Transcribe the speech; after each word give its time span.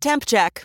Temp 0.00 0.24
check. 0.26 0.64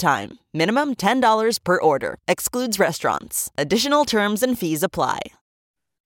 time. 0.00 0.38
Minimum 0.52 0.96
$10 0.96 1.62
per 1.62 1.80
order. 1.80 2.18
Excludes 2.26 2.80
restaurants. 2.80 3.50
Additional 3.56 4.04
terms 4.04 4.42
and 4.42 4.58
fees 4.58 4.82
apply. 4.82 5.20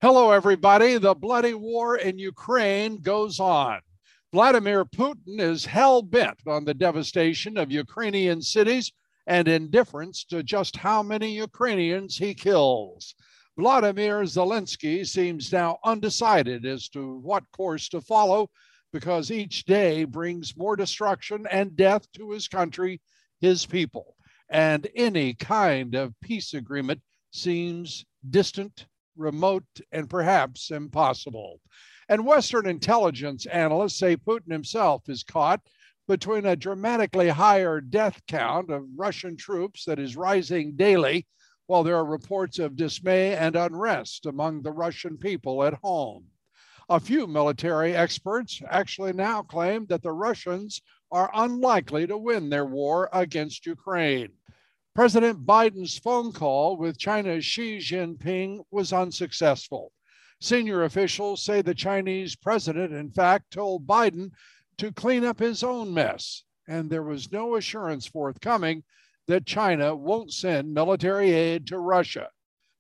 Hello, 0.03 0.33
everybody. 0.33 0.99
The 0.99 1.15
bloody 1.15 1.55
war 1.55 1.97
in 1.97 2.19
Ukraine 2.19 3.01
goes 3.01 3.41
on. 3.41 3.81
Vladimir 4.35 4.85
Putin 4.85 5.41
is 5.41 5.65
hell 5.65 6.03
bent 6.03 6.41
on 6.47 6.65
the 6.65 6.75
devastation 6.75 7.57
of 7.57 7.71
Ukrainian 7.71 8.43
cities 8.43 8.93
and 9.27 9.49
indifference 9.49 10.25
to 10.25 10.43
just 10.43 10.77
how 10.77 11.03
many 11.03 11.31
Ukrainians 11.31 12.19
he 12.19 12.35
kills. 12.35 13.15
Vladimir 13.57 14.23
Zelensky 14.25 15.07
seems 15.07 15.53
now 15.53 15.79
undecided 15.85 16.67
as 16.67 16.89
to 16.89 17.19
what 17.19 17.45
course 17.53 17.89
to 17.91 18.01
follow 18.01 18.51
because 18.93 19.31
each 19.31 19.65
day 19.65 20.05
brings 20.05 20.57
more 20.57 20.77
destruction 20.77 21.47
and 21.51 21.77
death 21.77 22.11
to 22.13 22.31
his 22.31 22.49
country, 22.49 23.01
his 23.45 23.67
people, 23.67 24.17
and 24.49 24.89
any 24.97 25.35
kind 25.35 25.95
of 25.95 26.19
peace 26.23 26.55
agreement 26.55 27.01
seems 27.31 28.07
distant 28.31 28.87
remote, 29.17 29.67
and 29.93 30.09
perhaps 30.09 30.71
impossible. 30.71 31.61
And 32.09 32.25
Western 32.25 32.67
intelligence 32.67 33.45
analysts 33.47 33.99
say 33.99 34.17
Putin 34.17 34.51
himself 34.51 35.03
is 35.09 35.23
caught 35.23 35.61
between 36.09 36.47
a 36.47 36.57
dramatically 36.57 37.29
higher 37.29 37.83
death 37.83 38.21
count 38.27 38.71
of 38.71 38.89
Russian 38.97 39.37
troops 39.37 39.85
that 39.85 39.99
is 39.99 40.17
rising 40.17 40.77
daily, 40.77 41.27
while 41.67 41.83
there 41.83 41.97
are 41.97 42.05
reports 42.05 42.59
of 42.59 42.77
dismay 42.77 43.37
and 43.37 43.57
unrest 43.57 44.25
among 44.27 44.63
the 44.63 44.73
Russian 44.73 45.19
people 45.19 45.65
at 45.65 45.75
home. 45.75 46.25
A 46.91 47.01
few 47.01 47.27
military 47.27 47.97
experts 47.97 48.61
actually 48.69 49.15
now 49.15 49.43
claim 49.43 49.87
that 49.87 50.03
the 50.03 50.13
Russians 50.13 50.83
are 51.11 51.31
unlikely 51.33 52.07
to 52.07 52.19
win 52.19 52.51
their 52.51 52.67
war 52.67 53.09
against 53.11 53.65
Ukraine. 53.65 54.33
President 54.95 55.47
Biden's 55.47 55.99
phone 55.99 56.31
call 56.31 56.77
with 56.77 56.99
China's 56.99 57.45
Xi 57.45 57.79
Jinping 57.79 58.65
was 58.71 58.93
unsuccessful. 58.93 59.93
Senior 60.41 60.85
officials 60.85 61.43
say 61.43 61.63
the 61.63 61.75
Chinese 61.75 62.37
president, 62.37 62.93
in 62.93 63.11
fact, 63.11 63.51
told 63.51 63.87
Biden 63.87 64.31
to 64.77 64.93
clean 64.93 65.25
up 65.25 65.39
his 65.39 65.65
own 65.65 65.95
mess, 65.95 66.45
and 66.69 66.91
there 66.91 67.03
was 67.03 67.33
no 67.33 67.57
assurance 67.57 68.07
forthcoming 68.07 68.85
that 69.27 69.47
China 69.47 69.97
won't 69.97 70.35
send 70.35 70.75
military 70.75 71.33
aid 71.33 71.67
to 71.69 71.79
Russia. 71.79 72.29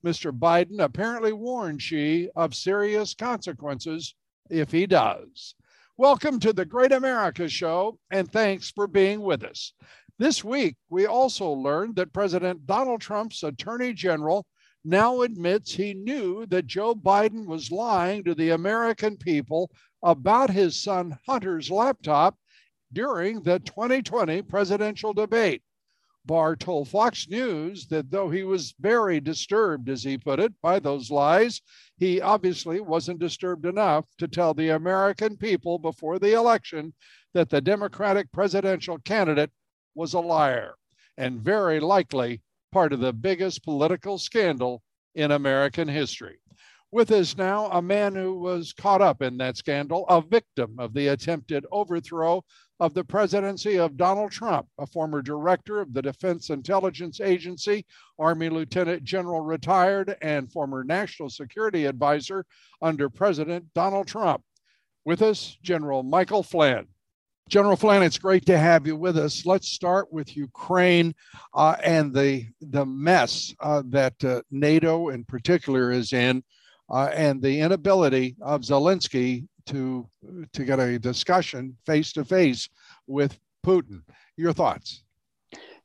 Mr. 0.05 0.39
Biden 0.39 0.81
apparently 0.81 1.33
warned 1.33 1.81
Xi 1.81 2.29
of 2.37 2.55
serious 2.55 3.15
consequences 3.15 4.15
if 4.51 4.71
he 4.71 4.87
does. 4.87 5.55
Welcome 5.97 6.39
to 6.41 6.53
the 6.53 6.67
Great 6.67 6.93
America 6.93 7.49
Show, 7.49 7.99
and 8.11 8.31
thanks 8.31 8.71
for 8.71 8.87
being 8.87 9.23
with 9.23 9.43
us. 9.43 9.73
This 10.19 10.45
week, 10.45 10.77
we 10.91 11.07
also 11.07 11.49
learned 11.49 11.97
that 11.97 12.13
President 12.13 12.67
Donald 12.67 13.01
Trump's 13.01 13.43
attorney 13.43 13.95
general 13.95 14.47
now 14.85 15.23
admits 15.23 15.73
he 15.73 15.95
knew 15.95 16.45
that 16.47 16.67
Joe 16.67 16.95
Biden 16.95 17.47
was 17.47 17.73
lying 17.73 18.25
to 18.25 18.35
the 18.35 18.51
American 18.51 19.17
people 19.17 19.71
about 20.03 20.51
his 20.51 20.79
son 20.79 21.19
Hunter's 21.27 21.71
laptop 21.71 22.37
during 22.93 23.43
the 23.43 23.59
2020 23.61 24.43
presidential 24.43 25.15
debate. 25.15 25.63
Barr 26.27 26.57
told 26.57 26.89
Fox 26.89 27.29
News 27.29 27.87
that 27.89 28.11
though 28.11 28.31
he 28.31 28.45
was 28.45 28.75
very 28.81 29.21
disturbed, 29.21 29.89
as 29.89 30.03
he 30.03 30.17
put 30.17 30.41
it, 30.41 30.55
by 30.63 30.79
those 30.79 31.11
lies, 31.11 31.61
he 31.99 32.21
obviously 32.21 32.81
wasn't 32.81 33.19
disturbed 33.19 33.67
enough 33.67 34.07
to 34.19 34.27
tell 34.27 34.55
the 34.55 34.71
American 34.71 35.37
people 35.37 35.79
before 35.79 36.19
the 36.19 36.33
election 36.33 36.95
that 37.35 37.51
the 37.51 37.61
Democratic 37.61 38.33
presidential 38.33 38.99
candidate 38.99 39.51
was 39.95 40.15
a 40.15 40.21
liar 40.21 40.75
and 41.17 41.43
very 41.43 41.79
likely 41.79 42.41
part 42.73 42.93
of 42.93 43.01
the 43.01 43.13
biggest 43.13 43.63
political 43.63 44.19
scandal 44.19 44.83
in 45.15 45.31
American 45.31 45.89
history. 45.89 46.39
With 46.95 47.11
us 47.11 47.37
now, 47.37 47.67
a 47.73 47.83
man 47.83 48.15
who 48.15 48.39
was 48.39 48.73
caught 48.73 49.03
up 49.03 49.21
in 49.21 49.37
that 49.39 49.57
scandal, 49.57 50.07
a 50.07 50.23
victim 50.23 50.77
of 50.79 50.95
the 50.95 51.09
attempted 51.09 51.67
overthrow 51.73 52.45
of 52.79 52.95
the 52.95 53.03
presidency 53.03 53.81
of 53.81 53.97
Donald 53.97 54.31
Trump, 54.31 54.69
a 54.79 54.87
former 54.87 55.21
director 55.21 55.81
of 55.81 55.93
the 55.93 56.03
Defense 56.03 56.51
Intelligence 56.51 57.21
Agency, 57.21 57.85
Army 58.17 58.49
Lieutenant 58.49 59.03
General 59.03 59.41
retired, 59.41 60.17
and 60.23 60.53
former 60.53 60.85
National 60.85 61.29
Security 61.29 61.87
Advisor 61.87 62.47
under 62.81 63.11
President 63.11 63.75
Donald 63.75 64.07
Trump. 64.07 64.45
With 65.05 65.21
us, 65.21 65.59
General 65.65 66.05
Michael 66.05 66.45
Flynn. 66.45 66.87
General 67.49 67.75
Flynn, 67.75 68.05
it's 68.05 68.19
great 68.19 68.47
to 68.47 68.57
have 68.57 68.87
you 68.87 68.95
with 68.95 69.19
us. 69.19 69.45
Let's 69.45 69.69
start 69.69 70.13
with 70.13 70.37
Ukraine 70.37 71.13
uh, 71.55 71.75
and 71.83 72.15
the 72.15 72.47
the 72.61 72.87
mess 72.87 73.53
uh, 73.59 73.83
that 73.89 74.25
uh, 74.25 74.43
NATO 74.53 75.09
in 75.09 75.25
particular 75.25 75.91
is 75.91 76.13
in, 76.13 76.45
uh, 76.91 77.11
and 77.13 77.43
the 77.43 77.61
inability 77.61 78.37
of 78.41 78.63
Zelensky 78.63 79.47
to 79.67 80.09
to 80.53 80.65
get 80.65 80.79
a 80.79 80.99
discussion 80.99 81.77
face 81.87 82.13
to 82.13 82.25
face 82.25 82.69
with 83.07 83.39
Putin. 83.65 84.03
Your 84.37 84.53
thoughts? 84.53 85.03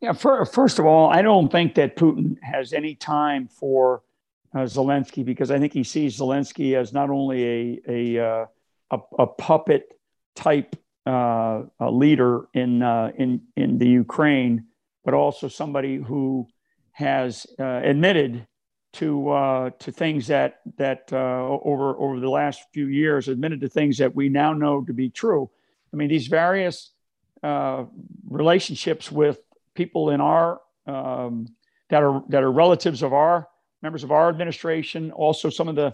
Yeah, 0.01 0.13
for, 0.13 0.45
first 0.45 0.79
of 0.79 0.85
all, 0.85 1.09
I 1.09 1.21
don't 1.21 1.51
think 1.51 1.75
that 1.75 1.97
Putin 1.97 2.37
has 2.41 2.71
any 2.71 2.95
time 2.95 3.47
for 3.47 4.01
uh, 4.55 4.59
Zelensky 4.59 5.25
because 5.25 5.51
I 5.51 5.59
think 5.59 5.73
he 5.73 5.83
sees 5.83 6.17
Zelensky 6.17 6.75
as 6.75 6.93
not 6.93 7.09
only 7.09 7.43
a 7.45 7.81
a, 8.17 8.25
uh, 8.25 8.45
a, 8.91 8.99
a 9.19 9.27
puppet 9.27 9.97
type 10.35 10.75
uh, 11.05 11.63
leader 11.79 12.47
in 12.53 12.81
uh, 12.81 13.11
in 13.17 13.41
in 13.55 13.77
the 13.77 13.87
Ukraine, 13.87 14.65
but 15.03 15.13
also 15.13 15.47
somebody 15.47 15.97
who 15.97 16.47
has 16.91 17.45
uh, 17.59 17.81
admitted 17.83 18.45
to 18.93 19.29
uh, 19.29 19.69
to 19.79 19.91
things 19.91 20.27
that 20.27 20.61
that 20.77 21.09
uh, 21.11 21.15
over 21.63 21.95
over 21.97 22.19
the 22.19 22.29
last 22.29 22.63
few 22.73 22.87
years 22.87 23.27
admitted 23.27 23.61
to 23.61 23.69
things 23.69 23.97
that 23.97 24.15
we 24.15 24.29
now 24.29 24.53
know 24.53 24.83
to 24.83 24.93
be 24.93 25.09
true. 25.09 25.49
I 25.93 25.95
mean, 25.95 26.09
these 26.09 26.27
various 26.27 26.91
uh, 27.43 27.85
relationships 28.27 29.11
with 29.11 29.39
people 29.75 30.09
in 30.09 30.21
our 30.21 30.61
um, 30.87 31.47
that 31.89 32.03
are 32.03 32.23
that 32.29 32.43
are 32.43 32.51
relatives 32.51 33.03
of 33.03 33.13
our 33.13 33.47
members 33.81 34.03
of 34.03 34.11
our 34.11 34.29
administration, 34.29 35.11
also 35.11 35.49
some 35.49 35.67
of 35.67 35.75
the 35.75 35.93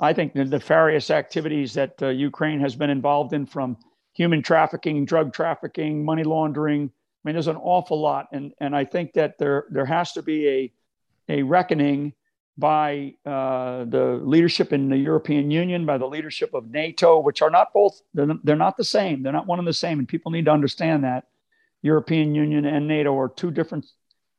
I 0.00 0.12
think 0.12 0.34
the 0.34 0.44
nefarious 0.44 1.10
activities 1.10 1.74
that 1.74 2.00
Ukraine 2.00 2.60
has 2.60 2.76
been 2.76 2.90
involved 2.90 3.32
in 3.32 3.46
from 3.46 3.76
human 4.12 4.42
trafficking, 4.42 5.04
drug 5.04 5.32
trafficking, 5.32 6.04
money 6.04 6.22
laundering. 6.22 6.84
I 6.84 7.28
mean, 7.28 7.34
there's 7.34 7.48
an 7.48 7.56
awful 7.56 8.00
lot, 8.00 8.28
and 8.32 8.52
and 8.60 8.76
I 8.76 8.84
think 8.84 9.14
that 9.14 9.36
there 9.38 9.64
there 9.70 9.86
has 9.86 10.12
to 10.12 10.22
be 10.22 10.48
a 10.48 10.72
a 11.28 11.42
reckoning 11.42 12.12
by 12.58 13.14
uh, 13.26 13.84
the 13.84 14.20
leadership 14.24 14.72
in 14.72 14.88
the 14.88 14.96
European 14.96 15.50
Union, 15.50 15.84
by 15.84 15.98
the 15.98 16.06
leadership 16.06 16.54
of 16.54 16.70
NATO, 16.70 17.18
which 17.18 17.42
are 17.42 17.50
not 17.50 17.72
both 17.72 18.00
they're, 18.14 18.28
they're 18.44 18.56
not 18.56 18.76
the 18.76 18.84
same. 18.84 19.22
They're 19.22 19.32
not 19.32 19.46
one 19.46 19.58
and 19.58 19.68
the 19.68 19.72
same, 19.72 19.98
and 19.98 20.08
people 20.08 20.32
need 20.32 20.46
to 20.46 20.52
understand 20.52 21.04
that 21.04 21.24
European 21.82 22.34
Union 22.34 22.64
and 22.64 22.88
NATO 22.88 23.18
are 23.18 23.28
two 23.28 23.50
different 23.50 23.86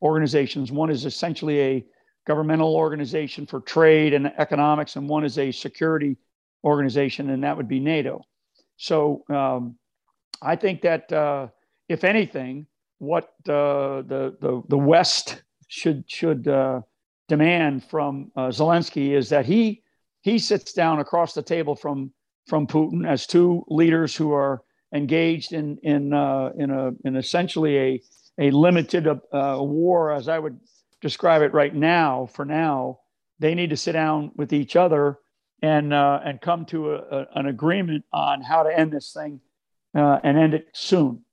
organizations. 0.01 0.71
One 0.71 0.89
is 0.89 1.05
essentially 1.05 1.61
a 1.61 1.85
governmental 2.25 2.75
organization 2.75 3.45
for 3.45 3.61
trade 3.61 4.13
and 4.13 4.27
economics, 4.37 4.95
and 4.95 5.07
one 5.07 5.23
is 5.23 5.37
a 5.37 5.51
security 5.51 6.17
organization, 6.63 7.29
and 7.29 7.43
that 7.43 7.55
would 7.55 7.67
be 7.67 7.79
NATO. 7.79 8.23
So 8.77 9.23
um, 9.29 9.77
I 10.41 10.55
think 10.55 10.81
that 10.81 11.11
uh, 11.11 11.47
if 11.87 12.03
anything, 12.03 12.67
what 12.99 13.25
uh, 13.47 14.01
the, 14.01 14.35
the 14.41 14.63
the 14.67 14.77
West 14.77 15.43
should 15.67 16.03
should 16.07 16.47
uh, 16.47 16.81
demand 17.27 17.83
from 17.83 18.31
uh, 18.35 18.47
Zelensky 18.47 19.11
is 19.11 19.29
that 19.29 19.45
he 19.45 19.83
he 20.21 20.39
sits 20.39 20.73
down 20.73 20.99
across 20.99 21.33
the 21.33 21.41
table 21.41 21.75
from 21.75 22.11
from 22.47 22.67
Putin 22.67 23.07
as 23.07 23.27
two 23.27 23.63
leaders 23.67 24.15
who 24.15 24.31
are 24.33 24.63
engaged 24.93 25.53
in 25.53 25.77
in 25.83 26.13
uh, 26.13 26.51
in 26.57 26.71
a 26.71 26.91
in 27.05 27.15
essentially 27.15 27.77
a 27.77 28.01
a 28.39 28.51
limited 28.51 29.07
uh, 29.07 29.57
war, 29.59 30.11
as 30.11 30.27
I 30.27 30.39
would 30.39 30.59
describe 31.01 31.41
it 31.41 31.53
right 31.53 31.73
now. 31.73 32.27
For 32.33 32.45
now, 32.45 32.99
they 33.39 33.55
need 33.55 33.71
to 33.71 33.77
sit 33.77 33.93
down 33.93 34.31
with 34.35 34.53
each 34.53 34.75
other 34.75 35.19
and 35.61 35.93
uh, 35.93 36.19
and 36.23 36.39
come 36.39 36.65
to 36.65 36.93
a, 36.93 36.97
a, 36.97 37.27
an 37.35 37.47
agreement 37.47 38.05
on 38.13 38.41
how 38.41 38.63
to 38.63 38.79
end 38.79 38.91
this 38.91 39.11
thing 39.11 39.41
uh, 39.95 40.19
and 40.23 40.37
end 40.37 40.53
it 40.53 40.67
soon. 40.73 41.23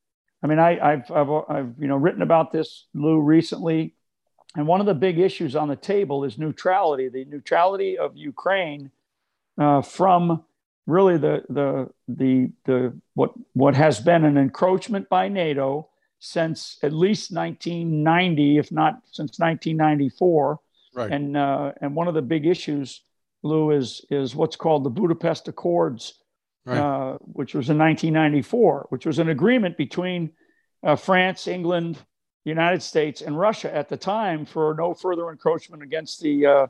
I 0.42 0.46
mean, 0.46 0.58
I, 0.58 0.74
have 0.90 1.10
I've, 1.10 1.30
I've, 1.48 1.74
you 1.78 1.88
know, 1.88 1.96
written 1.96 2.20
about 2.20 2.52
this, 2.52 2.86
Lou, 2.92 3.20
recently. 3.20 3.94
And 4.56 4.66
one 4.66 4.80
of 4.80 4.86
the 4.86 4.94
big 4.94 5.18
issues 5.18 5.56
on 5.56 5.68
the 5.68 5.76
table 5.76 6.24
is 6.24 6.38
neutrality, 6.38 7.08
the 7.08 7.24
neutrality 7.24 7.98
of 7.98 8.16
Ukraine 8.16 8.90
uh, 9.58 9.82
from 9.82 10.44
really 10.86 11.16
the, 11.16 11.42
the, 11.48 11.90
the, 12.08 12.50
the, 12.64 13.00
what, 13.14 13.32
what 13.54 13.74
has 13.74 14.00
been 14.00 14.24
an 14.24 14.36
encroachment 14.36 15.08
by 15.08 15.28
NATO 15.28 15.88
since 16.20 16.78
at 16.82 16.92
least 16.92 17.32
1990, 17.32 18.58
if 18.58 18.70
not 18.70 19.00
since 19.06 19.38
1994. 19.38 20.60
Right. 20.94 21.10
And, 21.10 21.36
uh, 21.36 21.72
and 21.80 21.96
one 21.96 22.06
of 22.06 22.14
the 22.14 22.22
big 22.22 22.46
issues, 22.46 23.02
Lou, 23.42 23.72
is, 23.72 24.06
is 24.10 24.36
what's 24.36 24.56
called 24.56 24.84
the 24.84 24.90
Budapest 24.90 25.48
Accords, 25.48 26.14
right. 26.64 26.78
uh, 26.78 27.18
which 27.20 27.54
was 27.54 27.70
in 27.70 27.78
1994, 27.78 28.86
which 28.90 29.04
was 29.04 29.18
an 29.18 29.30
agreement 29.30 29.76
between 29.76 30.30
uh, 30.84 30.96
France, 30.96 31.48
England, 31.48 31.98
United 32.44 32.82
States, 32.82 33.22
and 33.22 33.38
Russia 33.38 33.74
at 33.74 33.88
the 33.88 33.96
time 33.96 34.44
for 34.44 34.74
no 34.78 34.94
further 34.94 35.30
encroachment 35.30 35.82
against 35.82 36.20
the, 36.20 36.46
uh, 36.46 36.66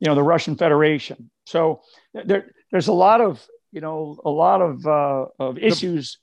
you 0.00 0.08
know, 0.08 0.14
the 0.14 0.22
Russian 0.22 0.56
Federation. 0.56 1.30
So 1.44 1.82
there, 2.12 2.50
there's 2.70 2.88
a 2.88 2.92
lot 2.92 3.20
of, 3.20 3.46
you 3.70 3.80
know, 3.80 4.20
a 4.24 4.30
lot 4.30 4.60
of, 4.60 4.86
uh, 4.86 5.26
of 5.38 5.58
issues 5.58 6.18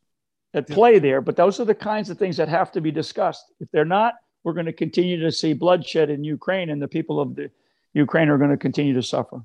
at 0.54 0.68
play 0.68 1.00
there, 1.00 1.22
but 1.22 1.36
those 1.36 1.60
are 1.60 1.66
the 1.66 1.75
kinds 1.75 2.10
of 2.10 2.18
things 2.18 2.38
that 2.38 2.50
have 2.50 2.72
to 2.74 2.81
be 2.81 2.92
discussed. 2.92 3.46
If 3.60 3.69
they're 3.72 3.86
not, 3.86 4.16
we're 4.44 4.54
going 4.54 4.66
to 4.66 4.74
continue 4.74 5.19
to 5.22 5.31
see 5.31 5.54
bloodshed 5.54 6.10
in 6.10 6.24
Ukraine, 6.24 6.69
and 6.69 6.81
the 6.81 6.88
people 6.88 7.19
of 7.19 7.36
the 7.36 7.51
Ukraine 7.94 8.30
are 8.30 8.38
going 8.38 8.51
to 8.51 8.57
continue 8.57 8.94
to 8.94 9.04
suffer. 9.04 9.42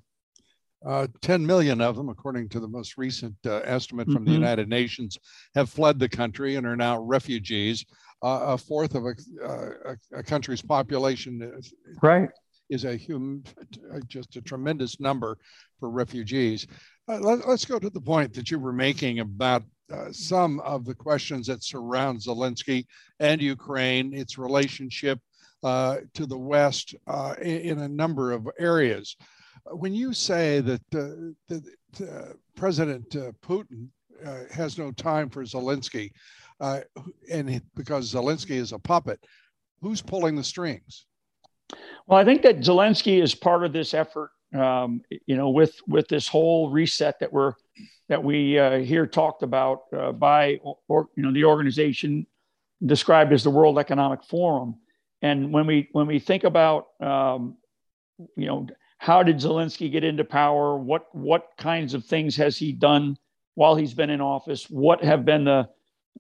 Uh, 0.86 1.06
10 1.22 1.44
million 1.46 1.80
of 1.80 1.96
them, 1.96 2.10
according 2.10 2.48
to 2.50 2.60
the 2.60 2.68
most 2.68 2.98
recent 2.98 3.34
uh, 3.46 3.60
estimate 3.64 4.06
from 4.06 4.16
mm-hmm. 4.16 4.26
the 4.26 4.32
United 4.32 4.68
Nations, 4.68 5.18
have 5.54 5.70
fled 5.70 5.98
the 5.98 6.08
country 6.08 6.56
and 6.56 6.66
are 6.66 6.76
now 6.76 7.00
refugees. 7.00 7.86
Uh, 8.22 8.40
a 8.48 8.58
fourth 8.58 8.94
of 8.94 9.04
a, 9.04 9.14
uh, 9.42 9.94
a, 10.14 10.22
country's 10.22 10.60
population 10.60 11.40
is, 11.58 11.72
right. 12.02 12.28
is 12.68 12.84
a 12.84 12.96
human, 12.96 13.42
uh, 13.94 14.00
just 14.08 14.36
a 14.36 14.42
tremendous 14.42 15.00
number 15.00 15.38
for 15.80 15.90
refugees. 15.90 16.66
Uh, 17.08 17.18
let, 17.18 17.42
us 17.46 17.64
go 17.64 17.78
to 17.78 17.90
the 17.90 18.00
point 18.00 18.34
that 18.34 18.50
you 18.50 18.58
were 18.58 18.72
making 18.72 19.20
about 19.20 19.62
some 20.10 20.60
of 20.60 20.84
the 20.84 20.94
questions 20.94 21.46
that 21.46 21.62
surround 21.62 22.18
Zelensky 22.18 22.86
and 23.20 23.40
Ukraine, 23.40 24.14
its 24.14 24.38
relationship 24.38 25.20
to 25.62 26.26
the 26.26 26.38
West 26.38 26.94
in, 27.40 27.58
in 27.58 27.78
a 27.80 27.88
number 27.88 28.32
of 28.32 28.48
areas 28.58 29.14
when 29.64 29.94
you 29.94 30.12
say 30.12 30.60
that 30.60 30.82
uh, 30.94 32.04
uh, 32.04 32.32
President 32.56 33.08
Putin 33.42 33.88
uh, 34.24 34.40
has 34.52 34.78
no 34.78 34.90
time 34.92 35.28
for 35.28 35.42
Zelensky, 35.44 36.10
uh, 36.60 36.80
and 37.30 37.60
because 37.74 38.12
Zelensky 38.12 38.56
is 38.56 38.72
a 38.72 38.78
puppet, 38.78 39.24
who's 39.80 40.00
pulling 40.00 40.36
the 40.36 40.44
strings? 40.44 41.06
Well, 42.06 42.18
I 42.18 42.24
think 42.24 42.42
that 42.42 42.58
Zelensky 42.58 43.22
is 43.22 43.34
part 43.34 43.64
of 43.64 43.72
this 43.72 43.94
effort. 43.94 44.30
Um, 44.54 45.00
you 45.26 45.36
know, 45.36 45.50
with 45.50 45.74
with 45.88 46.06
this 46.08 46.28
whole 46.28 46.70
reset 46.70 47.18
that 47.20 47.32
we're 47.32 47.54
that 48.08 48.22
we 48.22 48.58
uh, 48.58 48.78
hear 48.78 49.06
talked 49.06 49.42
about 49.42 49.82
uh, 49.96 50.12
by 50.12 50.60
or, 50.88 51.08
you 51.16 51.22
know 51.22 51.32
the 51.32 51.44
organization 51.44 52.26
described 52.84 53.32
as 53.32 53.42
the 53.42 53.50
World 53.50 53.78
Economic 53.78 54.22
Forum. 54.24 54.76
And 55.22 55.52
when 55.52 55.66
we 55.66 55.88
when 55.92 56.06
we 56.06 56.18
think 56.18 56.44
about 56.44 56.86
um, 57.00 57.56
you 58.36 58.46
know 58.46 58.66
how 59.04 59.22
did 59.22 59.36
Zelensky 59.36 59.92
get 59.92 60.02
into 60.02 60.24
power? 60.24 60.78
What 60.78 61.14
what 61.14 61.50
kinds 61.58 61.92
of 61.92 62.06
things 62.06 62.36
has 62.36 62.56
he 62.56 62.72
done 62.72 63.18
while 63.54 63.76
he's 63.76 63.92
been 63.92 64.08
in 64.08 64.22
office? 64.22 64.64
What 64.70 65.04
have 65.04 65.26
been 65.26 65.44
the 65.44 65.68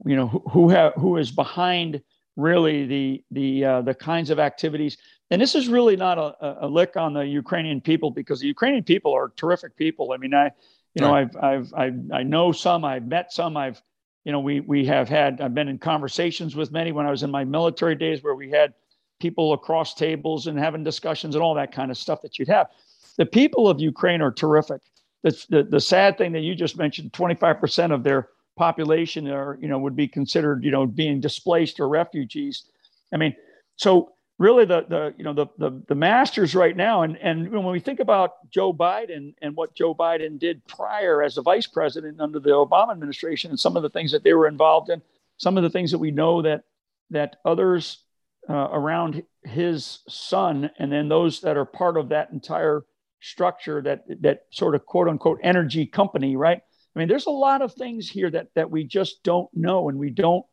you 0.04 0.14
know 0.14 0.26
who 0.50 0.68
have 0.68 0.92
who 0.92 1.16
is 1.16 1.30
behind 1.30 2.02
really 2.36 2.84
the 2.84 3.24
the 3.30 3.64
uh, 3.64 3.80
the 3.80 3.94
kinds 3.94 4.28
of 4.28 4.38
activities? 4.38 4.98
And 5.30 5.40
this 5.40 5.54
is 5.54 5.66
really 5.66 5.96
not 5.96 6.18
a, 6.18 6.66
a 6.66 6.68
lick 6.68 6.98
on 6.98 7.14
the 7.14 7.26
Ukrainian 7.26 7.80
people 7.80 8.10
because 8.10 8.40
the 8.40 8.48
Ukrainian 8.48 8.84
people 8.84 9.14
are 9.14 9.32
terrific 9.34 9.76
people. 9.76 10.12
I 10.12 10.18
mean, 10.18 10.34
I 10.34 10.50
you 10.92 11.00
know 11.00 11.12
right. 11.12 11.34
I've, 11.36 11.42
I've 11.42 11.74
I've 11.74 12.00
I 12.12 12.22
know 12.22 12.52
some, 12.52 12.84
I've 12.84 13.06
met 13.06 13.32
some, 13.32 13.56
I've 13.56 13.80
you 14.24 14.32
know 14.32 14.40
we 14.40 14.60
we 14.60 14.84
have 14.84 15.08
had 15.08 15.40
I've 15.40 15.54
been 15.54 15.68
in 15.68 15.78
conversations 15.78 16.54
with 16.54 16.70
many 16.70 16.92
when 16.92 17.06
I 17.06 17.10
was 17.10 17.22
in 17.22 17.30
my 17.30 17.44
military 17.44 17.94
days 17.94 18.22
where 18.22 18.34
we 18.34 18.50
had 18.50 18.74
people 19.20 19.52
across 19.52 19.94
tables 19.94 20.46
and 20.46 20.58
having 20.58 20.84
discussions 20.84 21.34
and 21.34 21.42
all 21.42 21.54
that 21.54 21.72
kind 21.72 21.90
of 21.90 21.98
stuff 21.98 22.22
that 22.22 22.38
you'd 22.38 22.48
have. 22.48 22.68
The 23.16 23.26
people 23.26 23.68
of 23.68 23.80
Ukraine 23.80 24.20
are 24.20 24.32
terrific. 24.32 24.80
The, 25.22 25.44
the, 25.48 25.62
the 25.64 25.80
sad 25.80 26.18
thing 26.18 26.32
that 26.32 26.40
you 26.40 26.54
just 26.54 26.76
mentioned 26.76 27.12
25% 27.12 27.92
of 27.92 28.02
their 28.02 28.28
population 28.56 29.28
are, 29.28 29.58
you 29.60 29.68
know, 29.68 29.78
would 29.78 29.96
be 29.96 30.08
considered, 30.08 30.64
you 30.64 30.70
know, 30.70 30.86
being 30.86 31.20
displaced 31.20 31.80
or 31.80 31.88
refugees. 31.88 32.64
I 33.12 33.16
mean, 33.16 33.34
so 33.76 34.12
really 34.38 34.64
the, 34.64 34.84
the 34.88 35.14
you 35.16 35.24
know, 35.24 35.32
the, 35.32 35.46
the, 35.58 35.82
the 35.88 35.94
masters 35.94 36.54
right 36.54 36.76
now, 36.76 37.02
and, 37.02 37.16
and 37.18 37.50
when 37.50 37.64
we 37.64 37.80
think 37.80 38.00
about 38.00 38.50
Joe 38.50 38.72
Biden 38.72 39.34
and 39.42 39.56
what 39.56 39.74
Joe 39.74 39.94
Biden 39.94 40.38
did 40.38 40.66
prior 40.66 41.22
as 41.22 41.38
a 41.38 41.42
vice 41.42 41.66
president 41.66 42.20
under 42.20 42.40
the 42.40 42.50
Obama 42.50 42.92
administration 42.92 43.50
and 43.50 43.60
some 43.60 43.76
of 43.76 43.82
the 43.82 43.90
things 43.90 44.12
that 44.12 44.24
they 44.24 44.34
were 44.34 44.48
involved 44.48 44.90
in, 44.90 45.00
some 45.36 45.56
of 45.56 45.62
the 45.62 45.70
things 45.70 45.90
that 45.90 45.98
we 45.98 46.10
know 46.10 46.42
that 46.42 46.64
that 47.10 47.36
others 47.44 48.03
uh, 48.48 48.68
around 48.72 49.22
his 49.44 50.00
son, 50.08 50.70
and 50.78 50.92
then 50.92 51.08
those 51.08 51.40
that 51.40 51.56
are 51.56 51.64
part 51.64 51.96
of 51.96 52.10
that 52.10 52.30
entire 52.30 52.84
structure, 53.20 53.80
that 53.82 54.04
that 54.20 54.42
sort 54.50 54.74
of 54.74 54.84
quote 54.86 55.08
unquote 55.08 55.38
energy 55.42 55.86
company, 55.86 56.36
right? 56.36 56.60
I 56.94 56.98
mean, 56.98 57.08
there's 57.08 57.26
a 57.26 57.30
lot 57.30 57.62
of 57.62 57.72
things 57.72 58.08
here 58.08 58.30
that 58.30 58.48
that 58.54 58.70
we 58.70 58.84
just 58.84 59.22
don't 59.22 59.48
know 59.54 59.88
and 59.88 59.98
we 59.98 60.10
don't 60.10 60.44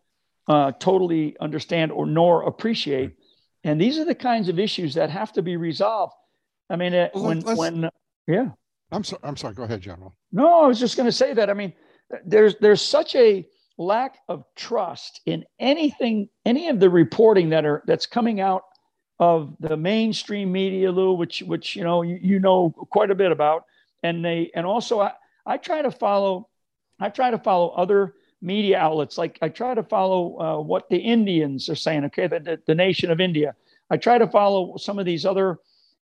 uh, 0.47 0.71
totally 0.73 1.35
understand 1.39 1.91
or 1.91 2.05
nor 2.05 2.43
appreciate. 2.43 3.15
And 3.63 3.79
these 3.79 3.99
are 3.99 4.05
the 4.05 4.15
kinds 4.15 4.49
of 4.49 4.57
issues 4.57 4.95
that 4.95 5.09
have 5.09 5.33
to 5.33 5.41
be 5.41 5.55
resolved. 5.57 6.13
I 6.69 6.77
mean, 6.77 6.95
uh, 6.95 7.09
well, 7.13 7.23
when 7.23 7.41
when 7.41 7.89
yeah. 8.27 8.49
I'm 8.91 9.03
sorry. 9.03 9.21
I'm 9.23 9.37
sorry. 9.37 9.53
Go 9.53 9.63
ahead, 9.63 9.81
General. 9.81 10.15
No, 10.31 10.63
I 10.63 10.67
was 10.67 10.79
just 10.79 10.97
going 10.97 11.05
to 11.05 11.11
say 11.11 11.33
that. 11.33 11.49
I 11.49 11.53
mean, 11.53 11.73
there's 12.25 12.55
there's 12.57 12.81
such 12.81 13.15
a 13.15 13.45
lack 13.77 14.17
of 14.27 14.43
trust 14.55 15.21
in 15.25 15.45
anything, 15.59 16.29
any 16.45 16.69
of 16.69 16.79
the 16.79 16.89
reporting 16.89 17.49
that 17.49 17.65
are 17.65 17.83
that's 17.85 18.05
coming 18.05 18.39
out 18.39 18.63
of 19.19 19.55
the 19.59 19.77
mainstream 19.77 20.51
media, 20.51 20.91
Lou, 20.91 21.13
which 21.13 21.41
which 21.41 21.75
you 21.75 21.83
know 21.83 22.01
you, 22.01 22.19
you 22.21 22.39
know 22.39 22.71
quite 22.89 23.11
a 23.11 23.15
bit 23.15 23.31
about, 23.31 23.65
and 24.03 24.23
they 24.23 24.51
and 24.55 24.65
also 24.65 24.99
I, 24.99 25.13
I 25.45 25.57
try 25.57 25.81
to 25.81 25.91
follow, 25.91 26.49
I 26.99 27.09
try 27.09 27.31
to 27.31 27.37
follow 27.37 27.69
other 27.69 28.15
media 28.41 28.79
outlets. 28.79 29.17
Like 29.17 29.37
I 29.41 29.49
try 29.49 29.73
to 29.73 29.83
follow 29.83 30.39
uh, 30.39 30.61
what 30.61 30.89
the 30.89 30.97
Indians 30.97 31.69
are 31.69 31.75
saying. 31.75 32.05
Okay, 32.05 32.27
the, 32.27 32.39
the, 32.39 32.61
the 32.65 32.75
nation 32.75 33.11
of 33.11 33.21
India. 33.21 33.55
I 33.89 33.97
try 33.97 34.17
to 34.17 34.27
follow 34.27 34.77
some 34.77 34.99
of 34.99 35.05
these 35.05 35.25
other 35.25 35.59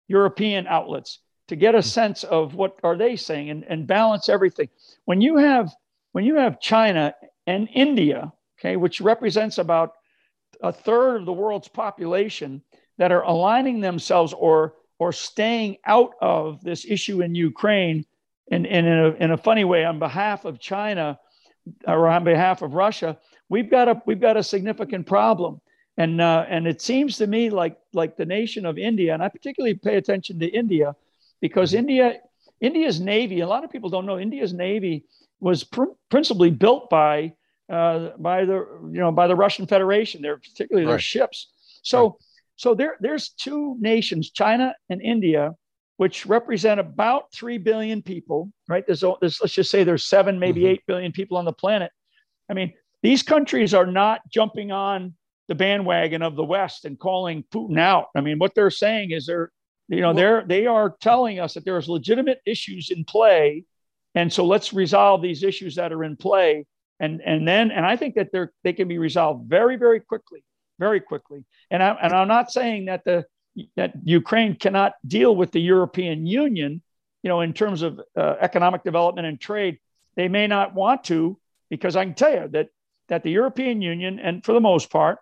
European 0.09 0.67
outlets 0.67 1.21
to 1.49 1.57
get 1.57 1.75
a 1.75 1.83
sense 1.83 2.23
of 2.25 2.55
what 2.55 2.79
are 2.85 2.97
they 2.97 3.17
saying 3.17 3.51
and, 3.51 3.65
and 3.65 3.87
balance 3.87 4.29
everything. 4.29 4.69
When 5.07 5.21
you 5.21 5.37
have 5.39 5.75
when 6.13 6.25
you 6.25 6.37
have 6.37 6.61
China 6.61 7.15
and 7.49 7.67
India, 7.73 8.31
okay, 8.61 8.77
which 8.77 9.01
represents 9.01 9.57
about 9.57 9.93
a 10.63 10.71
third 10.71 11.21
of 11.21 11.27
the 11.27 11.33
world's 11.33 11.69
population 11.69 12.63
that 12.99 13.11
are 13.11 13.23
aligning 13.23 13.81
themselves 13.81 14.35
or 14.35 14.75
or 14.99 15.13
staying 15.13 15.79
out 15.87 16.11
of 16.21 16.63
this 16.63 16.85
issue 16.85 17.23
in 17.23 17.35
Ukraine 17.35 18.05
and, 18.51 18.67
and 18.67 18.85
in, 18.85 18.99
a, 18.99 19.11
in 19.25 19.31
a 19.31 19.37
funny 19.37 19.65
way 19.65 19.85
on 19.85 20.01
behalf 20.01 20.45
of 20.45 20.59
China 20.59 21.19
or 21.87 22.09
on 22.09 22.25
behalf 22.25 22.63
of 22.63 22.75
Russia, 22.75 23.17
we've 23.49 23.71
got 23.71 23.89
a 23.89 24.03
we've 24.05 24.21
got 24.21 24.37
a 24.37 24.43
significant 24.43 25.07
problem. 25.07 25.61
And 25.97 26.21
uh, 26.21 26.45
and 26.49 26.67
it 26.67 26.83
seems 26.83 27.17
to 27.17 27.27
me 27.27 27.49
like 27.49 27.79
like 27.95 28.17
the 28.17 28.27
nation 28.27 28.67
of 28.67 28.77
India, 28.77 29.15
and 29.15 29.23
I 29.23 29.29
particularly 29.29 29.75
pay 29.75 29.97
attention 29.97 30.39
to 30.41 30.47
India 30.47 30.95
because 31.41 31.73
India 31.73 32.21
India's 32.61 33.01
navy. 33.01 33.41
A 33.41 33.47
lot 33.49 33.65
of 33.65 33.71
people 33.71 33.89
don't 33.89 34.07
know 34.07 34.19
India's 34.19 34.53
navy 34.53 35.07
was 35.41 35.65
pr- 35.65 35.95
principally 36.11 36.51
built 36.51 36.91
by 36.91 37.33
uh, 37.71 38.11
by 38.19 38.45
the 38.45 38.67
you 38.93 39.01
know 39.01 39.13
by 39.13 39.27
the 39.27 39.37
Russian 39.37 39.67
Federation. 39.67 40.23
They're 40.23 40.39
particularly 40.39 40.87
right. 40.87 40.93
their 40.93 40.99
ships. 40.99 41.53
So 41.83 42.03
right. 42.03 42.13
so 42.57 42.75
there 42.75 42.97
there's 43.01 43.31
two 43.31 43.77
nations, 43.79 44.31
China 44.31 44.75
and 44.89 45.03
India, 45.03 45.55
which 45.97 46.27
represent 46.27 46.81
about 46.81 47.33
three 47.33 47.59
billion 47.59 48.03
people. 48.03 48.51
Right? 48.69 48.87
There's, 48.87 49.01
there's 49.21 49.41
let's 49.41 49.55
just 49.55 49.71
say 49.71 49.85
there's 49.85 50.05
seven, 50.05 50.39
maybe 50.39 50.63
mm-hmm. 50.63 50.71
eight 50.71 50.83
billion 50.87 51.13
people 51.13 51.37
on 51.37 51.45
the 51.45 51.53
planet. 51.53 51.93
I 52.51 52.55
mean, 52.55 52.73
these 53.03 53.23
countries 53.23 53.75
are 53.75 53.87
not 53.87 54.21
jumping 54.31 54.73
on 54.73 55.15
the 55.49 55.55
bandwagon 55.55 56.23
of 56.23 56.37
the 56.37 56.45
West 56.45 56.85
and 56.85 56.99
calling 56.99 57.45
Putin 57.53 57.79
out. 57.79 58.07
I 58.15 58.21
mean, 58.21 58.39
what 58.39 58.55
they're 58.55 58.71
saying 58.71 59.13
is 59.13 59.27
they're 59.27 59.51
you 59.89 60.01
know 60.01 60.09
well, 60.09 60.17
they're 60.17 60.45
they 60.47 60.67
are 60.67 60.97
telling 61.01 61.41
us 61.41 61.55
that 61.55 61.65
there's 61.65 61.89
legitimate 61.89 62.41
issues 62.47 62.91
in 62.91 63.05
play 63.05 63.65
and 64.15 64.33
so 64.33 64.45
let's 64.45 64.73
resolve 64.73 65.23
these 65.23 65.43
issues 65.43 65.77
that 65.77 65.93
are 65.93 66.05
in 66.05 66.17
play 66.17 66.65
and 67.01 67.21
and 67.25 67.47
then 67.47 67.71
and 67.71 67.87
I 67.87 67.97
think 67.97 68.17
that 68.17 68.33
they're 68.33 68.53
they 68.65 68.73
can 68.73 68.89
be 68.89 68.99
resolved 68.99 69.49
very 69.49 69.77
very 69.77 70.01
quickly, 70.01 70.43
very 70.79 71.01
quickly. 71.01 71.45
And 71.71 71.83
I 71.83 71.97
and 72.03 72.13
I'm 72.13 72.29
not 72.29 72.51
saying 72.51 72.87
that 72.87 73.05
the 73.05 73.25
that 73.77 73.95
Ukraine 74.05 74.57
cannot 74.57 74.95
deal 75.07 75.35
with 75.35 75.53
the 75.53 75.61
European 75.61 76.27
Union, 76.27 76.83
you 77.23 77.29
know, 77.29 77.41
in 77.41 77.53
terms 77.53 77.83
of 77.83 78.01
uh, 78.17 78.35
economic 78.41 78.85
development 78.85 79.27
and 79.27 79.41
trade. 79.41 79.79
They 80.17 80.29
may 80.29 80.49
not 80.49 80.75
want 80.75 81.05
to 81.05 81.39
because 81.71 81.95
I 81.95 82.05
can 82.05 82.15
tell 82.15 82.33
you 82.33 82.49
that 82.49 82.69
that 83.09 83.23
the 83.23 83.31
European 83.31 83.81
Union, 83.81 84.19
and 84.19 84.45
for 84.45 84.53
the 84.53 84.61
most 84.61 84.91
part, 84.91 85.19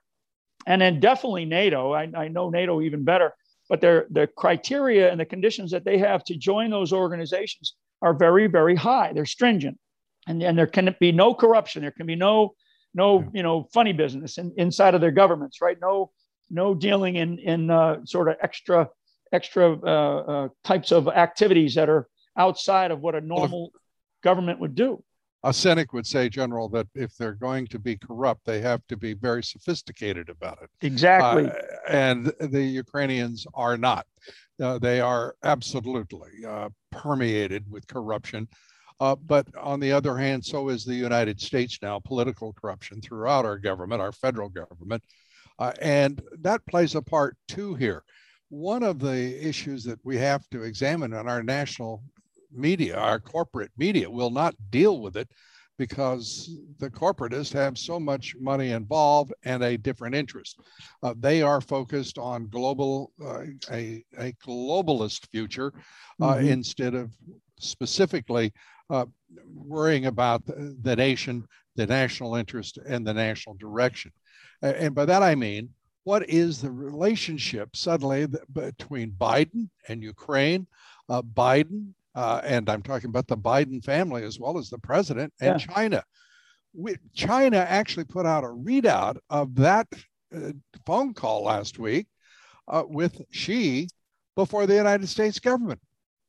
and 0.67 0.81
then 0.81 0.99
definitely 0.99 1.45
NATO, 1.45 1.93
I, 1.93 2.11
I 2.17 2.29
know 2.29 2.49
NATO 2.51 2.81
even 2.81 3.05
better, 3.05 3.35
but 3.69 3.83
their 3.83 4.07
the 4.11 4.27
criteria 4.27 5.11
and 5.11 5.21
the 5.21 5.27
conditions 5.27 5.73
that 5.73 5.85
they 5.85 5.99
have 5.99 6.25
to 6.25 6.37
join 6.37 6.71
those 6.71 6.95
organizations 6.95 7.75
are 8.03 8.15
very, 8.15 8.47
very 8.47 8.75
high. 8.75 9.13
They're 9.13 9.27
stringent, 9.27 9.79
and, 10.27 10.43
and 10.43 10.57
there 10.57 10.67
can 10.67 10.95
be 11.01 11.13
no 11.13 11.35
corruption. 11.35 11.83
There 11.83 11.91
can 11.91 12.07
be 12.07 12.17
no 12.17 12.55
no 12.95 13.25
you 13.33 13.43
know 13.43 13.69
funny 13.73 13.93
business 13.93 14.39
in, 14.39 14.53
inside 14.57 14.95
of 14.95 15.01
their 15.01 15.11
governments, 15.11 15.61
right? 15.61 15.77
No 15.81 16.11
no 16.51 16.75
dealing 16.75 17.17
in 17.17 17.39
in 17.39 17.71
uh, 17.71 18.05
sort 18.05 18.29
of 18.29 18.37
extra 18.43 18.89
extra 19.33 19.73
uh, 19.73 19.87
uh, 19.87 20.49
types 20.65 20.93
of 20.93 21.09
activities 21.09 21.75
that 21.75 21.89
are 21.89 22.09
outside 22.37 22.91
of 22.91 23.01
what 23.01 23.15
a 23.15 23.21
normal 23.21 23.71
government 24.23 24.61
would 24.61 24.75
do. 24.75 25.03
A 25.45 25.53
cynic 25.53 25.93
would 25.93 26.07
say, 26.07 26.29
General, 26.29 26.69
that 26.71 26.89
if 26.95 27.15
they're 27.17 27.35
going 27.35 27.67
to 27.69 27.79
be 27.79 27.97
corrupt, 27.97 28.45
they 28.45 28.61
have 28.63 28.85
to 28.89 28.97
be 28.97 29.15
very 29.15 29.45
sophisticated 29.45 30.29
about 30.29 30.59
it. 30.63 30.71
Exactly. 30.81 31.49
Uh, 31.49 31.53
and 31.89 32.33
the 32.41 32.63
Ukrainians 32.63 33.47
are 33.55 33.77
not. 33.77 34.07
Uh, 34.61 34.79
they 34.79 35.01
are 35.01 35.37
absolutely 35.45 36.45
uh, 36.47 36.69
permeated 36.91 37.71
with 37.71 37.87
corruption. 37.87 38.49
Uh, 38.99 39.15
but 39.15 39.47
on 39.61 39.79
the 39.79 39.93
other 39.93 40.17
hand, 40.17 40.45
so 40.45 40.71
is 40.71 40.85
the 40.85 40.95
United 40.95 41.41
States 41.41 41.79
now, 41.83 41.99
political 41.99 42.55
corruption 42.55 43.01
throughout 43.01 43.45
our 43.45 43.59
government, 43.59 44.01
our 44.01 44.13
federal 44.13 44.49
government. 44.49 45.03
Uh, 45.59 45.73
and 45.81 46.23
that 46.41 46.65
plays 46.67 46.95
a 46.95 47.03
part 47.03 47.37
too 47.49 47.75
here. 47.75 48.03
One 48.49 48.83
of 48.83 48.99
the 48.99 49.47
issues 49.47 49.85
that 49.85 49.99
we 50.05 50.17
have 50.17 50.49
to 50.51 50.63
examine 50.63 51.13
on 51.13 51.29
our 51.29 51.43
national 51.43 52.03
media, 52.53 52.97
our 52.97 53.21
corporate 53.21 53.73
media, 53.77 54.09
will 54.09 54.31
not 54.31 54.55
deal 54.71 55.01
with 55.01 55.17
it 55.17 55.29
because 55.79 56.51
the 56.79 56.91
corporatists 56.91 57.53
have 57.53 57.77
so 57.77 58.01
much 58.01 58.35
money 58.41 58.71
involved 58.71 59.33
and 59.45 59.63
a 59.63 59.77
different 59.77 60.15
interest. 60.15 60.61
Uh, 61.03 61.15
they 61.19 61.43
are 61.43 61.61
focused 61.61 62.19
on 62.19 62.49
global, 62.49 63.13
uh, 63.23 63.43
a, 63.71 64.05
a 64.19 64.33
globalist 64.47 65.29
future 65.31 65.73
uh, 66.21 66.35
mm-hmm. 66.35 66.49
instead 66.49 66.95
of 66.95 67.13
specifically 67.59 68.53
uh, 68.91 69.05
worrying 69.55 70.07
about 70.07 70.45
the, 70.47 70.77
the, 70.83 70.97
nation, 70.97 71.45
the 71.75 71.87
national 71.87 72.37
interest, 72.37 72.79
and 72.87 73.07
the 73.07 73.15
national 73.15 73.55
direction. 73.57 74.13
and 74.63 74.95
by 74.95 75.05
that 75.05 75.23
I 75.23 75.35
mean, 75.35 75.71
what 76.05 76.29
is 76.31 76.63
the 76.63 76.71
relationship 76.71 77.75
suddenly 77.75 78.29
between 78.53 79.11
Biden 79.11 79.69
and 79.89 80.05
Ukraine, 80.05 80.69
uh, 81.09 81.21
Biden 81.21 81.95
uh, 82.17 82.41
and 82.45 82.69
I'm 82.71 82.83
talking 82.83 83.11
about 83.11 83.29
the 83.29 83.37
Biden 83.37 83.85
family 83.85 84.25
as 84.25 84.41
well 84.41 84.57
as 84.57 84.71
the 84.71 84.79
president 84.79 85.35
and 85.41 85.61
yeah. 85.61 85.67
China. 85.67 86.05
We, 86.73 86.97
China 87.15 87.59
actually 87.59 88.05
put 88.05 88.25
out 88.25 88.43
a 88.43 88.49
readout 88.49 89.19
of 89.29 89.55
that 89.57 89.87
uh, 90.35 90.53
phone 90.87 91.13
call 91.13 91.45
last 91.45 91.79
week 91.79 92.07
uh, 92.69 92.85
with 92.89 93.21
Xi 93.31 93.89
before 94.35 94.67
the 94.67 94.75
United 94.75 95.09
States 95.09 95.39
government. 95.39 95.81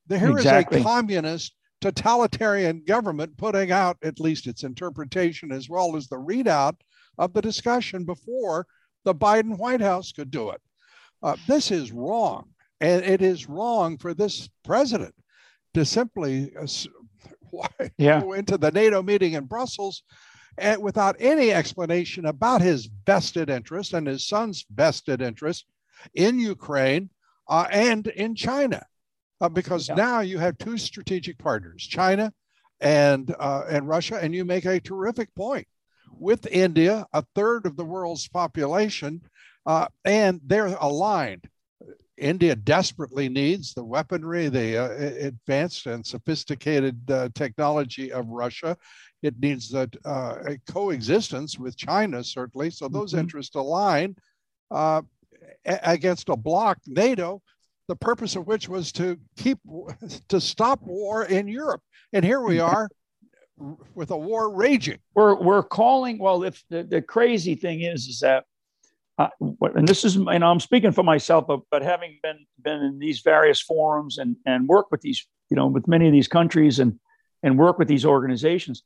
Here 0.10 0.30
exactly. 0.32 0.80
is 0.80 0.86
a 0.86 0.88
communist 0.88 1.56
totalitarian 1.80 2.84
government 2.86 3.38
putting 3.38 3.72
out 3.72 3.98
at 4.04 4.20
least 4.20 4.48
its 4.48 4.64
interpretation 4.64 5.52
as 5.52 5.70
well 5.70 5.96
as 5.96 6.08
the 6.08 6.18
readout 6.18 6.76
of 7.18 7.34
the 7.34 7.42
discussion 7.42 8.04
before 8.04 8.68
the 9.06 9.16
Biden 9.16 9.58
White 9.58 9.82
House 9.82 10.12
could 10.12 10.32
do 10.32 10.50
it. 10.50 10.62
Uh, 11.24 11.36
this 11.48 11.72
is 11.72 11.94
wrong. 11.94 12.50
And 12.80 13.04
it 13.04 13.22
is 13.22 13.50
wrong 13.50 13.98
for 13.98 14.14
this 14.14 14.50
president 14.64 15.16
to 15.78 15.86
simply 15.86 16.52
uh, 16.60 16.66
yeah. 17.98 18.22
go 18.22 18.34
into 18.34 18.58
the 18.58 18.72
NATO 18.72 19.04
meeting 19.04 19.34
in 19.34 19.46
Brussels 19.46 20.04
and 20.58 20.82
without 20.82 21.16
any 21.20 21.52
explanation 21.52 22.26
about 22.26 22.62
his 22.62 22.90
vested 23.06 23.50
interest 23.50 23.94
and 23.94 24.08
his 24.08 24.28
son's 24.28 24.66
vested 24.74 25.22
interest 25.22 25.66
in 26.16 26.40
Ukraine 26.40 27.12
uh, 27.48 27.68
and 27.72 28.08
in 28.08 28.34
China. 28.34 28.84
Uh, 29.40 29.50
because 29.50 29.88
yeah. 29.88 29.94
now 29.94 30.20
you 30.22 30.40
have 30.40 30.58
two 30.58 30.80
strategic 30.80 31.38
partners, 31.38 31.86
China 31.86 32.34
and 32.82 33.36
uh, 33.40 33.66
and 33.70 33.88
Russia, 33.88 34.18
and 34.20 34.34
you 34.34 34.44
make 34.44 34.66
a 34.66 34.80
terrific 34.80 35.34
point 35.36 35.68
with 36.12 36.48
India, 36.48 37.06
a 37.14 37.24
third 37.36 37.68
of 37.68 37.78
the 37.78 37.86
world's 37.86 38.28
population, 38.28 39.22
uh, 39.68 39.88
and 40.04 40.42
they're 40.44 40.76
aligned. 40.80 41.48
India 42.18 42.56
desperately 42.56 43.30
needs 43.30 43.74
the 43.74 43.84
weaponry, 43.84 44.50
the 44.50 44.78
uh, 44.78 45.28
advanced 45.28 45.86
and 45.86 46.06
sophisticated 46.06 47.00
uh, 47.12 47.30
technology 47.36 48.12
of 48.12 48.28
Russia. 48.28 48.76
It 49.22 49.40
needs 49.40 49.70
that 49.70 49.96
uh, 50.06 50.36
coexistence 50.70 51.58
with 51.58 51.78
China, 51.78 52.24
certainly. 52.24 52.70
So 52.70 52.88
those 52.88 53.12
mm-hmm. 53.12 53.22
interests 53.22 53.56
align 53.56 54.16
uh, 54.72 55.02
against 55.66 56.30
a 56.30 56.36
bloc, 56.36 56.80
NATO, 56.88 57.42
the 57.88 57.96
purpose 57.96 58.36
of 58.36 58.48
which 58.48 58.68
was 58.68 58.92
to 58.94 59.18
keep 59.38 59.60
to 60.30 60.42
stop 60.42 60.82
war 60.82 61.26
in 61.26 61.48
Europe. 61.48 61.82
And 62.14 62.24
here 62.24 62.42
we 62.42 62.60
are 62.60 62.90
with 63.96 64.12
a 64.12 64.18
war 64.18 64.54
raging. 64.54 65.00
We're 65.16 65.36
we're 65.36 65.64
calling. 65.64 66.20
Well, 66.20 66.44
if 66.44 66.64
the, 66.70 66.84
the 66.84 67.02
crazy 67.02 67.56
thing 67.56 67.82
is, 67.82 68.08
is 68.08 68.20
that 68.20 68.46
uh, 69.18 69.30
and 69.76 69.88
this 69.88 70.06
is, 70.06 70.16
know, 70.16 70.48
I'm 70.48 70.60
speaking 70.60 70.92
for 70.92 71.04
myself, 71.04 71.46
but, 71.48 71.62
but 71.72 71.82
having 71.82 72.20
been 72.22 72.46
been 72.62 72.82
in 72.82 73.00
these 73.00 73.22
various 73.22 73.60
forums 73.60 74.18
and 74.18 74.36
and 74.46 74.68
work 74.68 74.92
with 74.92 75.02
these, 75.02 75.26
you 75.50 75.58
know, 75.58 75.68
with 75.68 75.88
many 75.88 76.06
of 76.06 76.14
these 76.14 76.28
countries 76.28 76.80
and 76.80 77.00
and 77.42 77.58
work 77.58 77.80
with 77.80 77.88
these 77.88 78.06
organizations, 78.06 78.84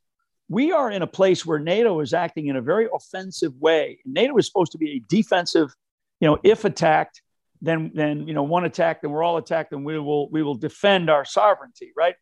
we 0.47 0.71
are 0.71 0.89
in 0.89 1.01
a 1.01 1.07
place 1.07 1.45
where 1.45 1.59
NATO 1.59 2.00
is 2.00 2.13
acting 2.13 2.47
in 2.47 2.55
a 2.55 2.61
very 2.61 2.88
offensive 2.93 3.53
way. 3.59 4.00
NATO 4.05 4.38
is 4.38 4.45
supposed 4.47 4.71
to 4.73 4.77
be 4.77 4.91
a 4.91 5.00
defensive, 5.09 5.73
you 6.19 6.27
know, 6.27 6.38
if 6.43 6.63
attacked, 6.63 7.21
then 7.61 7.91
then 7.93 8.25
you 8.25 8.33
know 8.33 8.43
one 8.43 8.63
attack, 8.63 9.01
then 9.01 9.11
we're 9.11 9.23
all 9.23 9.38
attacked, 9.38 9.73
and 9.73 9.83
we 9.83 10.00
will 10.00 10.29
we 10.29 10.43
will 10.43 10.55
defend 10.55 11.09
our 11.09 11.25
sovereignty, 11.25 11.91
right? 11.95 12.15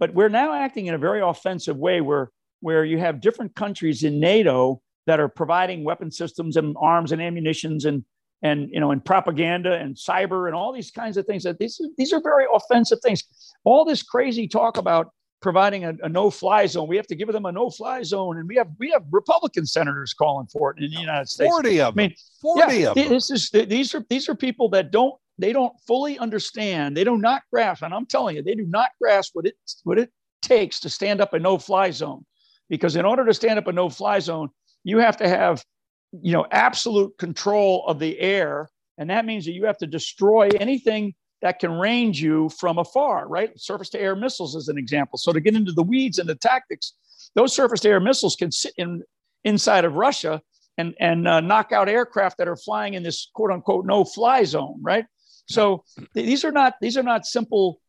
But 0.00 0.14
we're 0.14 0.28
now 0.28 0.52
acting 0.52 0.86
in 0.86 0.94
a 0.94 0.98
very 0.98 1.20
offensive 1.20 1.76
way 1.76 2.00
where 2.00 2.32
where 2.58 2.84
you 2.84 2.98
have 2.98 3.20
different 3.20 3.54
countries 3.54 4.02
in 4.02 4.18
NATO 4.18 4.82
that 5.06 5.20
are 5.20 5.28
providing 5.28 5.84
weapon 5.84 6.10
systems 6.10 6.56
and 6.56 6.76
arms 6.80 7.12
and 7.12 7.20
ammunitions 7.20 7.84
and 7.84 8.04
and 8.42 8.68
you 8.72 8.80
know 8.80 8.90
and 8.90 9.04
propaganda 9.04 9.74
and 9.74 9.96
cyber 9.96 10.46
and 10.46 10.54
all 10.54 10.72
these 10.72 10.90
kinds 10.90 11.16
of 11.16 11.26
things 11.26 11.44
that 11.44 11.58
these 11.58 11.80
these 11.96 12.12
are 12.12 12.20
very 12.20 12.46
offensive 12.52 12.98
things. 13.02 13.24
All 13.64 13.84
this 13.84 14.02
crazy 14.02 14.48
talk 14.48 14.76
about 14.76 15.12
providing 15.40 15.84
a, 15.84 15.92
a 16.02 16.08
no-fly 16.08 16.66
zone. 16.66 16.88
We 16.88 16.96
have 16.96 17.06
to 17.08 17.16
give 17.16 17.28
them 17.28 17.46
a 17.46 17.52
no-fly 17.52 18.02
zone 18.02 18.38
and 18.38 18.48
we 18.48 18.56
have 18.56 18.68
we 18.78 18.90
have 18.90 19.02
republican 19.10 19.66
senators 19.66 20.14
calling 20.14 20.46
for 20.46 20.70
it 20.70 20.82
in 20.82 20.90
the 20.90 21.00
united 21.00 21.28
states. 21.28 21.50
40 21.50 21.80
of 21.80 21.94
them. 21.94 22.04
i 22.04 22.06
mean 22.08 22.16
40 22.40 22.60
yeah, 22.60 22.88
of 22.88 22.94
them. 22.94 23.08
this 23.08 23.30
is 23.30 23.50
these 23.50 23.94
are 23.94 24.04
these 24.08 24.28
are 24.28 24.34
people 24.34 24.68
that 24.70 24.90
don't 24.90 25.14
they 25.38 25.52
don't 25.52 25.72
fully 25.86 26.18
understand. 26.18 26.96
They 26.96 27.04
do 27.04 27.16
not 27.16 27.42
grasp 27.52 27.82
and 27.82 27.94
i'm 27.94 28.06
telling 28.06 28.36
you 28.36 28.42
they 28.42 28.54
do 28.54 28.66
not 28.66 28.90
grasp 29.00 29.34
what 29.34 29.46
it 29.46 29.54
what 29.84 29.98
it 29.98 30.10
takes 30.40 30.80
to 30.80 30.88
stand 30.88 31.20
up 31.20 31.32
a 31.34 31.38
no-fly 31.38 31.90
zone. 31.90 32.24
Because 32.68 32.96
in 32.96 33.04
order 33.04 33.24
to 33.26 33.34
stand 33.34 33.58
up 33.58 33.66
a 33.66 33.72
no-fly 33.72 34.18
zone 34.18 34.48
you 34.84 34.98
have 34.98 35.16
to 35.18 35.28
have 35.28 35.64
you 36.12 36.32
know 36.32 36.46
absolute 36.50 37.16
control 37.18 37.84
of 37.86 37.98
the 37.98 38.18
air. 38.18 38.68
And 38.98 39.10
that 39.10 39.24
means 39.24 39.46
that 39.46 39.52
you 39.52 39.64
have 39.66 39.78
to 39.78 39.86
destroy 39.86 40.48
anything 40.60 41.14
that 41.40 41.58
can 41.58 41.72
range 41.72 42.22
you 42.22 42.50
from 42.50 42.78
afar 42.78 43.26
right? 43.28 43.50
Surface 43.56 43.90
to 43.90 44.00
air 44.00 44.14
missiles 44.14 44.54
is 44.54 44.68
an 44.68 44.78
example. 44.78 45.18
So 45.18 45.32
to 45.32 45.40
get 45.40 45.56
into 45.56 45.72
the 45.72 45.82
weeds 45.82 46.18
and 46.18 46.28
the 46.28 46.34
tactics 46.36 46.94
those 47.34 47.54
surface 47.54 47.80
to 47.80 47.88
air 47.88 48.00
missiles 48.00 48.36
can 48.36 48.52
sit 48.52 48.74
in 48.76 49.02
inside 49.44 49.84
of 49.84 49.94
russia 49.94 50.40
and 50.78 50.94
and 51.00 51.26
uh, 51.26 51.40
knock 51.40 51.72
out 51.72 51.88
aircraft 51.88 52.38
that 52.38 52.46
are 52.48 52.56
flying 52.56 52.94
in 52.94 53.02
this 53.02 53.30
quote 53.34 53.50
unquote 53.50 53.86
no 53.86 54.04
fly 54.04 54.44
zone 54.44 54.78
right? 54.82 55.06
So 55.46 55.84
these 56.14 56.44
are 56.44 56.52
not 56.52 56.74
these 56.80 56.96
are 56.96 57.02
not 57.02 57.26
simple 57.26 57.80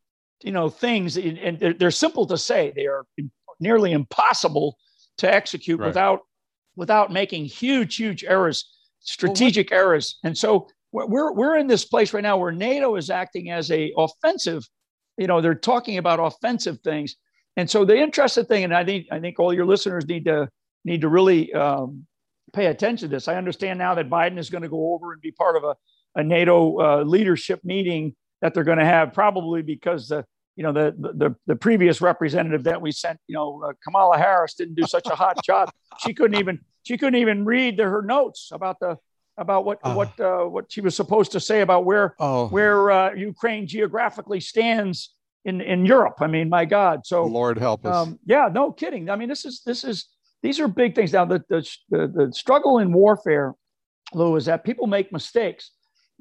you 0.44 0.52
know 0.52 0.70
things. 0.70 1.18
And 1.18 1.60
they're, 1.60 1.74
they're 1.74 1.92
simple 1.92 2.28
to 2.28 2.38
say. 2.38 2.72
They 2.76 2.86
are 2.86 3.06
nearly 3.60 3.94
impossible 3.94 4.78
to 5.18 5.34
execute 5.34 5.80
right. 5.80 5.88
without 5.88 6.22
without 6.76 7.12
making 7.12 7.46
huge, 7.46 7.96
huge 7.96 8.24
errors, 8.24 8.72
strategic 9.00 9.72
well, 9.72 9.80
errors. 9.80 10.20
And 10.24 10.38
so 10.38 10.68
we're 10.92 11.32
we're 11.34 11.58
in 11.58 11.68
this 11.68 11.86
place 11.86 12.14
right 12.14 12.24
now 12.24 12.38
where 12.38 12.52
NATO 12.52 12.96
is 12.96 13.10
acting 13.10 13.50
as 13.50 13.72
a 13.72 13.92
offensive. 13.98 14.68
You 15.18 15.28
know, 15.28 15.42
they're 15.42 15.56
talking 15.56 15.98
about 15.98 16.20
offensive 16.20 16.80
things. 16.84 17.16
And 17.58 17.70
so 17.70 17.86
the 17.86 17.98
interesting 17.98 18.46
thing, 18.46 18.64
and 18.64 18.74
I 18.74 18.84
think 18.84 19.08
I 19.12 19.20
think 19.20 19.40
all 19.40 19.54
your 19.54 19.66
listeners 19.66 20.06
need 20.08 20.26
to 20.26 20.50
need 20.86 21.02
to 21.02 21.10
really 21.10 21.54
um, 21.54 22.06
pay 22.54 22.68
attention 22.68 23.10
to 23.10 23.16
this. 23.16 23.28
I 23.28 23.36
understand 23.36 23.80
now 23.80 23.96
that 23.96 24.10
Biden 24.10 24.38
is 24.38 24.50
going 24.50 24.64
to 24.64 24.70
go 24.70 24.94
over 24.94 25.14
and 25.14 25.22
be 25.22 25.32
part 25.32 25.56
of 25.56 25.64
a, 25.64 25.76
a 26.16 26.24
NATO 26.24 26.80
uh, 26.80 27.04
leadership 27.04 27.60
meeting 27.64 28.16
that 28.42 28.54
they're 28.54 28.64
going 28.64 28.80
to 28.80 28.86
have, 28.86 29.14
probably 29.14 29.62
because 29.62 30.10
the 30.10 30.26
you 30.56 30.64
know 30.64 30.72
the, 30.72 30.94
the 30.98 31.36
the 31.48 31.56
previous 31.56 32.02
representative 32.02 32.64
that 32.64 32.82
we 32.82 32.92
sent 32.92 33.20
you 33.28 33.36
know 33.36 33.64
uh, 33.64 33.74
Kamala 33.84 34.18
Harris 34.18 34.54
didn't 34.54 34.76
do 34.76 34.86
such 34.86 35.08
a 35.08 35.16
hot 35.16 35.44
job 35.46 35.72
she 36.00 36.14
couldn't 36.14 36.40
even 36.40 36.60
she 36.84 36.98
couldn't 36.98 37.20
even 37.20 37.46
read 37.46 37.78
the, 37.78 37.84
her 37.84 38.02
notes 38.02 38.50
about 38.52 38.80
the 38.80 38.98
about 39.38 39.66
what 39.66 39.80
uh, 39.84 39.94
what 39.94 40.20
uh, 40.20 40.44
what 40.44 40.72
she 40.72 40.82
was 40.82 40.96
supposed 40.96 41.32
to 41.32 41.40
say 41.40 41.62
about 41.62 41.86
where 41.86 42.16
oh. 42.20 42.48
where 42.48 42.92
uh, 42.92 43.14
Ukraine 43.14 43.66
geographically 43.68 44.40
stands 44.40 45.16
in 45.46 45.60
in 45.62 45.86
Europe 45.86 46.18
I 46.20 46.28
mean 46.28 46.50
my 46.50 46.66
god 46.66 47.06
so 47.06 47.26
Lord 47.26 47.58
help 47.58 47.86
us 47.86 47.96
um, 47.96 48.20
yeah 48.26 48.50
no 48.52 48.72
kidding 48.72 49.10
I 49.10 49.16
mean 49.16 49.30
this 49.30 49.46
is 49.46 49.62
this 49.66 49.84
is 49.84 50.08
these 50.44 50.60
are 50.60 50.68
big 50.68 50.94
things. 50.94 51.14
Now, 51.14 51.26
the, 51.26 51.44
the, 51.50 51.68
the, 51.90 52.08
the 52.08 52.34
struggle 52.34 52.78
in 52.80 52.92
warfare, 52.94 53.56
Lou, 54.14 54.36
is 54.36 54.46
that 54.46 54.66
people 54.66 54.86
make 54.86 55.12
mistakes. 55.12 55.72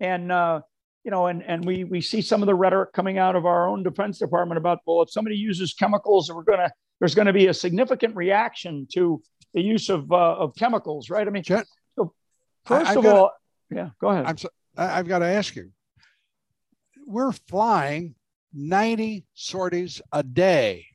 And, 0.01 0.33
uh, 0.33 0.63
you 1.05 1.11
know, 1.11 1.27
and, 1.27 1.43
and 1.43 1.65
we, 1.65 1.85
we 1.85 2.01
see 2.01 2.23
some 2.23 2.43
of 2.43 2.47
the 2.47 2.55
rhetoric 2.55 2.93
coming 2.93 3.19
out 3.19 3.35
of 3.37 3.45
our 3.45 3.69
own 3.69 3.83
Defense 3.83 4.19
Department 4.19 4.59
about, 4.59 4.79
well, 4.87 5.03
if 5.03 5.11
somebody 5.11 5.37
uses 5.37 5.75
chemicals, 5.75 6.33
we're 6.33 6.43
going 6.43 6.61
to, 6.61 6.71
there's 7.01 7.15
going 7.15 7.27
to 7.27 7.33
be 7.33 7.49
a 7.49 7.55
significant 7.55 8.15
reaction 8.15 8.87
to 8.95 9.21
the 9.55 9.61
use 9.61 9.89
of, 9.89 10.11
uh, 10.13 10.37
of 10.37 10.55
chemicals, 10.55 11.11
right? 11.11 11.27
I 11.27 11.31
mean, 11.31 11.45
so 11.45 11.65
first 12.65 12.91
I, 12.91 12.95
of 12.95 13.03
gotta, 13.03 13.17
all, 13.17 13.33
yeah, 13.71 13.91
go 14.01 14.09
ahead. 14.11 14.27
I'm 14.27 14.39
so, 14.39 14.49
I've 14.77 15.09
got 15.09 15.19
to 15.19 15.27
ask 15.27 15.57
you, 15.57 15.71
we're 17.07 17.33
flying 17.33 18.15
90 18.55 19.25
sorties 19.35 20.01
a 20.13 20.23
day 20.23 20.87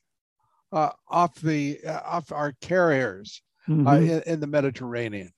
uh, 0.71 0.89
off 1.07 1.35
the 1.35 1.79
uh, 1.85 2.01
off 2.03 2.31
our 2.31 2.53
carriers 2.61 3.41
uh, 3.67 3.71
mm-hmm. 3.71 3.87
uh, 3.87 3.95
in, 3.95 4.21
in, 4.23 4.39
the 4.39 4.47
Mediterranean 4.47 5.31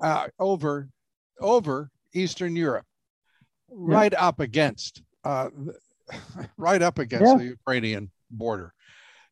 uh, 0.00 0.28
over 0.38 0.88
over 1.40 1.90
Eastern 2.12 2.54
Europe, 2.54 2.86
right 3.70 4.12
yeah. 4.12 4.26
up 4.26 4.40
against 4.40 5.02
uh, 5.24 5.48
right 6.56 6.82
up 6.82 6.98
against 6.98 7.26
yeah. 7.26 7.36
the 7.36 7.44
Ukrainian 7.44 8.10
border. 8.30 8.72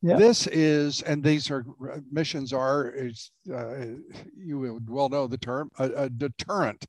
Yeah. 0.03 0.19
This 0.19 0.47
is, 0.49 1.01
and 1.03 1.25
these 1.25 1.51
are 1.51 1.65
missions 2.13 2.53
are, 2.53 2.91
is, 2.91 3.31
you 3.47 4.59
would 4.59 4.91
well 4.91 5.09
know 5.09 5.27
the 5.27 5.39
term, 5.39 5.71
a, 5.79 5.85
a 5.85 6.11
deterrent 6.11 6.85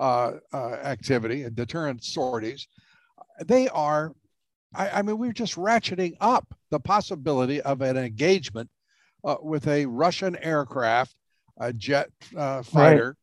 activity, 0.00 1.44
a 1.44 1.50
deterrent 1.50 2.02
sorties. 2.02 2.66
They 3.46 3.68
are 3.68 4.12
I, 4.76 4.90
I 4.90 5.02
mean, 5.02 5.18
we're 5.18 5.32
just 5.32 5.56
ratcheting 5.56 6.16
up 6.20 6.54
the 6.70 6.80
possibility 6.80 7.60
of 7.62 7.80
an 7.80 7.96
engagement 7.96 8.70
uh, 9.24 9.36
with 9.42 9.66
a 9.66 9.86
Russian 9.86 10.36
aircraft, 10.36 11.14
a 11.58 11.72
jet 11.72 12.10
uh, 12.36 12.62
fighter. 12.62 13.08
Right. 13.08 13.16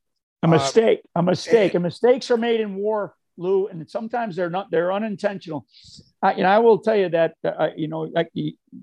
A 0.43 0.47
mistake, 0.47 1.01
uh, 1.15 1.19
a 1.19 1.23
mistake, 1.23 1.73
and 1.73 1.83
mistakes 1.83 2.29
are 2.29 2.37
made 2.37 2.59
in 2.59 2.75
war, 2.75 3.15
Lou, 3.37 3.67
and 3.67 3.89
sometimes 3.89 4.35
they're 4.35 4.49
not, 4.49 4.71
they're 4.71 4.93
unintentional. 4.93 5.65
I, 6.21 6.41
I 6.41 6.59
will 6.59 6.79
tell 6.79 6.95
you 6.95 7.09
that, 7.09 7.35
uh, 7.43 7.69
you 7.75 7.87
know, 7.87 8.01
like 8.01 8.29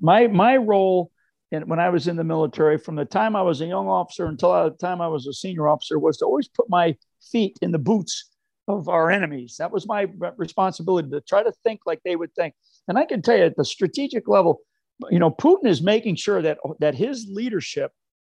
my, 0.00 0.26
my 0.26 0.56
role 0.56 1.10
in, 1.52 1.68
when 1.68 1.80
I 1.80 1.88
was 1.88 2.08
in 2.08 2.16
the 2.16 2.24
military, 2.24 2.78
from 2.78 2.96
the 2.96 3.04
time 3.04 3.36
I 3.36 3.42
was 3.42 3.60
a 3.60 3.66
young 3.66 3.88
officer 3.88 4.26
until 4.26 4.52
the 4.64 4.70
time 4.70 5.00
I 5.00 5.08
was 5.08 5.26
a 5.26 5.32
senior 5.32 5.68
officer, 5.68 5.98
was 5.98 6.18
to 6.18 6.24
always 6.24 6.48
put 6.48 6.68
my 6.68 6.96
feet 7.20 7.58
in 7.62 7.72
the 7.72 7.78
boots 7.78 8.30
of 8.68 8.88
our 8.88 9.10
enemies. 9.10 9.56
That 9.58 9.72
was 9.72 9.86
my 9.86 10.06
responsibility 10.36 11.10
to 11.10 11.20
try 11.20 11.42
to 11.42 11.52
think 11.64 11.80
like 11.86 12.00
they 12.04 12.16
would 12.16 12.34
think. 12.34 12.54
And 12.88 12.98
I 12.98 13.04
can 13.04 13.22
tell 13.22 13.36
you 13.36 13.44
at 13.44 13.56
the 13.56 13.64
strategic 13.64 14.28
level, 14.28 14.60
you 15.10 15.18
know, 15.18 15.30
Putin 15.30 15.66
is 15.66 15.82
making 15.82 16.16
sure 16.16 16.42
that 16.42 16.58
that 16.78 16.94
his 16.94 17.26
leadership 17.30 17.92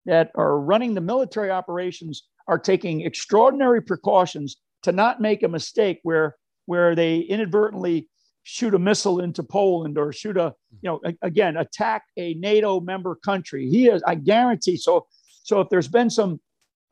that 0.07 0.31
are 0.35 0.61
running 0.61 0.95
the 0.95 1.01
military 1.01 1.51
operations 1.51 2.29
are 2.47 2.59
taking 2.59 3.03
extraordinary 3.03 3.83
precautions 3.83 4.57
to 4.83 4.93
not 4.93 5.21
make 5.21 5.43
a 5.43 5.49
mistake 5.49 6.01
where 6.03 6.37
where 6.67 6.95
they 6.95 7.19
inadvertently 7.19 8.09
shoot 8.43 8.75
a 8.75 8.79
missile 8.79 9.21
into 9.21 9.43
Poland 9.43 9.99
or 9.99 10.13
shoot 10.13 10.37
a 10.37 10.55
you 10.81 10.91
know 10.91 11.01
again 11.23 11.57
attack 11.57 12.05
a 12.17 12.35
NATO 12.35 12.81
member 12.81 13.15
country. 13.15 13.69
He 13.69 13.89
is 13.89 14.03
I 14.07 14.15
guarantee 14.15 14.77
so 14.77 15.07
so 15.43 15.61
if 15.61 15.69
there's 15.69 15.89
been 15.89 16.11
some 16.11 16.41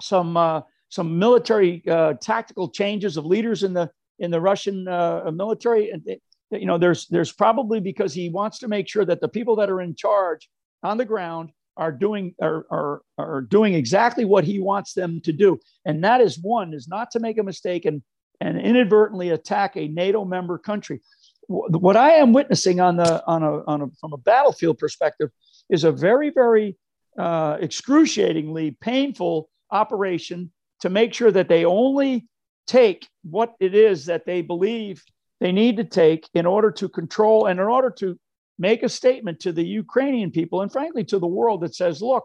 some 0.01 0.37
uh, 0.37 0.63
some 0.91 1.19
military 1.19 1.83
uh, 1.89 2.15
tactical 2.15 2.69
changes 2.69 3.17
of 3.17 3.27
leaders 3.27 3.63
in 3.63 3.73
the 3.73 3.91
in 4.19 4.31
the 4.31 4.41
Russian 4.41 4.89
uh, 4.89 5.31
military. 5.33 5.91
And 5.91 6.03
you 6.51 6.67
know, 6.67 6.79
there's 6.79 7.07
there's 7.07 7.33
probably 7.33 7.81
because 7.81 8.15
he 8.15 8.29
wants 8.29 8.59
to 8.61 8.69
make 8.69 8.89
sure 8.89 9.05
that 9.05 9.21
the 9.21 9.29
people 9.29 9.57
that 9.57 9.71
are 9.71 9.81
in 9.81 9.95
charge 9.95 10.49
on 10.83 10.97
the 10.97 11.05
ground 11.05 11.51
are 11.79 11.93
doing 11.93 12.35
are, 12.43 12.67
are, 12.71 13.03
are 13.17 13.41
doing 13.41 13.75
exactly 13.75 14.25
what 14.25 14.45
he 14.45 14.61
wants 14.61 14.93
them 14.93 15.21
to 15.23 15.33
do. 15.33 15.59
And 15.85 16.05
that 16.05 16.21
is 16.21 16.39
one 16.39 16.75
is 16.75 16.89
not 16.89 17.13
to 17.13 17.21
make 17.21 17.39
a 17.39 17.43
mistake 17.43 17.85
and 17.87 18.03
and 18.41 18.61
inadvertently 18.61 19.31
attack 19.31 19.77
a 19.77 19.89
NATO 19.89 20.25
member 20.25 20.59
country. 20.59 21.01
What 21.49 21.97
I 21.97 22.11
am 22.15 22.33
witnessing 22.33 22.81
on 22.81 22.97
the 22.97 23.25
on 23.27 23.43
a, 23.43 23.65
on 23.65 23.83
a 23.83 23.87
from 24.01 24.13
a 24.13 24.19
battlefield 24.19 24.79
perspective 24.79 25.31
is 25.71 25.85
a 25.85 25.93
very 25.93 26.31
very 26.31 26.77
uh, 27.19 27.57
excruciatingly 27.61 28.73
painful 28.81 29.49
operation 29.71 30.53
to 30.81 30.91
make 30.91 31.15
sure 31.15 31.31
that 31.31 31.49
they 31.49 31.65
only 31.65 32.29
take 32.67 33.09
what 33.23 33.55
it 33.61 33.75
is 33.75 34.07
that 34.07 34.27
they 34.27 34.43
believe 34.43 35.03
they 35.41 35.53
need 35.53 35.77
to 35.77 35.85
take 35.85 36.29
in 36.35 36.47
order 36.47 36.71
to 36.71 36.89
control 36.89 37.47
and 37.47 37.59
in 37.59 37.67
order 37.67 37.91
to 37.91 38.19
make 38.59 38.83
a 38.83 38.89
statement 38.89 39.41
to 39.41 39.53
the 39.53 39.65
Ukrainian 39.65 40.31
people 40.31 40.63
and 40.63 40.73
frankly 40.73 41.05
to 41.05 41.19
the 41.19 41.27
world 41.27 41.61
that 41.63 41.75
says, 41.75 42.03
look, 42.03 42.25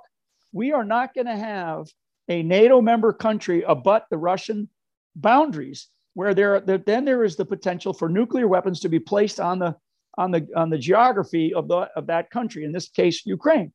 we 0.51 0.71
are 0.71 0.83
not 0.83 1.13
going 1.13 1.27
to 1.27 1.35
have 1.35 1.87
a 2.29 2.41
NATO 2.41 2.81
member 2.81 3.13
country 3.13 3.63
abut 3.63 4.05
the 4.09 4.17
Russian 4.17 4.69
boundaries 5.15 5.87
where 6.13 6.33
there, 6.33 6.59
then 6.59 7.05
there 7.05 7.23
is 7.23 7.35
the 7.35 7.45
potential 7.45 7.93
for 7.93 8.09
nuclear 8.09 8.47
weapons 8.47 8.79
to 8.81 8.89
be 8.89 8.99
placed 8.99 9.39
on 9.39 9.59
the 9.59 9.75
on 10.17 10.29
the 10.29 10.47
on 10.55 10.69
the 10.69 10.77
geography 10.77 11.53
of 11.53 11.67
the 11.67 11.89
of 11.95 12.05
that 12.07 12.29
country 12.29 12.63
in 12.63 12.71
this 12.71 12.89
case 12.89 13.25
Ukraine. 13.25 13.73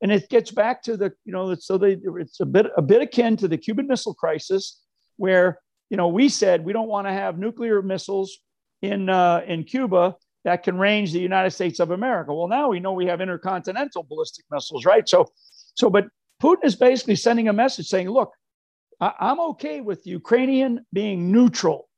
And 0.00 0.10
it 0.10 0.28
gets 0.28 0.50
back 0.50 0.82
to 0.84 0.96
the 0.96 1.12
you 1.24 1.32
know 1.32 1.54
so 1.54 1.78
they, 1.78 1.98
it's 2.20 2.40
a 2.40 2.46
bit 2.46 2.66
a 2.76 2.82
bit 2.82 3.02
akin 3.02 3.36
to 3.38 3.48
the 3.48 3.58
Cuban 3.58 3.86
Missile 3.86 4.14
Crisis, 4.14 4.80
where 5.16 5.58
you 5.90 5.96
know 5.96 6.08
we 6.08 6.28
said 6.28 6.64
we 6.64 6.72
don't 6.72 6.88
want 6.88 7.06
to 7.06 7.12
have 7.12 7.38
nuclear 7.38 7.82
missiles 7.82 8.38
in 8.80 9.08
uh, 9.10 9.42
in 9.46 9.64
Cuba 9.64 10.16
that 10.44 10.62
can 10.62 10.78
range 10.78 11.12
the 11.12 11.20
United 11.20 11.50
States 11.50 11.80
of 11.80 11.90
America. 11.90 12.34
Well, 12.34 12.48
now 12.48 12.68
we 12.68 12.80
know 12.80 12.92
we 12.92 13.06
have 13.06 13.20
intercontinental 13.20 14.02
ballistic 14.02 14.44
missiles, 14.50 14.84
right? 14.84 15.08
So, 15.08 15.26
so 15.74 15.90
but 15.90 16.06
Putin 16.42 16.64
is 16.64 16.76
basically 16.76 17.16
sending 17.16 17.48
a 17.48 17.52
message 17.52 17.86
saying, 17.86 18.10
look, 18.10 18.32
I- 19.00 19.14
I'm 19.20 19.40
okay 19.40 19.80
with 19.80 20.06
Ukrainian 20.06 20.84
being 20.92 21.32
neutral, 21.32 21.88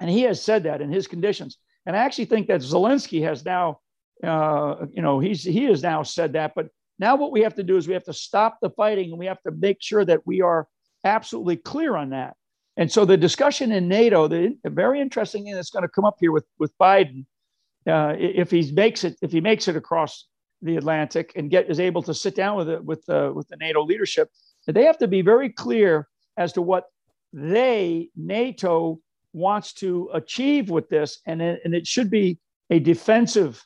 and 0.00 0.08
he 0.08 0.22
has 0.22 0.40
said 0.40 0.64
that 0.64 0.80
in 0.80 0.90
his 0.90 1.06
conditions. 1.06 1.58
And 1.86 1.96
I 1.96 2.00
actually 2.00 2.26
think 2.26 2.48
that 2.48 2.60
Zelensky 2.60 3.22
has 3.22 3.44
now, 3.44 3.80
uh, 4.22 4.86
you 4.92 5.02
know, 5.02 5.18
he's 5.18 5.42
he 5.42 5.64
has 5.64 5.82
now 5.82 6.02
said 6.02 6.34
that, 6.34 6.52
but 6.54 6.68
now, 6.98 7.14
what 7.16 7.30
we 7.30 7.42
have 7.42 7.54
to 7.54 7.62
do 7.62 7.76
is 7.76 7.86
we 7.86 7.94
have 7.94 8.04
to 8.04 8.12
stop 8.12 8.58
the 8.60 8.70
fighting 8.70 9.10
and 9.10 9.18
we 9.18 9.26
have 9.26 9.40
to 9.42 9.52
make 9.52 9.78
sure 9.80 10.04
that 10.04 10.26
we 10.26 10.42
are 10.42 10.66
absolutely 11.04 11.56
clear 11.56 11.94
on 11.96 12.10
that. 12.10 12.34
And 12.76 12.90
so 12.90 13.04
the 13.04 13.16
discussion 13.16 13.72
in 13.72 13.88
NATO, 13.88 14.26
the 14.28 14.56
very 14.64 15.00
interesting 15.00 15.44
thing 15.44 15.54
that's 15.54 15.70
going 15.70 15.82
to 15.82 15.88
come 15.88 16.04
up 16.04 16.16
here 16.20 16.32
with, 16.32 16.44
with 16.58 16.76
Biden, 16.78 17.24
uh, 17.88 18.14
if 18.18 18.50
he 18.50 18.70
makes 18.72 19.04
it, 19.04 19.16
if 19.22 19.32
he 19.32 19.40
makes 19.40 19.68
it 19.68 19.76
across 19.76 20.26
the 20.62 20.76
Atlantic 20.76 21.32
and 21.36 21.50
get 21.50 21.70
is 21.70 21.80
able 21.80 22.02
to 22.02 22.14
sit 22.14 22.34
down 22.34 22.56
with 22.56 22.68
it 22.68 22.84
with 22.84 23.08
uh, 23.08 23.32
with 23.34 23.48
the 23.48 23.56
NATO 23.56 23.82
leadership, 23.82 24.30
they 24.66 24.84
have 24.84 24.98
to 24.98 25.08
be 25.08 25.22
very 25.22 25.50
clear 25.50 26.08
as 26.36 26.52
to 26.54 26.62
what 26.62 26.84
they 27.32 28.10
NATO 28.16 29.00
wants 29.32 29.72
to 29.74 30.10
achieve 30.14 30.70
with 30.70 30.88
this, 30.88 31.20
and 31.26 31.40
it, 31.42 31.60
and 31.64 31.74
it 31.74 31.86
should 31.86 32.10
be 32.10 32.38
a 32.70 32.78
defensive 32.78 33.64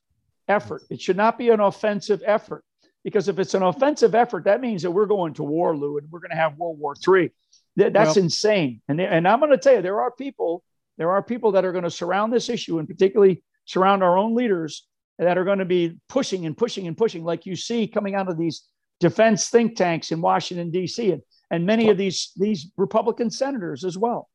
effort. 0.48 0.82
It 0.90 1.00
should 1.00 1.16
not 1.16 1.38
be 1.38 1.50
an 1.50 1.60
offensive 1.60 2.22
effort. 2.24 2.64
Because 3.04 3.28
if 3.28 3.38
it's 3.38 3.54
an 3.54 3.62
offensive 3.62 4.14
effort, 4.14 4.44
that 4.44 4.60
means 4.60 4.82
that 4.82 4.90
we're 4.90 5.06
going 5.06 5.34
to 5.34 5.42
war, 5.42 5.76
Lou, 5.76 5.98
and 5.98 6.08
we're 6.10 6.20
going 6.20 6.30
to 6.30 6.36
have 6.36 6.56
World 6.56 6.78
War 6.78 6.94
III. 6.94 7.32
That, 7.76 7.92
that's 7.92 8.16
well, 8.16 8.24
insane. 8.24 8.80
And, 8.88 9.00
and 9.00 9.26
I'm 9.26 9.40
going 9.40 9.50
to 9.50 9.58
tell 9.58 9.74
you, 9.74 9.82
there 9.82 10.00
are 10.00 10.12
people, 10.12 10.62
there 10.98 11.10
are 11.10 11.22
people 11.22 11.52
that 11.52 11.64
are 11.64 11.72
going 11.72 11.84
to 11.84 11.90
surround 11.90 12.32
this 12.32 12.48
issue 12.48 12.78
and 12.78 12.86
particularly 12.86 13.42
surround 13.64 14.02
our 14.02 14.18
own 14.18 14.34
leaders 14.34 14.86
that 15.18 15.38
are 15.38 15.44
going 15.44 15.58
to 15.58 15.64
be 15.64 15.98
pushing 16.08 16.46
and 16.46 16.56
pushing 16.56 16.86
and 16.86 16.96
pushing, 16.96 17.24
like 17.24 17.46
you 17.46 17.56
see 17.56 17.86
coming 17.86 18.14
out 18.14 18.28
of 18.28 18.38
these 18.38 18.64
defense 19.00 19.48
think 19.48 19.76
tanks 19.76 20.12
in 20.12 20.20
Washington, 20.20 20.70
D.C., 20.70 21.12
and, 21.12 21.22
and 21.50 21.66
many 21.66 21.90
of 21.90 21.98
these, 21.98 22.32
these 22.36 22.70
Republican 22.76 23.30
senators 23.30 23.84
as 23.84 23.98
well. 23.98 24.28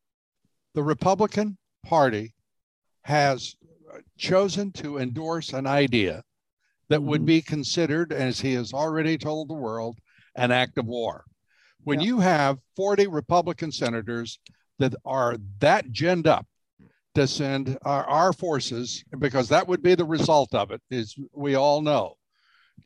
The 0.76 0.84
Republican 0.84 1.58
Party 1.86 2.34
has 3.04 3.56
chosen 4.18 4.72
to 4.74 5.00
endorse 5.00 5.54
an 5.54 5.66
idea 5.66 6.24
that 6.90 7.02
would 7.02 7.22
mm-hmm. 7.22 7.26
be 7.26 7.42
considered, 7.42 8.14
as 8.14 8.40
he 8.40 8.54
has 8.54 8.74
already 8.74 9.18
told 9.18 9.50
the 9.50 9.56
world, 9.56 9.98
an 10.36 10.52
act 10.52 10.78
of 10.78 10.86
war. 10.86 11.26
When 11.84 12.00
yeah. 12.00 12.08
you 12.08 12.20
have 12.20 12.60
40 12.76 13.08
Republican 13.08 13.72
senators 13.72 14.40
that 14.80 14.94
are 15.06 15.38
that 15.60 15.92
ginned 15.92 16.28
up 16.28 16.46
to 17.18 17.26
send 17.26 17.80
our, 17.84 18.04
our, 18.06 18.32
forces, 18.32 19.04
because 19.18 19.50
that 19.50 19.68
would 19.68 19.82
be 19.82 19.96
the 19.96 20.06
result 20.06 20.54
of 20.54 20.70
it, 20.70 20.80
is 20.92 21.16
we 21.34 21.56
all 21.56 21.82
know, 21.82 22.16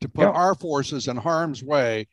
to 0.00 0.08
put 0.08 0.22
yeah. 0.22 0.30
our 0.30 0.54
forces 0.54 1.06
in 1.06 1.18
harm's 1.18 1.62
way 1.62 2.08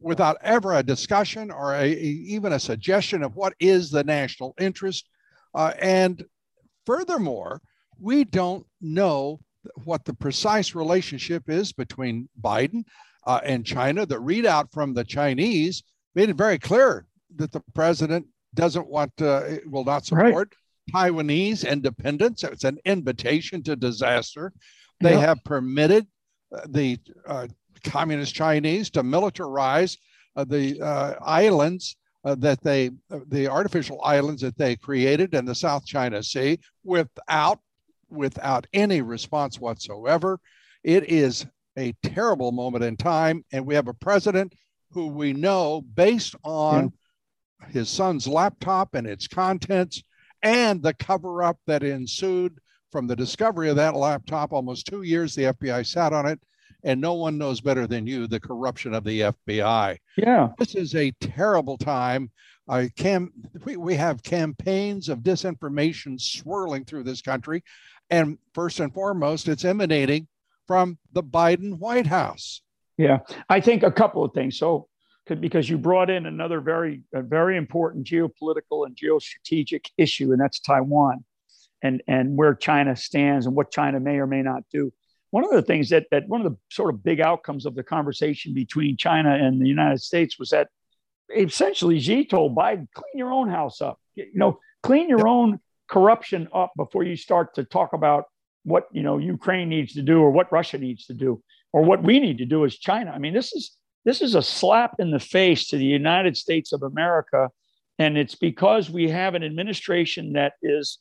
without 0.00 0.36
ever 0.42 0.74
a 0.74 0.82
discussion 0.82 1.52
or 1.52 1.76
a, 1.76 1.92
even 1.92 2.52
a 2.52 2.58
suggestion 2.58 3.22
of 3.22 3.36
what 3.36 3.54
is 3.60 3.88
the 3.88 4.02
national 4.02 4.52
interest. 4.58 5.08
Uh, 5.54 5.72
and 5.80 6.24
furthermore, 6.84 7.62
we 8.00 8.24
don't 8.24 8.66
know 8.80 9.38
what 9.84 10.04
the 10.04 10.14
precise 10.14 10.74
relationship 10.74 11.48
is 11.48 11.72
between 11.72 12.28
Biden 12.42 12.82
uh, 13.28 13.40
and 13.44 13.64
China. 13.64 14.04
The 14.04 14.16
readout 14.16 14.72
from 14.72 14.92
the 14.92 15.04
Chinese 15.04 15.84
made 16.16 16.30
it 16.30 16.36
very 16.36 16.58
clear 16.58 17.06
that 17.36 17.52
the 17.52 17.62
president 17.76 18.26
doesn't 18.54 18.88
want 18.88 19.16
to, 19.18 19.62
will 19.66 19.84
not 19.84 20.04
support. 20.04 20.52
Taiwanese 20.92 21.68
independence. 21.68 22.44
It's 22.44 22.64
an 22.64 22.78
invitation 22.84 23.62
to 23.64 23.76
disaster. 23.76 24.52
They 25.00 25.12
yep. 25.12 25.20
have 25.20 25.44
permitted 25.44 26.06
uh, 26.54 26.60
the 26.68 26.98
uh, 27.26 27.46
communist 27.84 28.34
Chinese 28.34 28.90
to 28.90 29.02
militarize 29.02 29.96
uh, 30.36 30.44
the 30.44 30.80
uh, 30.80 31.14
islands 31.22 31.96
uh, 32.24 32.34
that 32.36 32.60
they, 32.62 32.90
uh, 33.10 33.20
the 33.28 33.48
artificial 33.48 34.02
islands 34.02 34.42
that 34.42 34.58
they 34.58 34.76
created 34.76 35.34
in 35.34 35.44
the 35.44 35.54
South 35.54 35.86
China 35.86 36.22
Sea 36.22 36.58
without, 36.84 37.60
without 38.10 38.66
any 38.72 39.02
response 39.02 39.60
whatsoever. 39.60 40.40
It 40.82 41.10
is 41.10 41.46
a 41.76 41.94
terrible 42.02 42.50
moment 42.52 42.84
in 42.84 42.96
time, 42.96 43.44
and 43.52 43.64
we 43.64 43.74
have 43.74 43.88
a 43.88 43.94
president 43.94 44.52
who 44.90 45.06
we 45.08 45.32
know, 45.32 45.82
based 45.82 46.34
on 46.44 46.92
yeah. 47.60 47.68
his 47.68 47.88
son's 47.88 48.26
laptop 48.26 48.94
and 48.94 49.06
its 49.06 49.28
contents, 49.28 50.02
and 50.42 50.82
the 50.82 50.94
cover 50.94 51.42
up 51.42 51.58
that 51.66 51.82
ensued 51.82 52.58
from 52.90 53.06
the 53.06 53.16
discovery 53.16 53.68
of 53.68 53.76
that 53.76 53.96
laptop. 53.96 54.52
Almost 54.52 54.86
two 54.86 55.02
years 55.02 55.34
the 55.34 55.44
FBI 55.44 55.86
sat 55.86 56.12
on 56.12 56.26
it, 56.26 56.40
and 56.84 57.00
no 57.00 57.14
one 57.14 57.38
knows 57.38 57.60
better 57.60 57.86
than 57.86 58.06
you 58.06 58.26
the 58.26 58.40
corruption 58.40 58.94
of 58.94 59.04
the 59.04 59.20
FBI. 59.20 59.98
Yeah. 60.16 60.48
This 60.58 60.74
is 60.74 60.94
a 60.94 61.12
terrible 61.20 61.76
time. 61.76 62.30
I 62.68 62.90
can 62.96 63.30
we, 63.64 63.76
we 63.76 63.94
have 63.94 64.22
campaigns 64.22 65.08
of 65.08 65.20
disinformation 65.20 66.20
swirling 66.20 66.84
through 66.84 67.04
this 67.04 67.22
country. 67.22 67.62
And 68.10 68.38
first 68.54 68.80
and 68.80 68.92
foremost, 68.92 69.48
it's 69.48 69.64
emanating 69.64 70.28
from 70.66 70.98
the 71.12 71.22
Biden 71.22 71.78
White 71.78 72.06
House. 72.06 72.62
Yeah, 72.96 73.20
I 73.48 73.60
think 73.60 73.82
a 73.82 73.92
couple 73.92 74.24
of 74.24 74.32
things. 74.34 74.58
So, 74.58 74.87
because 75.36 75.68
you 75.68 75.78
brought 75.78 76.10
in 76.10 76.26
another 76.26 76.60
very, 76.60 77.02
very 77.12 77.56
important 77.56 78.06
geopolitical 78.06 78.86
and 78.86 78.96
geostrategic 78.96 79.86
issue, 79.96 80.32
and 80.32 80.40
that's 80.40 80.60
Taiwan, 80.60 81.24
and 81.82 82.02
and 82.06 82.36
where 82.36 82.54
China 82.54 82.96
stands 82.96 83.46
and 83.46 83.54
what 83.54 83.70
China 83.70 84.00
may 84.00 84.18
or 84.18 84.26
may 84.26 84.42
not 84.42 84.64
do. 84.72 84.92
One 85.30 85.44
of 85.44 85.50
the 85.50 85.62
things 85.62 85.90
that 85.90 86.06
that 86.10 86.28
one 86.28 86.44
of 86.44 86.50
the 86.50 86.58
sort 86.70 86.92
of 86.92 87.02
big 87.02 87.20
outcomes 87.20 87.66
of 87.66 87.74
the 87.74 87.82
conversation 87.82 88.54
between 88.54 88.96
China 88.96 89.34
and 89.34 89.60
the 89.60 89.68
United 89.68 90.00
States 90.00 90.38
was 90.38 90.50
that 90.50 90.68
essentially 91.34 92.00
Xi 92.00 92.24
told 92.24 92.56
Biden, 92.56 92.88
"Clean 92.94 93.14
your 93.14 93.32
own 93.32 93.48
house 93.48 93.80
up. 93.80 94.00
You 94.14 94.26
know, 94.34 94.60
clean 94.82 95.08
your 95.08 95.28
own 95.28 95.60
corruption 95.88 96.48
up 96.52 96.72
before 96.76 97.02
you 97.02 97.16
start 97.16 97.54
to 97.54 97.64
talk 97.64 97.92
about 97.92 98.24
what 98.64 98.88
you 98.92 99.02
know 99.02 99.18
Ukraine 99.18 99.68
needs 99.68 99.92
to 99.94 100.02
do 100.02 100.20
or 100.20 100.30
what 100.30 100.50
Russia 100.52 100.78
needs 100.78 101.06
to 101.06 101.14
do." 101.14 101.42
or 101.72 101.82
what 101.82 102.02
we 102.02 102.20
need 102.20 102.38
to 102.38 102.44
do 102.44 102.64
as 102.64 102.76
China. 102.76 103.10
I 103.10 103.18
mean, 103.18 103.34
this 103.34 103.52
is 103.52 103.76
this 104.04 104.22
is 104.22 104.34
a 104.34 104.42
slap 104.42 104.96
in 104.98 105.10
the 105.10 105.20
face 105.20 105.68
to 105.68 105.76
the 105.76 105.84
United 105.84 106.36
States 106.36 106.72
of 106.72 106.82
America, 106.82 107.50
and 107.98 108.16
it's 108.16 108.34
because 108.34 108.90
we 108.90 109.08
have 109.10 109.34
an 109.34 109.44
administration 109.44 110.34
that 110.34 110.54
is 110.62 110.98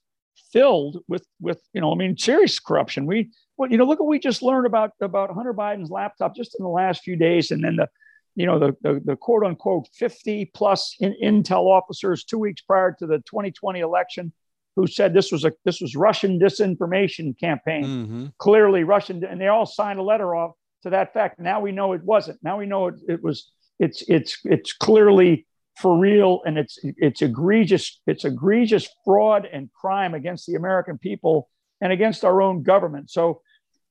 filled 0.52 0.98
with 1.08 1.26
with 1.40 1.62
you 1.74 1.82
know, 1.82 1.92
I 1.92 1.96
mean, 1.96 2.18
serious 2.18 2.60
corruption. 2.60 3.06
We 3.06 3.32
well, 3.58 3.72
you 3.72 3.78
know, 3.78 3.86
look 3.86 4.00
what 4.00 4.08
we 4.08 4.20
just 4.20 4.42
learned 4.42 4.66
about 4.66 4.92
about 5.02 5.34
Hunter 5.34 5.54
Biden's 5.54 5.90
laptop 5.90 6.36
just 6.36 6.56
in 6.60 6.64
the 6.64 6.70
last 6.70 7.04
few 7.04 7.16
days, 7.16 7.52
and 7.52 7.64
then 7.64 7.78
the 7.78 7.88
you 8.36 8.46
know 8.46 8.60
the 8.60 8.76
the, 8.82 9.02
the 9.04 9.16
quote 9.16 9.44
unquote 9.44 9.88
50 9.94 10.52
plus 10.54 10.96
in, 11.00 11.16
intel 11.24 11.66
officers 11.66 12.24
two 12.24 12.40
weeks 12.40 12.62
prior 12.62 12.96
to 13.00 13.08
the 13.08 13.18
2020 13.20 13.80
election 13.80 14.32
who 14.76 14.86
said 14.86 15.14
this 15.14 15.32
was 15.32 15.44
a 15.44 15.52
this 15.66 15.82
was 15.82 15.96
Russian 15.96 16.40
disinformation 16.40 17.38
campaign. 17.38 17.84
Mm-hmm. 17.84 18.26
Clearly 18.38 18.84
Russian, 18.84 19.26
and 19.26 19.42
they 19.42 19.48
all 19.48 19.66
signed 19.66 20.00
a 20.00 20.04
letter 20.04 20.36
off 20.36 20.54
to 20.88 20.92
that 20.92 21.14
fact. 21.14 21.40
Now 21.40 21.60
we 21.60 21.72
know 21.72 21.94
it 21.94 22.04
wasn't. 22.04 22.40
Now 22.42 22.58
we 22.58 22.66
know 22.66 22.88
it, 22.88 22.96
it 23.08 23.24
was. 23.24 23.52
It's 23.80 24.04
it's 24.08 24.40
it's 24.44 24.74
clearly 24.74 25.46
for 25.76 25.98
real, 25.98 26.42
and 26.46 26.58
it's 26.58 26.80
it's 26.82 27.22
egregious. 27.22 28.02
It's 28.08 28.26
egregious 28.26 28.88
fraud 29.06 29.48
and 29.52 29.70
crime 29.74 30.14
against 30.16 30.48
the 30.48 30.56
American 30.56 30.98
people 30.98 31.50
and 31.80 31.92
against 31.92 32.26
our 32.26 32.42
own 32.42 32.64
government. 32.64 33.12
So, 33.12 33.42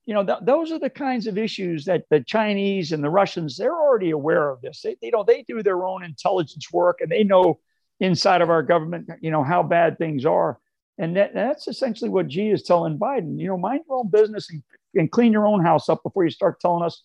you 0.06 0.14
know, 0.14 0.24
th- 0.24 0.40
those 0.42 0.72
are 0.72 0.80
the 0.80 0.90
kinds 0.90 1.28
of 1.28 1.38
issues 1.38 1.84
that 1.84 2.04
the 2.10 2.20
Chinese 2.20 2.90
and 2.90 3.04
the 3.04 3.10
Russians 3.10 3.56
they're 3.56 3.72
already 3.72 4.10
aware 4.10 4.50
of 4.50 4.60
this. 4.60 4.80
They, 4.82 4.96
they 5.00 5.10
know 5.10 5.22
they 5.22 5.44
do 5.46 5.62
their 5.62 5.86
own 5.86 6.02
intelligence 6.02 6.72
work, 6.72 7.00
and 7.00 7.10
they 7.10 7.22
know 7.22 7.60
inside 8.00 8.42
of 8.42 8.50
our 8.50 8.62
government, 8.62 9.08
you 9.20 9.30
know, 9.30 9.44
how 9.44 9.62
bad 9.62 9.98
things 9.98 10.26
are. 10.26 10.58
And 10.98 11.16
that, 11.16 11.34
that's 11.34 11.68
essentially 11.68 12.10
what 12.10 12.32
Xi 12.32 12.50
is 12.50 12.62
telling 12.62 12.98
Biden. 12.98 13.38
You 13.38 13.48
know, 13.48 13.58
mind 13.58 13.82
your 13.88 13.98
own 13.98 14.10
business 14.10 14.50
and, 14.50 14.62
and 14.96 15.10
clean 15.10 15.32
your 15.32 15.46
own 15.46 15.64
house 15.64 15.88
up 15.88 16.02
before 16.02 16.24
you 16.24 16.30
start 16.30 16.60
telling 16.60 16.84
us 16.84 17.02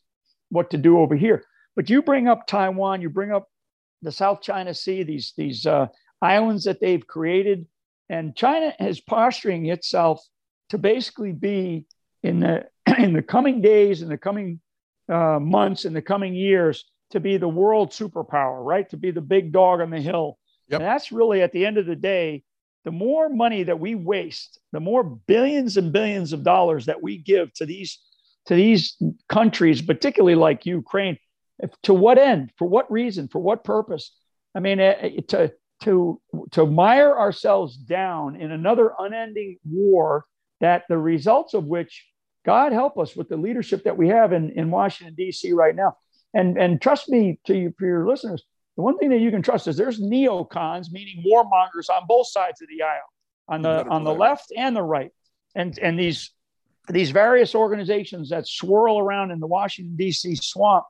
what 0.49 0.71
to 0.71 0.77
do 0.77 0.99
over 0.99 1.15
here. 1.15 1.45
But 1.75 1.89
you 1.89 2.01
bring 2.01 2.27
up 2.27 2.47
Taiwan, 2.47 3.01
you 3.01 3.10
bring 3.10 3.32
up 3.32 3.47
the 4.01 4.12
South 4.12 4.41
China 4.41 4.73
Sea, 4.73 5.04
these 5.04 5.34
these 5.38 5.65
uh, 5.65 5.88
islands 6.21 6.65
that 6.65 6.82
they've 6.82 7.06
created, 7.06 7.67
and 8.10 8.36
China 8.36 8.73
is 8.80 8.99
posturing 8.99 9.67
itself 9.67 10.25
to 10.69 10.77
basically 10.77 11.32
be 11.32 11.86
in 12.23 12.39
the 12.39 12.65
in 12.97 13.13
the 13.13 13.21
coming 13.21 13.62
days, 13.62 14.01
in 14.01 14.10
the 14.10 14.17
coming 14.17 14.60
uh, 15.10 15.39
months, 15.39 15.86
in 15.86 15.93
the 15.93 16.01
coming 16.01 16.34
years, 16.34 16.86
to 17.12 17.19
be 17.19 17.38
the 17.38 17.47
world 17.47 17.91
superpower, 17.91 18.63
right? 18.63 18.89
To 18.89 18.97
be 18.97 19.12
the 19.12 19.21
big 19.21 19.51
dog 19.51 19.82
on 19.82 19.89
the 19.89 20.01
hill. 20.01 20.38
Yep. 20.69 20.80
And 20.80 20.88
that's 20.88 21.12
really 21.12 21.41
at 21.41 21.51
the 21.51 21.65
end 21.65 21.77
of 21.77 21.86
the 21.86 21.95
day 21.95 22.43
the 22.84 22.91
more 22.91 23.30
money 23.30 23.63
that 23.63 23.80
we 23.80 23.96
waste, 23.96 24.60
the 24.72 24.80
more 24.80 25.04
billions 25.04 25.78
and 25.78 25.94
billions 25.94 26.34
of 26.34 26.44
dollars 26.44 26.86
that 26.86 27.02
we 27.02 27.17
give 27.17 27.54
to 27.54 27.65
these 27.65 28.00
to 28.48 28.56
these 28.56 28.98
countries, 29.30 29.82
particularly 29.82 30.36
like 30.36 30.65
Ukraine, 30.65 31.17
to 31.84 31.94
what 31.94 32.17
end? 32.17 32.52
For 32.58 32.67
what 32.67 32.91
reason? 32.91 33.28
For 33.28 33.39
what 33.39 33.63
purpose? 33.63 34.15
I 34.56 34.60
mean, 34.60 34.80
eh, 34.80 34.96
eh, 35.00 35.10
to 35.28 35.54
to 35.84 36.20
to 36.52 36.65
mire 36.65 37.17
ourselves 37.17 37.78
down 37.78 38.36
in 38.36 38.52
another 38.52 38.94
unending 38.98 39.58
war 39.70 40.26
that 40.60 40.84
the 40.89 40.98
results 40.98 41.54
of 41.54 41.65
which 41.65 42.06
God 42.46 42.74
help 42.74 42.98
us 42.98 43.15
with 43.15 43.30
the 43.30 43.38
leadership 43.38 43.84
that 43.84 43.98
we 43.98 44.08
have 44.08 44.34
in, 44.34 44.52
in 44.52 44.72
Washington 44.72 45.15
D.C. 45.15 45.54
right 45.54 45.76
now. 45.76 45.98
And 46.34 46.58
and 46.58 46.82
trust 46.82 47.10
me, 47.10 47.39
to 47.46 47.56
you, 47.56 47.74
for 47.78 47.86
your 47.86 48.08
listeners, 48.08 48.44
the 48.75 48.81
one 48.81 48.97
thing 48.97 49.10
that 49.10 49.19
you 49.19 49.31
can 49.31 49.41
trust 49.41 49.67
is 49.67 49.75
there's 49.75 49.99
neocons, 49.99 50.91
meaning 50.91 51.23
warmongers 51.27 51.89
on 51.89 52.05
both 52.07 52.27
sides 52.27 52.62
of 52.62 52.67
the 52.69 52.84
aisle, 52.84 53.12
on 53.47 53.62
the 53.62 53.86
on 53.88 54.03
the 54.03 54.13
left 54.13 54.51
and 54.55 54.75
the 54.75 54.81
right, 54.81 55.12
and 55.55 55.77
and 55.79 55.99
these 55.99 56.31
these 56.88 57.12
various 57.12 57.53
organizations 57.53 58.29
that 58.29 58.47
swirl 58.47 58.97
around 58.97 59.31
in 59.31 59.39
the 59.39 59.47
Washington 59.47 59.95
D.C. 59.95 60.36
swamp, 60.38 60.86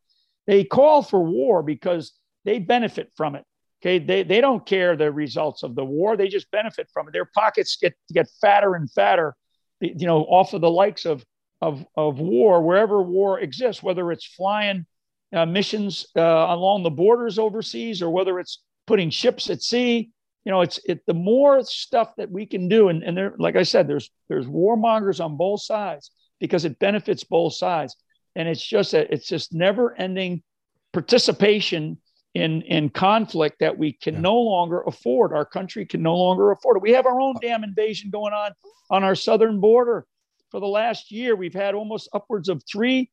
they 0.47 0.63
call 0.63 1.01
for 1.01 1.23
war 1.23 1.63
because 1.63 2.13
they 2.45 2.59
benefit 2.59 3.11
from 3.15 3.35
it. 3.35 3.43
Okay, 3.81 3.97
they, 3.97 4.21
they 4.21 4.41
don't 4.41 4.63
care 4.65 4.95
the 4.95 5.11
results 5.11 5.63
of 5.63 5.73
the 5.73 5.83
war; 5.83 6.15
they 6.15 6.27
just 6.27 6.51
benefit 6.51 6.87
from 6.93 7.07
it. 7.07 7.13
Their 7.13 7.29
pockets 7.33 7.77
get 7.81 7.95
get 8.13 8.27
fatter 8.39 8.75
and 8.75 8.91
fatter, 8.91 9.35
you 9.79 10.05
know, 10.05 10.21
off 10.21 10.53
of 10.53 10.61
the 10.61 10.69
likes 10.69 11.05
of 11.05 11.25
of 11.61 11.83
of 11.95 12.19
war 12.19 12.61
wherever 12.61 13.01
war 13.01 13.39
exists, 13.39 13.81
whether 13.81 14.11
it's 14.11 14.25
flying 14.25 14.85
uh, 15.33 15.45
missions 15.45 16.07
uh, 16.15 16.21
along 16.21 16.83
the 16.83 16.89
borders 16.89 17.39
overseas 17.39 18.01
or 18.01 18.09
whether 18.09 18.39
it's 18.39 18.61
putting 18.87 19.09
ships 19.09 19.49
at 19.49 19.61
sea. 19.61 20.11
You 20.45 20.51
know 20.51 20.61
it's 20.61 20.79
it 20.85 21.05
the 21.05 21.13
more 21.13 21.63
stuff 21.63 22.15
that 22.17 22.31
we 22.31 22.47
can 22.47 22.67
do 22.67 22.89
and, 22.89 23.03
and 23.03 23.15
there 23.15 23.35
like 23.37 23.55
i 23.55 23.61
said 23.61 23.87
there's 23.87 24.09
there's 24.27 24.47
warmongers 24.47 25.23
on 25.23 25.37
both 25.37 25.61
sides 25.61 26.09
because 26.41 26.65
it 26.65 26.79
benefits 26.79 27.23
both 27.23 27.53
sides. 27.53 27.95
And 28.35 28.49
it's 28.49 28.65
just 28.65 28.93
a, 28.93 29.13
it's 29.13 29.27
just 29.27 29.53
never 29.53 29.97
ending 29.97 30.43
participation 30.91 31.97
in 32.33 32.61
in 32.63 32.89
conflict 32.89 33.59
that 33.59 33.77
we 33.77 33.93
can 33.93 34.15
yeah. 34.15 34.21
no 34.21 34.35
longer 34.35 34.81
afford. 34.81 35.31
Our 35.31 35.45
country 35.45 35.85
can 35.85 36.01
no 36.01 36.15
longer 36.15 36.51
afford 36.51 36.77
it. 36.77 36.83
We 36.83 36.91
have 36.93 37.05
our 37.05 37.19
own 37.21 37.35
damn 37.41 37.63
invasion 37.63 38.09
going 38.09 38.33
on 38.33 38.51
on 38.89 39.03
our 39.03 39.15
southern 39.15 39.61
border. 39.61 40.05
For 40.49 40.59
the 40.59 40.67
last 40.67 41.11
year 41.11 41.35
we've 41.35 41.53
had 41.53 41.75
almost 41.75 42.09
upwards 42.13 42.49
of 42.49 42.63
3 42.69 43.09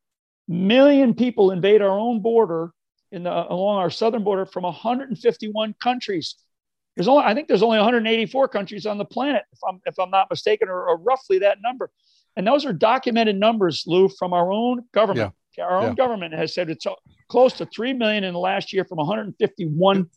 million 0.48 1.14
people 1.14 1.50
invade 1.50 1.82
our 1.82 1.98
own 1.98 2.20
border 2.20 2.72
in 3.12 3.22
the, 3.22 3.30
along 3.30 3.78
our 3.78 3.90
southern 3.90 4.24
border 4.24 4.46
from 4.46 4.64
151 4.64 5.74
countries. 5.82 6.36
There's 6.96 7.08
only, 7.08 7.24
I 7.24 7.34
think 7.34 7.46
there's 7.46 7.62
only 7.62 7.78
184 7.78 8.48
countries 8.48 8.86
on 8.86 8.98
the 8.98 9.04
planet, 9.04 9.44
if 9.52 9.58
I'm, 9.66 9.80
if 9.86 9.98
I'm 9.98 10.10
not 10.10 10.28
mistaken, 10.30 10.68
or, 10.68 10.88
or 10.88 10.96
roughly 10.98 11.38
that 11.40 11.58
number. 11.62 11.90
And 12.36 12.46
those 12.46 12.66
are 12.66 12.72
documented 12.72 13.36
numbers, 13.36 13.84
Lou, 13.86 14.08
from 14.08 14.32
our 14.32 14.50
own 14.50 14.84
government. 14.92 15.32
Yeah. 15.56 15.64
Our 15.64 15.78
own 15.78 15.88
yeah. 15.88 15.94
government 15.94 16.34
has 16.34 16.54
said 16.54 16.70
it's 16.70 16.86
close 17.28 17.52
to 17.54 17.66
3 17.66 17.92
million 17.94 18.24
in 18.24 18.32
the 18.32 18.38
last 18.38 18.72
year 18.72 18.84
from 18.84 18.98
151 18.98 20.08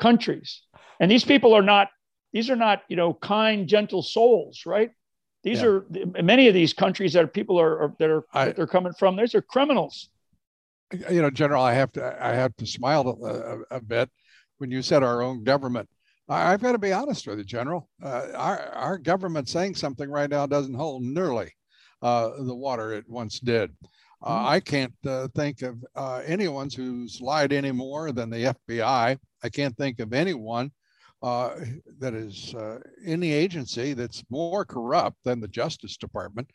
countries. 0.00 0.62
And 1.00 1.10
these 1.10 1.24
people 1.24 1.54
are 1.54 1.62
not, 1.62 1.88
these 2.32 2.50
are 2.50 2.56
not, 2.56 2.82
you 2.88 2.96
know, 2.96 3.14
kind, 3.14 3.68
gentle 3.68 4.02
souls, 4.02 4.62
right? 4.66 4.90
These 5.44 5.62
yeah. 5.62 5.68
are 5.68 5.86
many 6.22 6.48
of 6.48 6.54
these 6.54 6.72
countries 6.72 7.12
that 7.12 7.32
people 7.32 7.60
are, 7.60 7.78
are 7.78 7.94
that 7.98 8.10
are 8.10 8.24
I, 8.32 8.50
they're 8.50 8.66
coming 8.66 8.92
from. 8.92 9.16
These 9.16 9.34
are 9.34 9.42
criminals. 9.42 10.08
You 11.10 11.22
know, 11.22 11.30
General, 11.30 11.62
I 11.62 11.74
have 11.74 11.92
to 11.92 12.24
I 12.24 12.34
have 12.34 12.56
to 12.56 12.66
smile 12.66 13.08
a, 13.08 13.76
a 13.76 13.80
bit 13.80 14.10
when 14.58 14.70
you 14.70 14.82
said 14.82 15.02
our 15.02 15.22
own 15.22 15.44
government. 15.44 15.88
I, 16.28 16.50
have 16.50 16.60
got 16.60 16.72
to 16.72 16.78
be 16.78 16.92
honest 16.92 17.26
with 17.26 17.38
you, 17.38 17.44
General. 17.44 17.88
Uh, 18.02 18.26
our 18.34 18.58
our 18.70 18.98
government 18.98 19.48
saying 19.48 19.76
something 19.76 20.10
right 20.10 20.28
now 20.28 20.46
doesn't 20.46 20.74
hold 20.74 21.02
nearly 21.02 21.52
uh, 22.02 22.30
the 22.38 22.54
water 22.54 22.92
it 22.92 23.08
once 23.08 23.40
did. 23.40 23.70
Uh, 24.22 24.36
mm-hmm. 24.36 24.48
I 24.48 24.60
can't 24.60 24.94
uh, 25.06 25.28
think 25.34 25.62
of 25.62 25.82
uh, 25.94 26.22
anyone 26.26 26.68
who's 26.74 27.20
lied 27.20 27.52
any 27.52 27.72
more 27.72 28.12
than 28.12 28.30
the 28.30 28.54
FBI. 28.68 29.18
I 29.42 29.48
can't 29.48 29.76
think 29.76 30.00
of 30.00 30.12
anyone 30.12 30.72
uh, 31.22 31.50
that 31.98 32.14
is 32.14 32.54
uh, 32.54 32.78
the 33.04 33.32
agency 33.32 33.92
that's 33.92 34.22
more 34.30 34.64
corrupt 34.64 35.16
than 35.24 35.40
the 35.40 35.48
Justice 35.48 35.96
Department. 35.96 36.48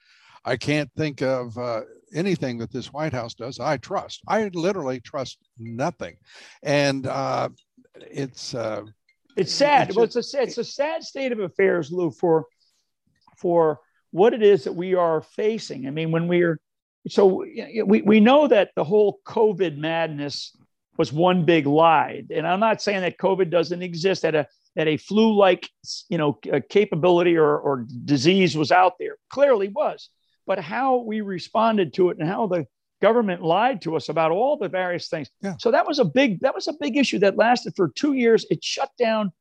I 0.46 0.58
can't 0.58 0.90
think 0.98 1.22
of 1.22 1.58
uh, 1.58 1.82
anything 2.14 2.58
that 2.60 2.72
this 2.72 2.92
White 2.92 3.14
House 3.14 3.34
does. 3.34 3.60
I 3.60 3.78
trust. 3.78 4.22
I 4.28 4.50
literally 4.54 5.00
trust 5.00 5.38
nothing, 5.58 6.18
and 6.62 7.08
uh, 7.08 7.50
it's 7.96 8.54
uh, 8.54 8.84
it's 9.38 9.54
sad. 9.54 9.90
It's, 9.90 9.96
well, 9.96 10.06
it's 10.06 10.16
a 10.34 10.42
it's 10.42 10.58
a 10.58 10.64
sad 10.64 11.04
state 11.04 11.32
of 11.32 11.40
affairs, 11.40 11.92
Lou, 11.92 12.12
for 12.12 12.46
for 13.38 13.80
what 14.12 14.34
it 14.34 14.44
is 14.44 14.66
that 14.66 14.74
we 14.74 14.96
are 14.96 15.22
facing. 15.22 15.88
I 15.88 15.92
mean, 15.92 16.12
when 16.12 16.28
we're 16.28 16.60
so 17.08 17.46
we, 17.86 18.02
we 18.02 18.20
know 18.20 18.48
that 18.48 18.72
the 18.76 18.84
whole 18.84 19.20
COVID 19.26 19.78
madness 19.78 20.56
was 20.98 21.12
one 21.12 21.46
big 21.46 21.66
lie. 21.66 22.24
And 22.30 22.48
I'm 22.48 22.60
not 22.60 22.82
saying 22.82 23.02
that 23.02 23.18
COVID 23.18 23.50
doesn't 23.50 23.82
exist, 23.82 24.22
that 24.22 24.36
a 24.36 24.48
that 24.76 24.88
a 24.88 24.98
flu-like 24.98 25.70
you 26.10 26.18
know 26.18 26.40
capability 26.70 27.38
or, 27.38 27.58
or 27.58 27.86
disease 28.06 28.58
was 28.58 28.72
out 28.72 28.94
there. 29.00 29.18
Clearly 29.30 29.68
was. 29.68 30.10
But 30.46 30.60
how 30.60 30.98
we 30.98 31.22
responded 31.22 31.94
to 31.94 32.10
it 32.10 32.18
and 32.18 32.28
how 32.28 32.48
the 32.48 32.68
government 33.02 33.44
lied 33.44 33.82
to 33.82 33.96
us 33.96 34.10
about 34.10 34.32
all 34.32 34.58
the 34.58 34.70
various 34.70 35.10
things. 35.10 35.30
Yeah. 35.42 35.56
So 35.60 35.72
that 35.72 35.86
was 35.86 36.00
a 36.00 36.06
big 36.06 36.40
that 36.40 36.56
was 36.56 36.68
a 36.68 36.74
big 36.74 36.98
issue 36.98 37.20
that 37.20 37.38
lasted 37.38 37.74
for 37.76 37.90
two 37.90 38.14
years. 38.14 38.46
It 38.50 38.64
shut 38.64 38.92
down 38.98 39.32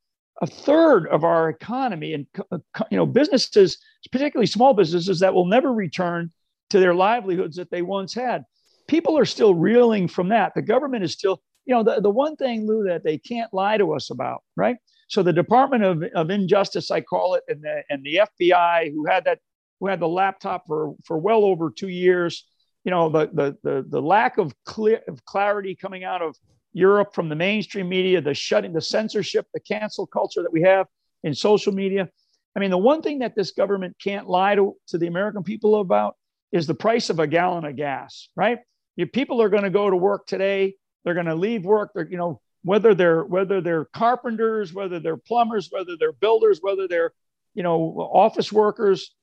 a 0.40 0.46
third 0.46 1.06
of 1.06 1.24
our 1.24 1.48
economy 1.48 2.14
and 2.14 2.26
uh, 2.50 2.58
you 2.90 2.96
know 2.96 3.06
businesses, 3.06 3.78
particularly 4.10 4.46
small 4.46 4.74
businesses 4.74 5.20
that 5.20 5.34
will 5.34 5.46
never 5.46 5.72
return 5.72 6.32
to 6.70 6.80
their 6.80 6.94
livelihoods 6.94 7.56
that 7.56 7.70
they 7.70 7.82
once 7.82 8.14
had. 8.14 8.44
People 8.92 9.16
are 9.16 9.24
still 9.24 9.54
reeling 9.54 10.06
from 10.06 10.28
that. 10.28 10.52
The 10.54 10.60
government 10.60 11.02
is 11.02 11.12
still, 11.14 11.40
you 11.64 11.74
know, 11.74 11.82
the, 11.82 12.02
the 12.02 12.10
one 12.10 12.36
thing, 12.36 12.66
Lou, 12.66 12.84
that 12.88 13.02
they 13.02 13.16
can't 13.16 13.50
lie 13.54 13.78
to 13.78 13.94
us 13.94 14.10
about, 14.10 14.42
right? 14.54 14.76
So 15.08 15.22
the 15.22 15.32
Department 15.32 15.82
of, 15.82 16.02
of 16.14 16.28
Injustice, 16.28 16.90
I 16.90 17.00
call 17.00 17.36
it, 17.36 17.42
and 17.48 17.62
the, 17.62 17.82
and 17.88 18.04
the 18.04 18.20
FBI, 18.28 18.92
who 18.92 19.06
had 19.06 19.24
that, 19.24 19.38
who 19.80 19.86
had 19.86 19.98
the 19.98 20.08
laptop 20.08 20.64
for, 20.66 20.94
for 21.06 21.16
well 21.16 21.42
over 21.42 21.70
two 21.70 21.88
years, 21.88 22.46
you 22.84 22.90
know, 22.90 23.08
the, 23.08 23.30
the, 23.32 23.56
the, 23.62 23.86
the 23.88 24.02
lack 24.02 24.36
of 24.36 24.52
clear 24.66 25.00
of 25.08 25.24
clarity 25.24 25.74
coming 25.74 26.04
out 26.04 26.20
of 26.20 26.36
Europe 26.74 27.14
from 27.14 27.30
the 27.30 27.34
mainstream 27.34 27.88
media, 27.88 28.20
the 28.20 28.34
shutting, 28.34 28.74
the 28.74 28.82
censorship, 28.82 29.46
the 29.54 29.60
cancel 29.60 30.06
culture 30.06 30.42
that 30.42 30.52
we 30.52 30.60
have 30.60 30.86
in 31.24 31.34
social 31.34 31.72
media. 31.72 32.10
I 32.54 32.60
mean, 32.60 32.70
the 32.70 32.76
one 32.76 33.00
thing 33.00 33.20
that 33.20 33.36
this 33.36 33.52
government 33.52 33.96
can't 34.04 34.28
lie 34.28 34.54
to, 34.54 34.76
to 34.88 34.98
the 34.98 35.06
American 35.06 35.44
people 35.44 35.80
about 35.80 36.14
is 36.52 36.66
the 36.66 36.74
price 36.74 37.08
of 37.08 37.20
a 37.20 37.26
gallon 37.26 37.64
of 37.64 37.74
gas, 37.74 38.28
right? 38.36 38.58
If 38.96 39.12
people 39.12 39.40
are 39.42 39.48
going 39.48 39.62
to 39.64 39.70
go 39.70 39.88
to 39.88 39.96
work 39.96 40.26
today, 40.26 40.74
they're 41.04 41.14
going 41.14 41.26
to 41.26 41.34
leave 41.34 41.64
work. 41.64 41.92
They're, 41.94 42.08
you 42.08 42.16
know, 42.16 42.40
whether 42.62 42.94
they're 42.94 43.24
whether 43.24 43.60
they're 43.60 43.86
carpenters, 43.86 44.72
whether 44.72 45.00
they're 45.00 45.16
plumbers, 45.16 45.68
whether 45.70 45.96
they're 45.98 46.12
builders, 46.12 46.60
whether 46.62 46.86
they're, 46.86 47.12
you 47.54 47.62
know, 47.62 47.96
office 48.12 48.52
workers, 48.52 49.14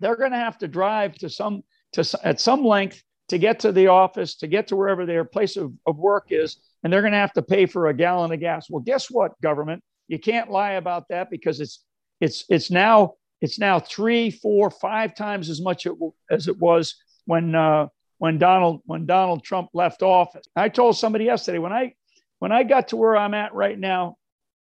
they're 0.00 0.16
going 0.16 0.32
to 0.32 0.38
have 0.38 0.58
to 0.58 0.68
drive 0.68 1.14
to 1.16 1.30
some 1.30 1.62
to 1.92 2.04
at 2.24 2.40
some 2.40 2.64
length 2.64 3.02
to 3.28 3.38
get 3.38 3.60
to 3.60 3.72
the 3.72 3.88
office, 3.88 4.36
to 4.36 4.46
get 4.46 4.68
to 4.68 4.76
wherever 4.76 5.04
their 5.06 5.24
place 5.24 5.56
of, 5.56 5.72
of 5.86 5.98
work 5.98 6.28
is, 6.30 6.56
and 6.82 6.92
they're 6.92 7.02
going 7.02 7.12
to 7.12 7.18
have 7.18 7.32
to 7.34 7.42
pay 7.42 7.66
for 7.66 7.88
a 7.88 7.94
gallon 7.94 8.32
of 8.32 8.40
gas. 8.40 8.68
Well, 8.70 8.80
guess 8.80 9.10
what, 9.10 9.40
government? 9.42 9.82
You 10.08 10.18
can't 10.18 10.50
lie 10.50 10.72
about 10.72 11.08
that 11.08 11.30
because 11.30 11.60
it's 11.60 11.84
it's 12.20 12.44
it's 12.48 12.70
now 12.70 13.14
it's 13.40 13.58
now 13.58 13.78
three, 13.78 14.30
four, 14.30 14.70
five 14.70 15.14
times 15.14 15.48
as 15.48 15.60
much 15.60 15.86
as 16.30 16.48
it 16.48 16.58
was 16.58 16.96
when 17.26 17.54
uh, 17.54 17.86
when 18.18 18.38
Donald 18.38 18.82
when 18.84 19.06
Donald 19.06 19.42
Trump 19.42 19.70
left 19.72 20.02
office. 20.02 20.46
I 20.54 20.68
told 20.68 20.96
somebody 20.96 21.24
yesterday 21.24 21.58
when 21.58 21.72
I 21.72 21.94
when 22.38 22.52
I 22.52 22.62
got 22.64 22.88
to 22.88 22.96
where 22.96 23.16
I'm 23.16 23.34
at 23.34 23.54
right 23.54 23.78
now, 23.78 24.16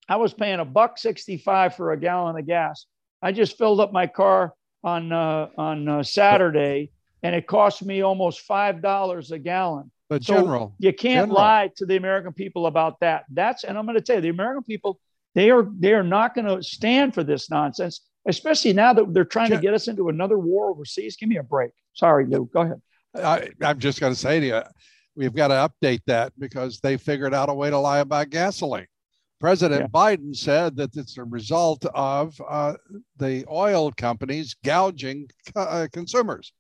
I 0.08 0.16
was 0.16 0.34
paying 0.34 0.60
a 0.60 0.66
buck 0.66 0.98
sixty 0.98 1.38
five 1.38 1.76
for 1.76 1.92
a 1.92 1.98
gallon 2.00 2.38
of 2.38 2.46
gas. 2.48 2.86
I 3.22 3.32
just 3.32 3.58
filled 3.58 3.80
up 3.80 3.92
my 3.92 4.08
car 4.08 4.54
on 4.84 5.12
uh, 5.12 5.50
on 5.58 5.88
uh, 5.88 6.04
Saturday, 6.04 6.92
and 7.24 7.36
it 7.36 7.48
cost 7.48 7.84
me 7.84 8.02
almost 8.02 8.42
five 8.42 8.82
dollars 8.82 9.32
a 9.32 9.40
gallon. 9.40 9.92
But 10.10 10.24
so 10.24 10.36
general, 10.36 10.76
you 10.80 10.94
can't 10.94 11.28
general. 11.28 11.36
lie 11.36 11.72
to 11.78 11.86
the 11.86 11.98
American 11.98 12.34
people 12.34 12.68
about 12.68 13.00
that. 13.02 13.26
That's 13.30 13.64
and 13.64 13.78
I'm 13.78 13.86
going 13.86 13.96
to 13.96 14.02
tell 14.02 14.18
you, 14.18 14.22
the 14.22 14.30
American 14.30 14.64
people 14.64 15.00
they 15.36 15.50
are 15.50 15.68
they 15.78 15.94
are 15.94 16.04
not 16.04 16.34
going 16.34 16.48
to 16.48 16.64
stand 16.64 17.14
for 17.14 17.24
this 17.24 17.50
nonsense 17.50 18.02
especially 18.28 18.74
now 18.74 18.94
that 18.94 19.14
they're 19.14 19.26
trying 19.26 19.50
to 19.50 19.58
get 19.58 19.74
us 19.74 19.88
into 19.88 20.10
another 20.10 20.38
war 20.38 20.70
overseas. 20.70 21.16
Give 21.16 21.30
me 21.30 21.38
a 21.38 21.44
break. 21.44 21.72
Sorry, 21.94 22.26
Lou. 22.26 22.50
Go 22.54 22.62
ahead. 22.62 22.82
I, 23.16 23.50
I'm 23.62 23.80
just 23.80 24.00
going 24.00 24.14
to 24.14 24.20
say 24.20 24.40
to 24.40 24.46
you, 24.46 24.62
we've 25.16 25.34
got 25.34 25.48
to 25.50 25.70
update 25.70 26.02
that 26.08 26.34
because 26.38 26.80
they 26.80 26.98
figured 26.98 27.34
out 27.34 27.50
a 27.50 27.54
way 27.54 27.70
to 27.70 27.78
lie 27.78 28.00
about 28.00 28.30
gasoline. 28.30 28.88
President 29.40 29.82
yeah. 29.82 29.88
Biden 29.88 30.36
said 30.36 30.76
that 30.78 30.96
it's 30.96 31.18
a 31.18 31.24
result 31.24 31.86
of 31.94 32.40
uh, 32.48 32.74
the 33.18 33.46
oil 33.50 33.92
companies 33.92 34.56
gouging 34.64 35.28
uh, 35.56 35.88
consumers. 35.92 36.54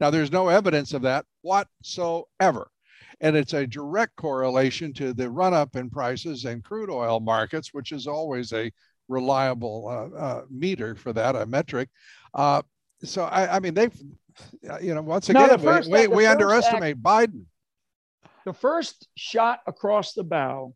Now, 0.00 0.10
there's 0.10 0.32
no 0.32 0.48
evidence 0.48 0.92
of 0.92 1.02
that 1.02 1.26
whatsoever. 1.42 2.70
And 3.20 3.36
it's 3.36 3.52
a 3.52 3.66
direct 3.66 4.16
correlation 4.16 4.92
to 4.94 5.12
the 5.14 5.30
run 5.30 5.54
up 5.54 5.76
in 5.76 5.88
prices 5.88 6.44
in 6.44 6.62
crude 6.62 6.90
oil 6.90 7.20
markets, 7.20 7.72
which 7.72 7.92
is 7.92 8.08
always 8.08 8.52
a 8.52 8.72
reliable 9.08 9.86
uh, 9.88 10.18
uh, 10.18 10.44
meter 10.50 10.96
for 10.96 11.12
that, 11.12 11.36
a 11.36 11.46
metric. 11.46 11.88
Uh, 12.32 12.62
so 13.04 13.24
I, 13.24 13.56
I, 13.56 13.60
mean, 13.60 13.74
they've, 13.74 13.96
you 14.80 14.94
know, 14.94 15.02
once 15.02 15.28
again, 15.28 15.48
no, 15.48 15.58
first, 15.58 15.90
we, 15.90 16.06
we, 16.06 16.16
we 16.16 16.26
underestimate 16.26 16.96
act, 16.96 17.02
Biden. 17.02 17.44
The 18.44 18.52
first 18.52 19.08
shot 19.16 19.60
across 19.66 20.12
the 20.12 20.24
bow 20.24 20.74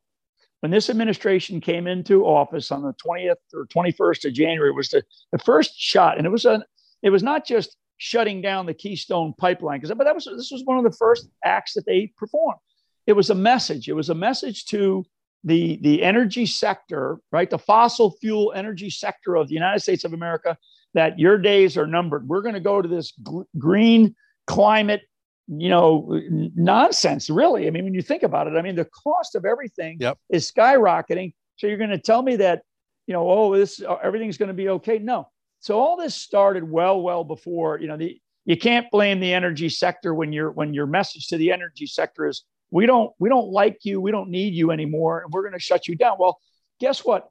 when 0.60 0.72
this 0.72 0.90
administration 0.90 1.60
came 1.60 1.86
into 1.86 2.24
office 2.24 2.70
on 2.72 2.82
the 2.82 2.94
20th 2.94 3.36
or 3.54 3.66
21st 3.66 4.26
of 4.26 4.32
January 4.32 4.72
was 4.72 4.88
the, 4.88 5.02
the 5.32 5.38
first 5.38 5.78
shot. 5.78 6.18
And 6.18 6.26
it 6.26 6.30
was 6.30 6.44
a, 6.44 6.64
it 7.02 7.10
was 7.10 7.22
not 7.22 7.46
just 7.46 7.76
shutting 7.98 8.40
down 8.40 8.66
the 8.66 8.74
Keystone 8.74 9.34
pipeline, 9.38 9.80
because 9.80 9.94
but 9.96 10.04
that 10.04 10.14
was 10.14 10.24
this 10.24 10.50
was 10.50 10.62
one 10.64 10.78
of 10.78 10.84
the 10.84 10.96
first 10.96 11.28
acts 11.44 11.74
that 11.74 11.86
they 11.86 12.12
performed. 12.16 12.60
It 13.06 13.12
was 13.12 13.30
a 13.30 13.34
message. 13.34 13.88
It 13.88 13.94
was 13.94 14.10
a 14.10 14.14
message 14.14 14.66
to 14.66 15.04
the, 15.44 15.78
the 15.82 16.02
energy 16.02 16.46
sector, 16.46 17.20
right? 17.32 17.48
The 17.48 17.58
fossil 17.58 18.16
fuel 18.20 18.52
energy 18.54 18.90
sector 18.90 19.36
of 19.36 19.48
the 19.48 19.54
United 19.54 19.80
States 19.80 20.04
of 20.04 20.12
America, 20.12 20.58
that 20.94 21.18
your 21.18 21.38
days 21.38 21.76
are 21.76 21.86
numbered. 21.86 22.28
We're 22.28 22.42
going 22.42 22.54
to 22.54 22.60
go 22.60 22.80
to 22.80 22.88
this 22.88 23.12
g- 23.12 23.42
green 23.58 24.14
climate, 24.46 25.02
you 25.46 25.68
know, 25.68 26.20
nonsense, 26.30 27.30
really. 27.30 27.66
I 27.66 27.70
mean, 27.70 27.84
when 27.84 27.94
you 27.94 28.02
think 28.02 28.22
about 28.22 28.46
it, 28.46 28.56
I 28.56 28.62
mean, 28.62 28.76
the 28.76 28.86
cost 28.86 29.34
of 29.34 29.44
everything 29.44 29.98
yep. 30.00 30.18
is 30.28 30.50
skyrocketing. 30.50 31.34
So 31.56 31.66
you're 31.66 31.78
going 31.78 31.90
to 31.90 31.98
tell 31.98 32.22
me 32.22 32.36
that, 32.36 32.62
you 33.06 33.12
know, 33.12 33.28
oh, 33.28 33.56
this 33.56 33.82
uh, 33.82 33.96
everything's 34.02 34.38
going 34.38 34.48
to 34.48 34.54
be 34.54 34.68
okay. 34.70 34.98
No. 34.98 35.28
So 35.60 35.78
all 35.78 35.96
this 35.96 36.14
started 36.14 36.64
well, 36.64 37.00
well 37.00 37.24
before, 37.24 37.80
you 37.80 37.88
know, 37.88 37.96
the 37.96 38.20
you 38.48 38.56
can't 38.56 38.90
blame 38.90 39.20
the 39.20 39.34
energy 39.34 39.68
sector 39.68 40.14
when 40.14 40.32
your 40.32 40.50
when 40.50 40.72
your 40.72 40.86
message 40.86 41.26
to 41.28 41.36
the 41.36 41.52
energy 41.52 41.86
sector 41.86 42.26
is 42.26 42.44
we 42.70 42.86
don't 42.86 43.12
we 43.18 43.28
don't 43.28 43.48
like 43.48 43.78
you 43.82 44.00
we 44.00 44.10
don't 44.10 44.30
need 44.30 44.54
you 44.54 44.70
anymore 44.70 45.20
and 45.20 45.32
we're 45.32 45.42
going 45.42 45.52
to 45.52 45.58
shut 45.58 45.86
you 45.86 45.94
down 45.94 46.16
well 46.18 46.38
guess 46.80 47.04
what 47.04 47.28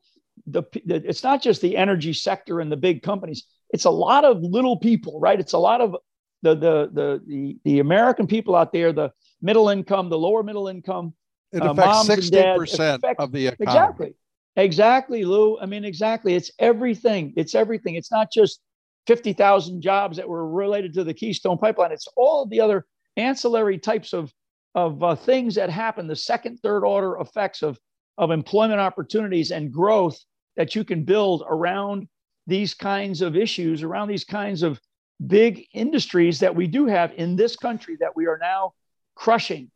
the, 0.47 0.63
the, 0.85 0.95
it's 1.07 1.23
not 1.23 1.41
just 1.41 1.61
the 1.61 1.77
energy 1.77 2.13
sector 2.13 2.59
and 2.59 2.71
the 2.71 2.77
big 2.77 3.03
companies. 3.03 3.43
It's 3.71 3.85
a 3.85 3.89
lot 3.89 4.25
of 4.25 4.41
little 4.41 4.77
people 4.77 5.19
right? 5.19 5.39
It's 5.39 5.53
a 5.53 5.57
lot 5.57 5.81
of 5.81 5.95
the 6.41 6.55
the 6.55 6.89
the 6.93 7.21
the, 7.25 7.57
the 7.65 7.79
american 7.79 8.27
people 8.27 8.55
out 8.55 8.71
there 8.71 8.93
the 8.93 9.11
middle 9.41 9.69
income 9.69 10.07
the 10.07 10.19
lower 10.19 10.43
middle 10.43 10.67
income 10.67 11.13
it 11.51 11.63
uh, 11.63 11.71
affects 11.71 12.07
60% 12.07 12.95
affect, 12.95 13.19
of 13.19 13.31
the 13.31 13.47
economy. 13.47 13.63
Exactly. 13.63 14.13
Exactly 14.55 15.23
lou. 15.23 15.57
I 15.59 15.65
mean 15.65 15.85
exactly. 15.85 16.35
It's 16.35 16.51
everything. 16.59 17.33
It's 17.37 17.55
everything. 17.55 17.95
It's 17.95 18.11
not 18.11 18.31
just 18.31 18.59
50,000 19.07 19.81
jobs 19.81 20.17
that 20.17 20.27
were 20.27 20.49
related 20.49 20.93
to 20.95 21.03
the 21.03 21.13
keystone 21.13 21.57
pipeline. 21.57 21.91
It's 21.91 22.07
all 22.17 22.45
the 22.45 22.59
other 22.59 22.85
ancillary 23.15 23.77
types 23.77 24.13
of 24.13 24.33
of 24.75 25.01
uh, 25.01 25.15
things 25.15 25.55
that 25.55 25.71
happen, 25.71 26.05
the 26.05 26.15
second, 26.15 26.57
third 26.57 26.83
order 26.83 27.17
effects 27.17 27.63
of, 27.63 27.79
of 28.19 28.29
employment 28.29 28.79
opportunities 28.79 29.51
and 29.51 29.71
growth 29.71 30.15
that 30.57 30.75
you 30.75 30.83
can 30.83 31.03
build 31.03 31.43
around 31.47 32.07
these 32.45 32.73
kinds 32.73 33.21
of 33.21 33.35
issues, 33.35 33.83
around 33.83 34.09
these 34.09 34.25
kinds 34.25 34.63
of 34.63 34.79
big 35.25 35.65
industries 35.73 36.39
that 36.41 36.55
we 36.55 36.67
do 36.67 36.85
have 36.85 37.13
in 37.15 37.35
this 37.35 37.55
country 37.55 37.97
that 37.99 38.15
we 38.15 38.27
are 38.27 38.37
now 38.39 38.73
crushing. 39.15 39.71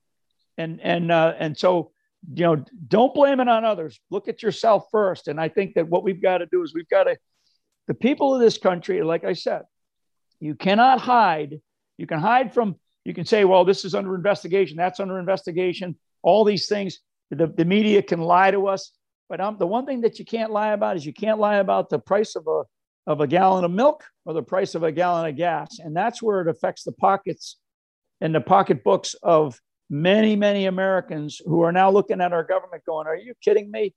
And, 0.58 0.82
and, 0.82 1.12
uh, 1.12 1.34
and 1.40 1.58
so, 1.58 1.92
you 2.34 2.44
know, 2.44 2.66
don't 2.88 3.14
blame 3.14 3.40
it 3.40 3.48
on 3.48 3.66
others. 3.66 4.00
Look 4.10 4.28
at 4.28 4.44
yourself 4.44 4.88
first. 4.92 5.28
And 5.28 5.40
I 5.40 5.48
think 5.48 5.76
that 5.76 5.88
what 5.88 6.04
we've 6.04 6.22
got 6.22 6.40
to 6.40 6.46
do 6.46 6.62
is 6.64 6.74
we've 6.74 6.90
got 6.90 7.06
to, 7.06 7.18
the 7.88 7.94
people 7.94 8.36
of 8.36 8.42
this 8.42 8.58
country, 8.58 9.02
like 9.02 9.24
I 9.24 9.34
said, 9.34 9.64
you 10.40 10.56
cannot 10.56 11.00
hide. 11.00 11.62
You 11.98 12.08
can 12.08 12.20
hide 12.20 12.54
from 12.54 12.76
you 13.04 13.14
can 13.14 13.26
say, 13.26 13.46
well, 13.46 13.66
this 13.66 13.84
is 13.84 13.96
under 13.96 14.16
investigation, 14.16 14.78
that's 14.78 15.00
under 15.00 15.20
investigation, 15.20 15.98
all 16.22 16.44
these 16.44 16.68
things. 16.68 17.00
The, 17.32 17.48
the 17.48 17.66
media 17.66 18.02
can 18.02 18.22
lie 18.22 18.52
to 18.52 18.68
us. 18.68 18.92
But 19.32 19.40
um, 19.40 19.56
the 19.58 19.66
one 19.66 19.86
thing 19.86 20.02
that 20.02 20.20
you 20.20 20.26
can't 20.26 20.52
lie 20.52 20.74
about 20.74 20.98
is 20.98 21.06
you 21.06 21.14
can't 21.14 21.40
lie 21.40 21.56
about 21.56 21.90
the 21.90 22.00
price 22.00 22.36
of 22.36 22.48
a, 22.48 22.64
of 23.08 23.22
a 23.22 23.28
gallon 23.28 23.64
of 23.64 23.72
milk 23.72 24.04
or 24.26 24.34
the 24.34 24.44
price 24.44 24.76
of 24.76 24.84
a 24.84 24.92
gallon 24.92 25.30
of 25.30 25.38
gas. 25.38 25.80
And 25.80 25.96
that's 25.96 26.22
where 26.22 26.42
it 26.42 26.50
affects 26.50 26.84
the 26.84 26.92
pockets 26.92 27.58
and 28.20 28.36
the 28.36 28.42
pocketbooks 28.42 29.16
of 29.24 29.58
many, 29.90 30.36
many 30.36 30.66
Americans 30.66 31.42
who 31.46 31.62
are 31.62 31.72
now 31.72 31.90
looking 31.90 32.20
at 32.20 32.34
our 32.34 32.44
government 32.44 32.84
going, 32.86 33.08
are 33.08 33.16
you 33.16 33.34
kidding 33.42 33.72
me? 33.72 33.94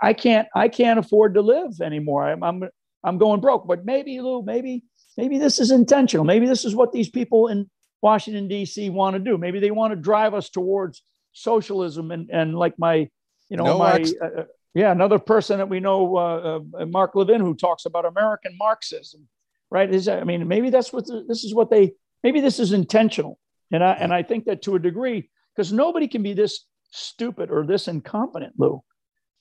I 0.00 0.12
can't, 0.12 0.46
I 0.54 0.68
can't 0.68 1.00
afford 1.00 1.34
to 1.34 1.42
live 1.42 1.80
anymore. 1.82 2.28
I'm, 2.28 2.44
I'm, 2.44 2.62
I'm 3.02 3.18
going 3.18 3.40
broke. 3.40 3.66
But 3.66 3.84
maybe, 3.84 4.20
Lou, 4.20 4.44
maybe 4.44 4.84
maybe 5.16 5.36
this 5.36 5.58
is 5.58 5.72
intentional. 5.72 6.24
Maybe 6.24 6.46
this 6.46 6.64
is 6.64 6.76
what 6.76 6.92
these 6.92 7.10
people 7.10 7.48
in 7.48 7.68
Washington, 8.02 8.46
D.C. 8.46 8.88
want 8.90 9.14
to 9.14 9.20
do. 9.20 9.36
Maybe 9.36 9.58
they 9.58 9.72
want 9.72 9.90
to 9.90 9.96
drive 9.96 10.32
us 10.32 10.48
towards 10.48 11.02
socialism 11.32 12.12
and, 12.12 12.30
and 12.30 12.54
like 12.54 12.78
my, 12.78 13.08
you 13.48 13.56
know, 13.56 13.64
no 13.64 13.78
my, 13.78 13.94
ex- 13.94 14.14
uh, 14.20 14.40
uh, 14.40 14.44
yeah, 14.74 14.90
another 14.90 15.18
person 15.18 15.58
that 15.58 15.68
we 15.68 15.80
know, 15.80 16.16
uh, 16.16 16.60
uh, 16.80 16.86
Mark 16.86 17.14
Levin, 17.14 17.40
who 17.40 17.54
talks 17.54 17.86
about 17.86 18.04
American 18.04 18.56
Marxism, 18.58 19.28
right? 19.70 19.92
Is 19.92 20.08
I 20.08 20.24
mean, 20.24 20.48
maybe 20.48 20.70
that's 20.70 20.92
what 20.92 21.06
the, 21.06 21.24
this 21.26 21.44
is 21.44 21.54
what 21.54 21.70
they, 21.70 21.92
maybe 22.22 22.40
this 22.40 22.58
is 22.58 22.72
intentional. 22.72 23.38
And 23.70 23.82
I, 23.82 23.92
and 23.92 24.12
I 24.12 24.22
think 24.22 24.46
that 24.46 24.62
to 24.62 24.74
a 24.74 24.78
degree, 24.78 25.30
because 25.54 25.72
nobody 25.72 26.08
can 26.08 26.22
be 26.22 26.32
this 26.32 26.64
stupid 26.90 27.50
or 27.50 27.66
this 27.66 27.88
incompetent, 27.88 28.54
Lou. 28.58 28.82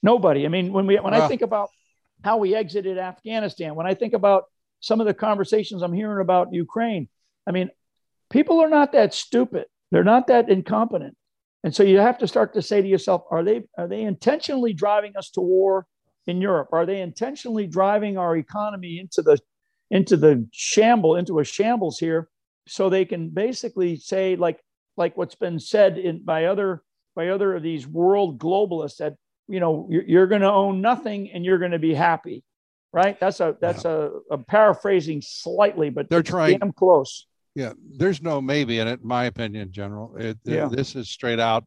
Nobody. 0.01 0.45
I 0.45 0.49
mean, 0.49 0.73
when 0.73 0.85
we, 0.85 0.97
when 0.97 1.13
I 1.13 1.27
think 1.27 1.41
about 1.41 1.69
how 2.23 2.37
we 2.37 2.55
exited 2.55 2.97
Afghanistan, 2.97 3.75
when 3.75 3.87
I 3.87 3.93
think 3.93 4.13
about 4.13 4.45
some 4.79 4.99
of 4.99 5.07
the 5.07 5.13
conversations 5.13 5.81
I'm 5.81 5.93
hearing 5.93 6.21
about 6.21 6.53
Ukraine, 6.53 7.07
I 7.47 7.51
mean, 7.51 7.69
people 8.29 8.59
are 8.61 8.69
not 8.69 8.91
that 8.93 9.13
stupid. 9.13 9.65
They're 9.91 10.03
not 10.03 10.27
that 10.27 10.49
incompetent. 10.49 11.15
And 11.63 11.73
so 11.73 11.83
you 11.83 11.99
have 11.99 12.17
to 12.19 12.27
start 12.27 12.53
to 12.53 12.61
say 12.61 12.81
to 12.81 12.87
yourself, 12.87 13.23
are 13.31 13.43
they 13.43 13.63
are 13.77 13.87
they 13.87 14.01
intentionally 14.01 14.73
driving 14.73 15.15
us 15.15 15.29
to 15.31 15.41
war 15.41 15.87
in 16.27 16.41
Europe? 16.41 16.69
Are 16.73 16.85
they 16.85 17.01
intentionally 17.01 17.67
driving 17.67 18.17
our 18.17 18.35
economy 18.35 18.99
into 18.99 19.21
the 19.21 19.37
into 19.89 20.17
the 20.17 20.47
shamble, 20.51 21.15
into 21.15 21.39
a 21.39 21.43
shambles 21.43 21.99
here, 21.99 22.29
so 22.67 22.89
they 22.89 23.05
can 23.05 23.29
basically 23.29 23.95
say, 23.95 24.35
like 24.35 24.59
like 24.97 25.15
what's 25.15 25.35
been 25.35 25.59
said 25.59 25.97
in 25.97 26.23
by 26.23 26.45
other 26.45 26.83
by 27.15 27.29
other 27.29 27.55
of 27.55 27.63
these 27.63 27.87
world 27.87 28.39
globalists 28.39 28.97
that 28.97 29.15
you 29.47 29.61
know 29.61 29.87
you're, 29.89 30.03
you're 30.03 30.27
going 30.27 30.41
to 30.41 30.51
own 30.51 30.81
nothing 30.81 31.31
and 31.31 31.45
you're 31.45 31.59
going 31.59 31.71
to 31.71 31.79
be 31.79 31.93
happy, 31.93 32.43
right? 32.91 33.17
That's 33.21 33.39
a 33.39 33.55
that's 33.61 33.85
yeah. 33.85 34.09
a, 34.31 34.35
a, 34.35 34.37
paraphrasing 34.37 35.21
slightly, 35.21 35.89
but 35.89 36.09
they're 36.09 36.23
trying 36.23 36.59
damn 36.59 36.73
close 36.73 37.25
yeah, 37.55 37.73
there's 37.97 38.21
no 38.21 38.41
maybe 38.41 38.79
in 38.79 38.87
it, 38.87 39.01
in 39.01 39.07
my 39.07 39.25
opinion, 39.25 39.71
General. 39.71 40.15
It, 40.17 40.37
yeah. 40.43 40.67
this 40.71 40.95
is 40.95 41.09
straight 41.09 41.39
out. 41.39 41.65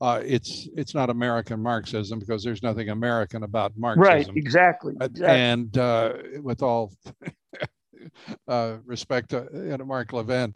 Uh, 0.00 0.20
it's 0.24 0.68
it's 0.76 0.94
not 0.94 1.08
American 1.08 1.62
Marxism 1.62 2.18
because 2.18 2.44
there's 2.44 2.62
nothing 2.62 2.90
American 2.90 3.42
about 3.42 3.72
Marxism. 3.76 4.02
Right, 4.02 4.28
exactly. 4.36 4.94
Uh, 5.00 5.06
exactly. 5.06 5.38
And 5.38 5.78
uh, 5.78 6.12
with 6.42 6.62
all 6.62 6.92
uh, 8.48 8.76
respect 8.84 9.30
to 9.30 9.48
you 9.52 9.76
know, 9.76 9.84
Mark 9.84 10.12
Levin, 10.12 10.54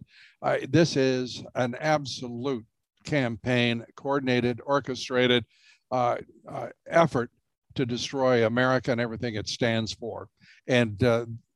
this 0.68 0.96
is 0.96 1.42
an 1.54 1.74
absolute 1.80 2.64
campaign, 3.04 3.84
coordinated, 3.96 4.60
orchestrated 4.64 5.44
uh, 5.90 6.16
uh, 6.48 6.68
effort 6.88 7.30
to 7.74 7.86
destroy 7.86 8.46
America 8.46 8.92
and 8.92 9.00
everything 9.00 9.34
it 9.34 9.48
stands 9.48 9.92
for. 9.92 10.28
And 10.66 10.98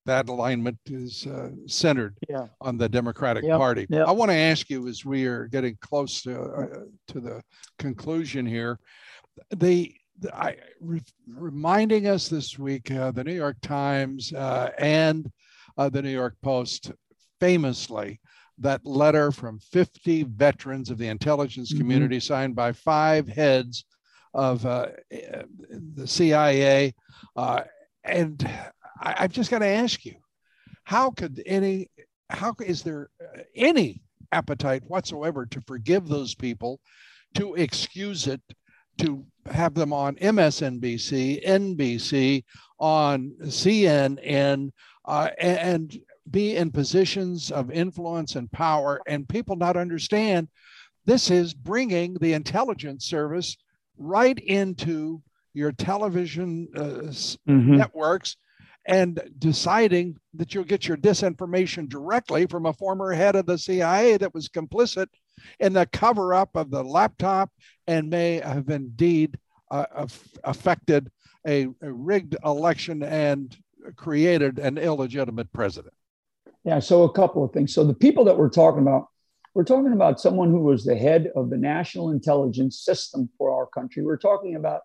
that 0.07 0.29
alignment 0.29 0.79
is 0.87 1.27
uh, 1.27 1.51
centered 1.67 2.17
yeah. 2.29 2.47
on 2.61 2.77
the 2.77 2.89
Democratic 2.89 3.45
yep. 3.45 3.59
Party. 3.59 3.87
Yep. 3.89 4.07
I 4.07 4.13
want 4.13 4.31
to 4.31 4.37
ask 4.37 4.69
you 4.69 4.87
as 4.89 5.05
we 5.05 5.27
are 5.27 5.47
getting 5.47 5.77
close 5.81 6.23
to 6.23 6.43
uh, 6.43 6.67
to 7.09 7.21
the 7.21 7.43
conclusion 7.79 8.45
here, 8.45 8.79
the, 9.51 9.95
the 10.21 10.37
I, 10.37 10.57
re, 10.81 11.01
reminding 11.27 12.07
us 12.07 12.29
this 12.29 12.59
week, 12.59 12.91
uh, 12.91 13.13
the 13.13 13.25
New 13.25 13.35
York 13.35 13.57
Times 13.63 14.33
uh, 14.33 14.71
and 14.79 15.31
uh, 15.79 15.89
the 15.89 16.03
New 16.03 16.11
York 16.11 16.37
Post 16.43 16.93
famously 17.41 18.21
that 18.59 18.85
letter 18.85 19.33
from 19.33 19.59
50 19.59 20.25
veterans 20.25 20.91
of 20.91 20.99
the 20.99 21.09
intelligence 21.09 21.71
mm-hmm. 21.71 21.81
community 21.81 22.21
signed 22.21 22.55
by 22.55 22.73
five 22.73 23.27
heads 23.27 23.85
of 24.35 24.65
uh, 24.67 24.89
the 25.11 26.07
CIA. 26.07 26.95
and 28.05 28.49
I, 29.01 29.23
have 29.23 29.33
just 29.33 29.51
got 29.51 29.61
to 29.61 29.67
ask 29.67 30.05
you, 30.05 30.15
how 30.85 31.11
could 31.11 31.43
any, 31.47 31.91
how 32.31 32.55
is 32.65 32.83
there 32.83 33.09
uh, 33.21 33.43
any 33.55 34.03
appetite 34.33 34.83
whatsoever 34.87 35.47
to 35.47 35.61
forgive 35.63 36.09
those 36.09 36.35
people, 36.35 36.81
to 37.35 37.55
excuse 37.55 38.27
it, 38.27 38.41
to 38.99 39.25
have 39.47 39.75
them 39.75 39.93
on 39.93 40.17
MSNBC, 40.17 41.45
NBC, 41.45 42.45
on 42.79 43.33
CNN, 43.43 44.71
uh, 45.05 45.31
and 45.39 45.99
be 46.31 46.57
in 46.57 46.71
positions 46.71 47.51
of 47.51 47.71
influence 47.71 48.37
and 48.37 48.51
power, 48.51 49.01
and 49.07 49.29
people 49.29 49.57
not 49.57 49.77
understand 49.77 50.49
this 51.05 51.31
is 51.31 51.53
bringing 51.53 52.15
the 52.15 52.33
intelligence 52.33 53.05
service 53.05 53.57
right 53.99 54.39
into 54.39 55.23
your 55.53 55.71
television 55.71 56.69
uh, 56.75 56.81
mm-hmm. 56.81 57.77
networks 57.77 58.37
and 58.87 59.21
deciding 59.39 60.17
that 60.35 60.55
you'll 60.55 60.65
get 60.65 60.87
your 60.87 60.97
disinformation 60.97 61.89
directly 61.89 62.47
from 62.47 62.67
a 62.67 62.73
former 62.73 63.13
head 63.13 63.37
of 63.37 63.47
the 63.47 63.59
CIA 63.59 64.17
that 64.19 64.35
was 64.35 64.49
complicit 64.49 65.07
in 65.61 65.73
the 65.73 65.87
cover 65.87 66.35
up 66.35 66.51
of 66.55 66.71
the 66.71 66.83
laptop 66.83 67.51
and 67.87 68.11
may 68.11 68.41
have 68.41 68.69
indeed 68.69 69.39
uh, 69.71 70.07
affected 70.45 71.11
a, 71.47 71.67
a, 71.83 71.93
rigged 71.93 72.37
election 72.45 73.03
and 73.03 73.57
created 73.97 74.59
an 74.59 74.79
illegitimate 74.79 75.53
president. 75.53 75.95
Yeah, 76.65 76.79
so 76.79 77.03
a 77.03 77.13
couple 77.13 77.45
of 77.45 77.53
things. 77.53 77.75
So 77.75 77.85
the 77.85 77.95
people 77.95 78.25
that 78.25 78.37
we're 78.37 78.51
talking 78.51 78.83
about, 78.83 79.09
we're 79.55 79.65
talking 79.65 79.93
about 79.93 80.21
someone 80.21 80.51
who 80.51 80.61
was 80.61 80.85
the 80.85 80.97
head 80.97 81.31
of 81.37 81.51
the 81.51 81.57
national 81.57 82.11
intelligence 82.11 82.81
system 82.81 83.29
for 83.37 83.53
our 83.53 83.67
country. 83.67 84.03
We're 84.03 84.17
talking 84.17 84.57
about 84.57 84.83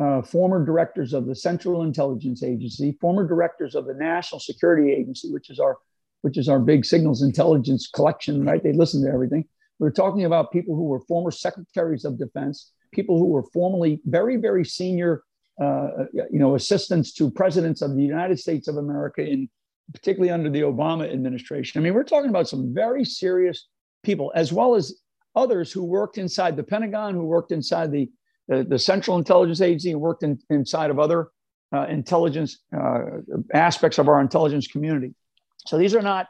uh, 0.00 0.22
former 0.22 0.64
directors 0.64 1.12
of 1.12 1.26
the 1.26 1.34
Central 1.34 1.82
Intelligence 1.82 2.42
Agency, 2.42 2.96
former 3.00 3.26
directors 3.26 3.74
of 3.74 3.86
the 3.86 3.94
National 3.94 4.40
Security 4.40 4.92
Agency, 4.92 5.32
which 5.32 5.50
is 5.50 5.58
our 5.58 5.78
which 6.22 6.38
is 6.38 6.48
our 6.48 6.58
big 6.58 6.86
signals 6.86 7.20
intelligence 7.20 7.86
collection, 7.86 8.46
right? 8.46 8.62
They 8.62 8.72
listen 8.72 9.04
to 9.04 9.10
everything. 9.10 9.44
We're 9.78 9.90
talking 9.90 10.24
about 10.24 10.50
people 10.50 10.74
who 10.74 10.84
were 10.84 11.00
former 11.00 11.30
secretaries 11.30 12.06
of 12.06 12.18
defense, 12.18 12.72
people 12.92 13.18
who 13.18 13.26
were 13.26 13.42
formerly 13.52 14.00
very, 14.06 14.36
very 14.36 14.64
senior, 14.64 15.22
uh, 15.60 15.88
you 16.14 16.38
know, 16.38 16.54
assistants 16.54 17.12
to 17.14 17.30
presidents 17.30 17.82
of 17.82 17.94
the 17.94 18.02
United 18.02 18.38
States 18.40 18.68
of 18.68 18.78
America, 18.78 19.20
in 19.20 19.50
particularly 19.92 20.30
under 20.30 20.48
the 20.48 20.62
Obama 20.62 21.12
administration. 21.12 21.78
I 21.78 21.84
mean, 21.84 21.92
we're 21.92 22.04
talking 22.04 22.30
about 22.30 22.48
some 22.48 22.72
very 22.72 23.04
serious 23.04 23.68
people, 24.02 24.32
as 24.34 24.50
well 24.50 24.74
as 24.74 24.94
others 25.36 25.70
who 25.72 25.84
worked 25.84 26.16
inside 26.16 26.56
the 26.56 26.62
Pentagon, 26.62 27.12
who 27.12 27.24
worked 27.24 27.52
inside 27.52 27.92
the 27.92 28.10
the, 28.48 28.64
the 28.64 28.78
Central 28.78 29.18
Intelligence 29.18 29.60
Agency 29.60 29.90
and 29.90 30.00
worked 30.00 30.22
in, 30.22 30.38
inside 30.50 30.90
of 30.90 30.98
other 30.98 31.28
uh, 31.74 31.86
intelligence 31.86 32.58
uh, 32.76 33.00
aspects 33.52 33.98
of 33.98 34.08
our 34.08 34.20
intelligence 34.20 34.66
community. 34.66 35.14
So 35.66 35.78
these 35.78 35.94
are 35.94 36.02
not 36.02 36.28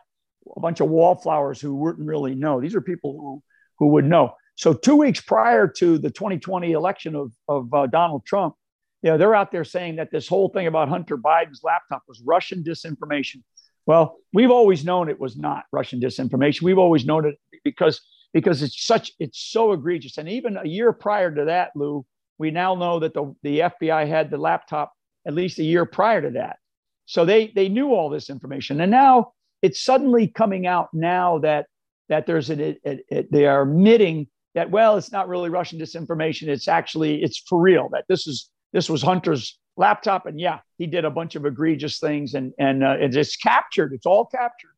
a 0.57 0.61
bunch 0.61 0.81
of 0.81 0.88
wallflowers 0.88 1.61
who 1.61 1.74
wouldn't 1.74 2.07
really 2.07 2.35
know. 2.35 2.61
These 2.61 2.74
are 2.74 2.81
people 2.81 3.12
who, 3.12 3.42
who 3.79 3.88
would 3.92 4.05
know. 4.05 4.35
So 4.57 4.72
two 4.72 4.96
weeks 4.96 5.20
prior 5.20 5.66
to 5.79 5.98
the 5.98 6.11
2020 6.11 6.72
election 6.72 7.16
of, 7.16 7.33
of 7.48 7.74
uh, 7.74 7.87
Donald 7.87 8.24
Trump, 8.24 8.55
you 9.03 9.11
know, 9.11 9.18
they're 9.18 9.35
out 9.35 9.53
there 9.53 9.64
saying 9.64 9.96
that 9.96 10.11
this 10.11 10.29
whole 10.29 10.48
thing 10.48 10.66
about 10.66 10.88
Hunter 10.88 11.18
Biden's 11.18 11.62
laptop 11.62 12.03
was 12.09 12.22
Russian 12.24 12.62
disinformation. 12.62 13.42
Well, 13.87 14.16
we've 14.33 14.50
always 14.50 14.85
known 14.85 15.11
it 15.11 15.20
was 15.20 15.37
not 15.37 15.64
Russian 15.72 16.00
disinformation. 16.00 16.62
We've 16.62 16.79
always 16.79 17.05
known 17.05 17.27
it 17.27 17.35
because 17.64 18.00
because 18.35 18.62
it's 18.62 18.85
such 18.85 19.12
it's 19.18 19.38
so 19.38 19.73
egregious. 19.73 20.18
And 20.18 20.29
even 20.29 20.59
a 20.59 20.66
year 20.66 20.92
prior 20.92 21.35
to 21.35 21.47
that, 21.47 21.70
Lou, 21.75 22.05
we 22.37 22.51
now 22.51 22.75
know 22.75 22.99
that 22.99 23.14
the, 23.14 23.35
the 23.42 23.61
FBI 23.61 24.07
had 24.09 24.29
the 24.29 24.37
laptop 24.37 24.92
at 25.27 25.33
least 25.33 25.59
a 25.61 25.62
year 25.62 25.87
prior 25.87 26.20
to 26.20 26.31
that. 26.31 26.59
So 27.07 27.25
they 27.25 27.53
they 27.55 27.68
knew 27.70 27.94
all 27.94 28.11
this 28.11 28.29
information. 28.29 28.81
And 28.81 28.90
now 28.90 29.33
it's 29.62 29.81
suddenly 29.81 30.27
coming 30.27 30.66
out 30.66 30.88
now 30.92 31.38
that 31.38 31.66
that 32.11 32.27
there's 32.27 32.51
a, 32.51 32.77
a, 32.85 33.01
a, 33.11 33.27
they 33.31 33.47
are 33.47 33.62
admitting 33.62 34.27
that 34.55 34.70
well 34.70 34.97
it's 34.97 35.12
not 35.12 35.29
really 35.29 35.49
Russian 35.49 35.79
disinformation. 35.79 36.49
It's 36.49 36.68
actually 36.68 37.23
it's 37.23 37.38
for 37.38 37.61
real 37.61 37.88
that 37.92 38.05
this 38.09 38.27
is 38.27 38.51
this 38.73 38.90
was 38.90 39.01
Hunter's 39.01 39.59
laptop 39.77 40.27
and 40.27 40.38
yeah 40.38 40.61
he 40.79 40.87
did 40.87 41.05
a 41.05 41.11
bunch 41.11 41.35
of 41.35 41.47
egregious 41.47 41.99
things 42.01 42.35
and 42.35 42.53
and 42.59 42.83
uh, 42.83 42.97
it's 42.99 43.37
captured. 43.37 43.92
It's 43.92 44.07
all 44.07 44.27
captured. 44.27 44.73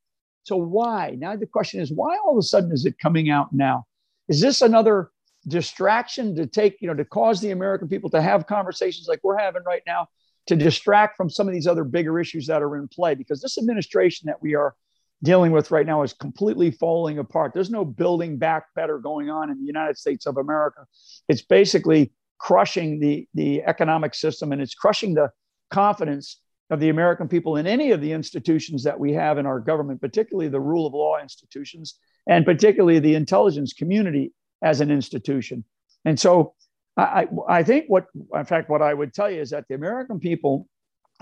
So 0.47 0.57
why? 0.57 1.17
Now 1.19 1.35
the 1.35 1.45
question 1.45 1.81
is, 1.81 1.91
why 1.91 2.17
all 2.25 2.31
of 2.31 2.39
a 2.39 2.43
sudden 2.43 2.71
is 2.71 2.87
it 2.87 3.01
coming 3.01 3.31
out 3.31 3.53
now? 3.53 3.85
Is 4.29 4.41
this 4.41 4.63
another 4.63 5.11
distraction 5.49 6.37
to 6.37 6.47
take, 6.47 6.81
you 6.81 6.87
know, 6.87 6.95
to 6.95 7.05
cause 7.05 7.41
the 7.41 7.51
American 7.51 7.89
people 7.89 8.11
to 8.11 8.23
have 8.23 8.47
conversations 8.47 9.09
like 9.09 9.19
we're 9.25 9.39
having 9.39 9.65
right 9.65 9.83
now, 9.89 10.07
to 10.47 10.55
distract 10.55 11.17
from 11.17 11.29
some 11.29 11.49
of 11.49 11.55
these 11.55 11.67
other 11.67 11.83
bigger 11.83 12.21
issues 12.21 12.47
that 12.47 12.63
are 12.63 12.77
in 12.77 12.87
play? 12.87 13.17
Because 13.17 13.43
this 13.43 13.59
administration 13.59 14.29
that 14.29 14.41
we 14.41 14.55
are 14.55 14.77
dealing 15.25 15.51
with 15.51 15.73
right 15.73 15.85
now 15.85 16.05
is 16.05 16.13
completely 16.13 16.71
falling 16.71 17.19
apart. 17.19 17.53
There's 17.53 17.71
no 17.71 17.85
building 17.85 18.39
back 18.39 18.67
better 18.77 18.99
going 18.99 19.29
on 19.29 19.51
in 19.51 19.59
the 19.59 19.67
United 19.67 19.99
States 19.99 20.27
of 20.27 20.37
America. 20.37 20.87
It's 21.29 21.43
basically 21.43 22.13
crushing 22.39 23.01
the, 23.01 23.27
the 23.35 23.65
economic 23.65 24.15
system 24.15 24.53
and 24.53 24.63
it's 24.63 24.77
crushing 24.77 25.15
the 25.15 25.31
confidence 25.71 26.41
of 26.71 26.81
the 26.81 26.89
American 26.89 27.29
people 27.29 27.57
in 27.57 27.67
any 27.67 27.93
of 27.93 28.01
the 28.01 28.13
institutions 28.13 28.83
that 28.85 28.99
we 28.99 29.13
have 29.13 29.39
in 29.39 29.47
our 29.47 29.61
government, 29.61 30.01
particularly 30.01 30.49
the 30.49 30.61
rule 30.61 30.87
of 30.87 30.95
law 30.95 31.21
institutions, 31.21 31.99
and 32.27 32.45
particularly 32.45 32.99
the 32.99 33.15
intelligence 33.15 33.73
community 33.73 34.33
as 34.63 34.81
an 34.81 34.91
institution. 34.91 35.65
And 36.05 36.19
so 36.19 36.55
I, 36.97 37.29
I 37.49 37.63
think 37.63 37.87
what, 37.89 38.07
in 38.35 38.45
fact, 38.45 38.71
what 38.71 38.83
I 38.83 38.95
would 38.95 39.13
tell 39.13 39.31
you 39.31 39.41
is 39.41 39.51
that 39.51 39.67
the 39.69 39.75
American 39.75 40.19
people, 40.19 40.67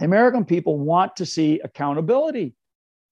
American 0.01 0.45
people 0.45 0.78
want 0.78 1.16
to 1.16 1.26
see 1.26 1.61
accountability. 1.62 2.55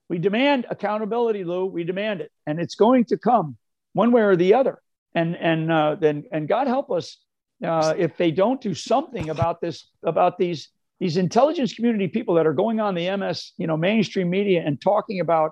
We 0.08 0.18
demand 0.18 0.66
accountability, 0.70 1.44
Lou. 1.44 1.66
We 1.66 1.84
demand 1.84 2.20
it, 2.20 2.30
and 2.46 2.60
it's 2.60 2.76
going 2.76 3.06
to 3.06 3.18
come 3.18 3.56
one 3.94 4.12
way 4.12 4.22
or 4.22 4.36
the 4.36 4.54
other. 4.54 4.80
And 5.14 5.36
and 5.36 5.72
uh, 5.72 5.96
then 5.96 6.24
and 6.32 6.48
God 6.48 6.68
help 6.68 6.90
us 6.90 7.18
uh, 7.64 7.94
if 7.96 8.16
they 8.16 8.30
don't 8.30 8.60
do 8.60 8.74
something 8.74 9.28
about 9.28 9.60
this 9.60 9.88
about 10.02 10.38
these 10.38 10.68
these 11.02 11.16
intelligence 11.16 11.74
community 11.74 12.06
people 12.06 12.36
that 12.36 12.46
are 12.46 12.52
going 12.52 12.78
on 12.78 12.94
the 12.94 13.16
MS, 13.16 13.54
you 13.58 13.66
know, 13.66 13.76
mainstream 13.76 14.30
media 14.30 14.62
and 14.64 14.80
talking 14.80 15.18
about 15.18 15.50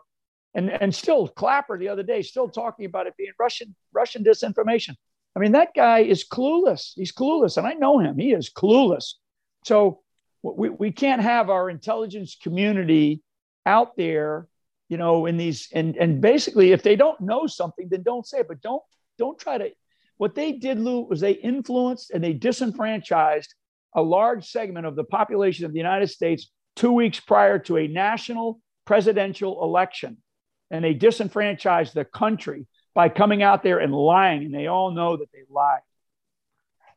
and 0.54 0.70
and 0.70 0.94
still 0.94 1.26
Clapper 1.26 1.76
the 1.76 1.88
other 1.88 2.04
day 2.04 2.22
still 2.22 2.48
talking 2.48 2.86
about 2.86 3.08
it 3.08 3.16
being 3.16 3.32
Russian 3.36 3.74
Russian 3.92 4.22
disinformation. 4.22 4.94
I 5.34 5.40
mean, 5.40 5.50
that 5.52 5.74
guy 5.74 6.00
is 6.00 6.24
clueless. 6.24 6.92
He's 6.94 7.12
clueless, 7.12 7.56
and 7.56 7.66
I 7.66 7.72
know 7.72 7.98
him. 7.98 8.16
He 8.16 8.30
is 8.32 8.48
clueless. 8.48 9.14
So 9.64 10.02
we, 10.44 10.68
we 10.68 10.92
can't 10.92 11.20
have 11.20 11.50
our 11.50 11.68
intelligence 11.68 12.36
community 12.40 13.20
out 13.66 13.96
there, 13.96 14.46
you 14.88 14.98
know, 14.98 15.26
in 15.26 15.36
these 15.36 15.68
and 15.72 15.96
and 15.96 16.20
basically, 16.20 16.70
if 16.70 16.84
they 16.84 16.94
don't 16.94 17.20
know 17.20 17.48
something, 17.48 17.88
then 17.90 18.04
don't 18.04 18.24
say 18.24 18.38
it. 18.38 18.48
But 18.48 18.62
don't 18.62 18.82
don't 19.18 19.36
try 19.36 19.58
to. 19.58 19.70
What 20.16 20.36
they 20.36 20.52
did, 20.52 20.78
Lou, 20.78 21.00
was 21.00 21.18
they 21.18 21.32
influenced 21.32 22.12
and 22.12 22.22
they 22.22 22.34
disenfranchised 22.34 23.52
a 23.94 24.02
large 24.02 24.46
segment 24.46 24.86
of 24.86 24.96
the 24.96 25.04
population 25.04 25.64
of 25.64 25.72
the 25.72 25.78
United 25.78 26.08
States 26.08 26.50
two 26.76 26.92
weeks 26.92 27.20
prior 27.20 27.58
to 27.58 27.76
a 27.76 27.88
national 27.88 28.60
presidential 28.84 29.62
election. 29.62 30.18
And 30.70 30.84
they 30.84 30.94
disenfranchised 30.94 31.94
the 31.94 32.04
country 32.04 32.66
by 32.94 33.08
coming 33.08 33.42
out 33.42 33.62
there 33.62 33.78
and 33.78 33.92
lying. 33.92 34.44
And 34.44 34.54
they 34.54 34.66
all 34.66 34.92
know 34.92 35.16
that 35.16 35.30
they 35.32 35.40
lied. 35.50 35.80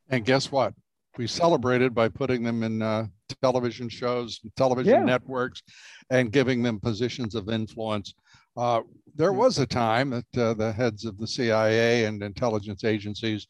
And 0.09 0.23
guess 0.23 0.51
what? 0.51 0.73
We 1.17 1.27
celebrated 1.27 1.93
by 1.93 2.09
putting 2.09 2.43
them 2.43 2.63
in 2.63 2.81
uh, 2.81 3.07
television 3.41 3.89
shows, 3.89 4.39
television 4.55 4.93
yeah. 4.93 5.03
networks, 5.03 5.61
and 6.09 6.31
giving 6.31 6.63
them 6.63 6.79
positions 6.79 7.35
of 7.35 7.49
influence. 7.49 8.13
Uh, 8.57 8.81
there 9.15 9.33
was 9.33 9.59
a 9.59 9.65
time 9.65 10.09
that 10.09 10.37
uh, 10.37 10.53
the 10.53 10.71
heads 10.71 11.05
of 11.05 11.17
the 11.17 11.27
CIA 11.27 12.05
and 12.05 12.21
intelligence 12.23 12.83
agencies 12.83 13.47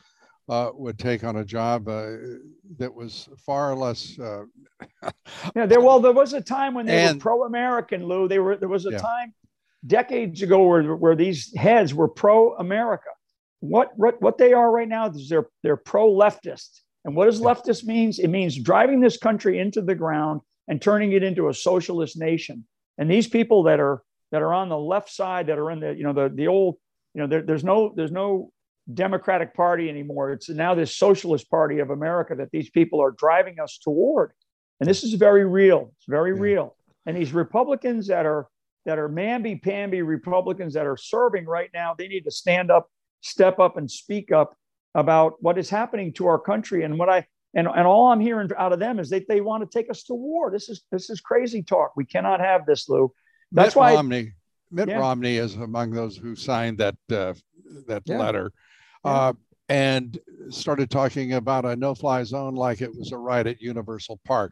uh, 0.50 0.72
would 0.74 1.00
take 1.00 1.24
on 1.24 1.38
a 1.38 1.46
job 1.46 1.88
uh, 1.88 2.12
that 2.78 2.94
was 2.94 3.30
far 3.46 3.76
less. 3.76 4.18
Uh, 4.20 4.44
yeah, 5.56 5.66
there. 5.66 5.82
Well, 5.82 6.00
there 6.00 6.12
was 6.12 6.34
a 6.34 6.42
time 6.42 6.74
when 6.74 6.86
they 6.86 7.04
and, 7.04 7.18
were 7.18 7.22
pro-American, 7.22 8.06
Lou. 8.06 8.28
They 8.28 8.40
were. 8.40 8.58
There 8.58 8.70
was 8.70 8.86
a 8.86 8.92
yeah. 8.92 8.98
time 8.98 9.34
decades 9.86 10.42
ago 10.42 10.64
where 10.66 10.96
where 10.96 11.16
these 11.16 11.56
heads 11.56 11.94
were 11.94 12.08
pro-America. 12.08 13.10
What 13.62 13.98
what 13.98 14.22
what 14.22 14.38
they 14.38 14.54
are 14.54 14.70
right 14.70 14.88
now 14.88 15.08
is 15.08 15.30
they're 15.30 15.48
they're 15.62 15.78
pro-leftist. 15.78 16.82
And 17.06 17.16
what 17.16 17.26
does 17.26 17.40
yeah. 17.40 17.48
leftist 17.48 17.86
means? 17.86 18.20
It 18.20 18.30
means 18.30 18.58
driving 18.58 19.00
this 19.00 19.18
country 19.18 19.60
into 19.60 19.82
the 19.82 19.96
ground 19.96 20.42
and 20.68 20.82
turning 20.82 21.12
it 21.12 21.24
into 21.24 21.50
a 21.50 21.54
socialist 21.54 22.18
nation. 22.18 22.66
And 22.98 23.10
these 23.10 23.28
people 23.28 23.64
that 23.64 23.80
are 23.80 24.04
that 24.32 24.42
are 24.42 24.54
on 24.54 24.70
the 24.70 24.78
left 24.78 25.10
side, 25.10 25.48
that 25.48 25.60
are 25.60 25.72
in 25.72 25.80
the 25.80 25.94
you 25.94 26.04
know 26.04 26.14
the 26.14 26.30
the 26.34 26.48
old 26.48 26.76
you 27.14 27.22
know 27.22 27.28
there, 27.28 27.42
there's 27.42 27.64
no 27.64 27.94
there's 27.96 28.12
no 28.12 28.52
Democratic 28.92 29.54
Party 29.54 29.90
anymore. 29.90 30.32
It's 30.32 30.50
now 30.50 30.76
this 30.76 30.96
Socialist 30.96 31.50
Party 31.50 31.80
of 31.80 31.90
America 31.90 32.36
that 32.36 32.52
these 32.52 32.70
people 32.70 33.02
are 33.02 33.12
driving 33.12 33.60
us 33.60 33.78
toward. 33.78 34.32
And 34.80 34.90
this 34.90 35.04
is 35.04 35.14
very 35.14 35.46
real. 35.46 35.94
It's 35.98 36.08
very 36.08 36.36
yeah. 36.36 36.42
real. 36.42 36.76
And 37.06 37.16
these 37.16 37.34
Republicans 37.34 38.08
that 38.08 38.26
are 38.26 38.48
that 38.86 39.00
are 39.00 39.08
mamby-pamby 39.08 40.02
Republicans 40.02 40.74
that 40.74 40.86
are 40.86 40.98
serving 40.98 41.46
right 41.46 41.70
now, 41.74 41.96
they 41.98 42.10
need 42.10 42.26
to 42.26 42.32
stand 42.32 42.70
up, 42.70 42.90
step 43.22 43.58
up, 43.60 43.78
and 43.78 43.90
speak 43.90 44.34
up 44.34 44.58
about 44.94 45.42
what 45.42 45.58
is 45.58 45.70
happening 45.70 46.12
to 46.14 46.28
our 46.28 46.38
country. 46.38 46.84
And 46.84 47.00
what 47.00 47.10
I 47.10 47.26
and, 47.54 47.68
and 47.68 47.88
all 47.88 48.08
I'm 48.08 48.20
hearing 48.20 48.50
out 48.58 48.74
of 48.74 48.80
them 48.80 49.00
is 49.00 49.10
that 49.12 49.28
they 49.28 49.40
want 49.40 49.70
to 49.70 49.78
take 49.78 49.90
us 49.90 50.04
to 50.04 50.14
war. 50.14 50.52
This 50.52 50.68
is 50.70 50.84
this 50.92 51.10
is 51.10 51.22
crazy 51.22 51.64
talk. 51.64 51.96
We 51.96 52.06
cannot 52.06 52.42
have 52.42 52.66
this, 52.66 52.90
Lou. 52.90 53.14
That's 53.52 53.76
Mitt 53.76 53.76
why 53.76 53.94
Romney, 53.94 54.34
Mitt 54.72 54.90
yeah. 54.90 54.98
Romney 54.98 55.38
is 55.38 55.56
among 55.56 55.92
those 55.92 56.18
who 56.18 56.36
signed 56.36 56.80
that 56.80 56.96
uh, 57.12 57.34
that 57.88 58.04
yeah. 58.06 58.18
letter 58.18 58.52
uh, 59.04 59.34
and 59.70 60.20
started 60.50 60.90
talking 60.90 61.34
about 61.34 61.66
a 61.66 61.76
no-fly 61.76 62.24
zone 62.24 62.56
like 62.56 62.82
it 62.82 62.96
was 62.96 63.12
a 63.12 63.18
ride 63.18 63.48
at 63.48 63.62
Universal 63.62 64.20
Park. 64.26 64.52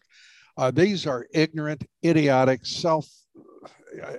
Uh, 0.57 0.72
these 0.72 1.07
are 1.07 1.28
ignorant, 1.34 1.86
idiotic, 2.05 2.66
self 2.66 3.07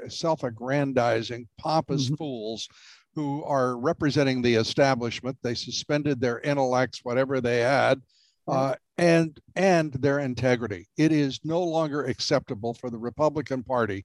self-aggrandizing, 0.09 1.49
pompous 1.59 2.07
mm-hmm. 2.07 2.15
fools 2.17 2.69
who 3.15 3.43
are 3.45 3.79
representing 3.79 4.43
the 4.43 4.55
establishment. 4.55 5.37
They 5.43 5.55
suspended 5.55 6.21
their 6.21 6.41
intellects, 6.41 7.01
whatever 7.03 7.41
they 7.41 7.61
had, 7.61 8.01
uh, 8.49 8.75
and 8.99 9.39
and 9.55 9.93
their 9.95 10.19
integrity. 10.19 10.89
It 10.97 11.13
is 11.13 11.41
no 11.45 11.63
longer 11.63 12.05
acceptable 12.05 12.75
for 12.75 12.91
the 12.91 12.99
Republican 12.99 13.63
Party 13.63 14.05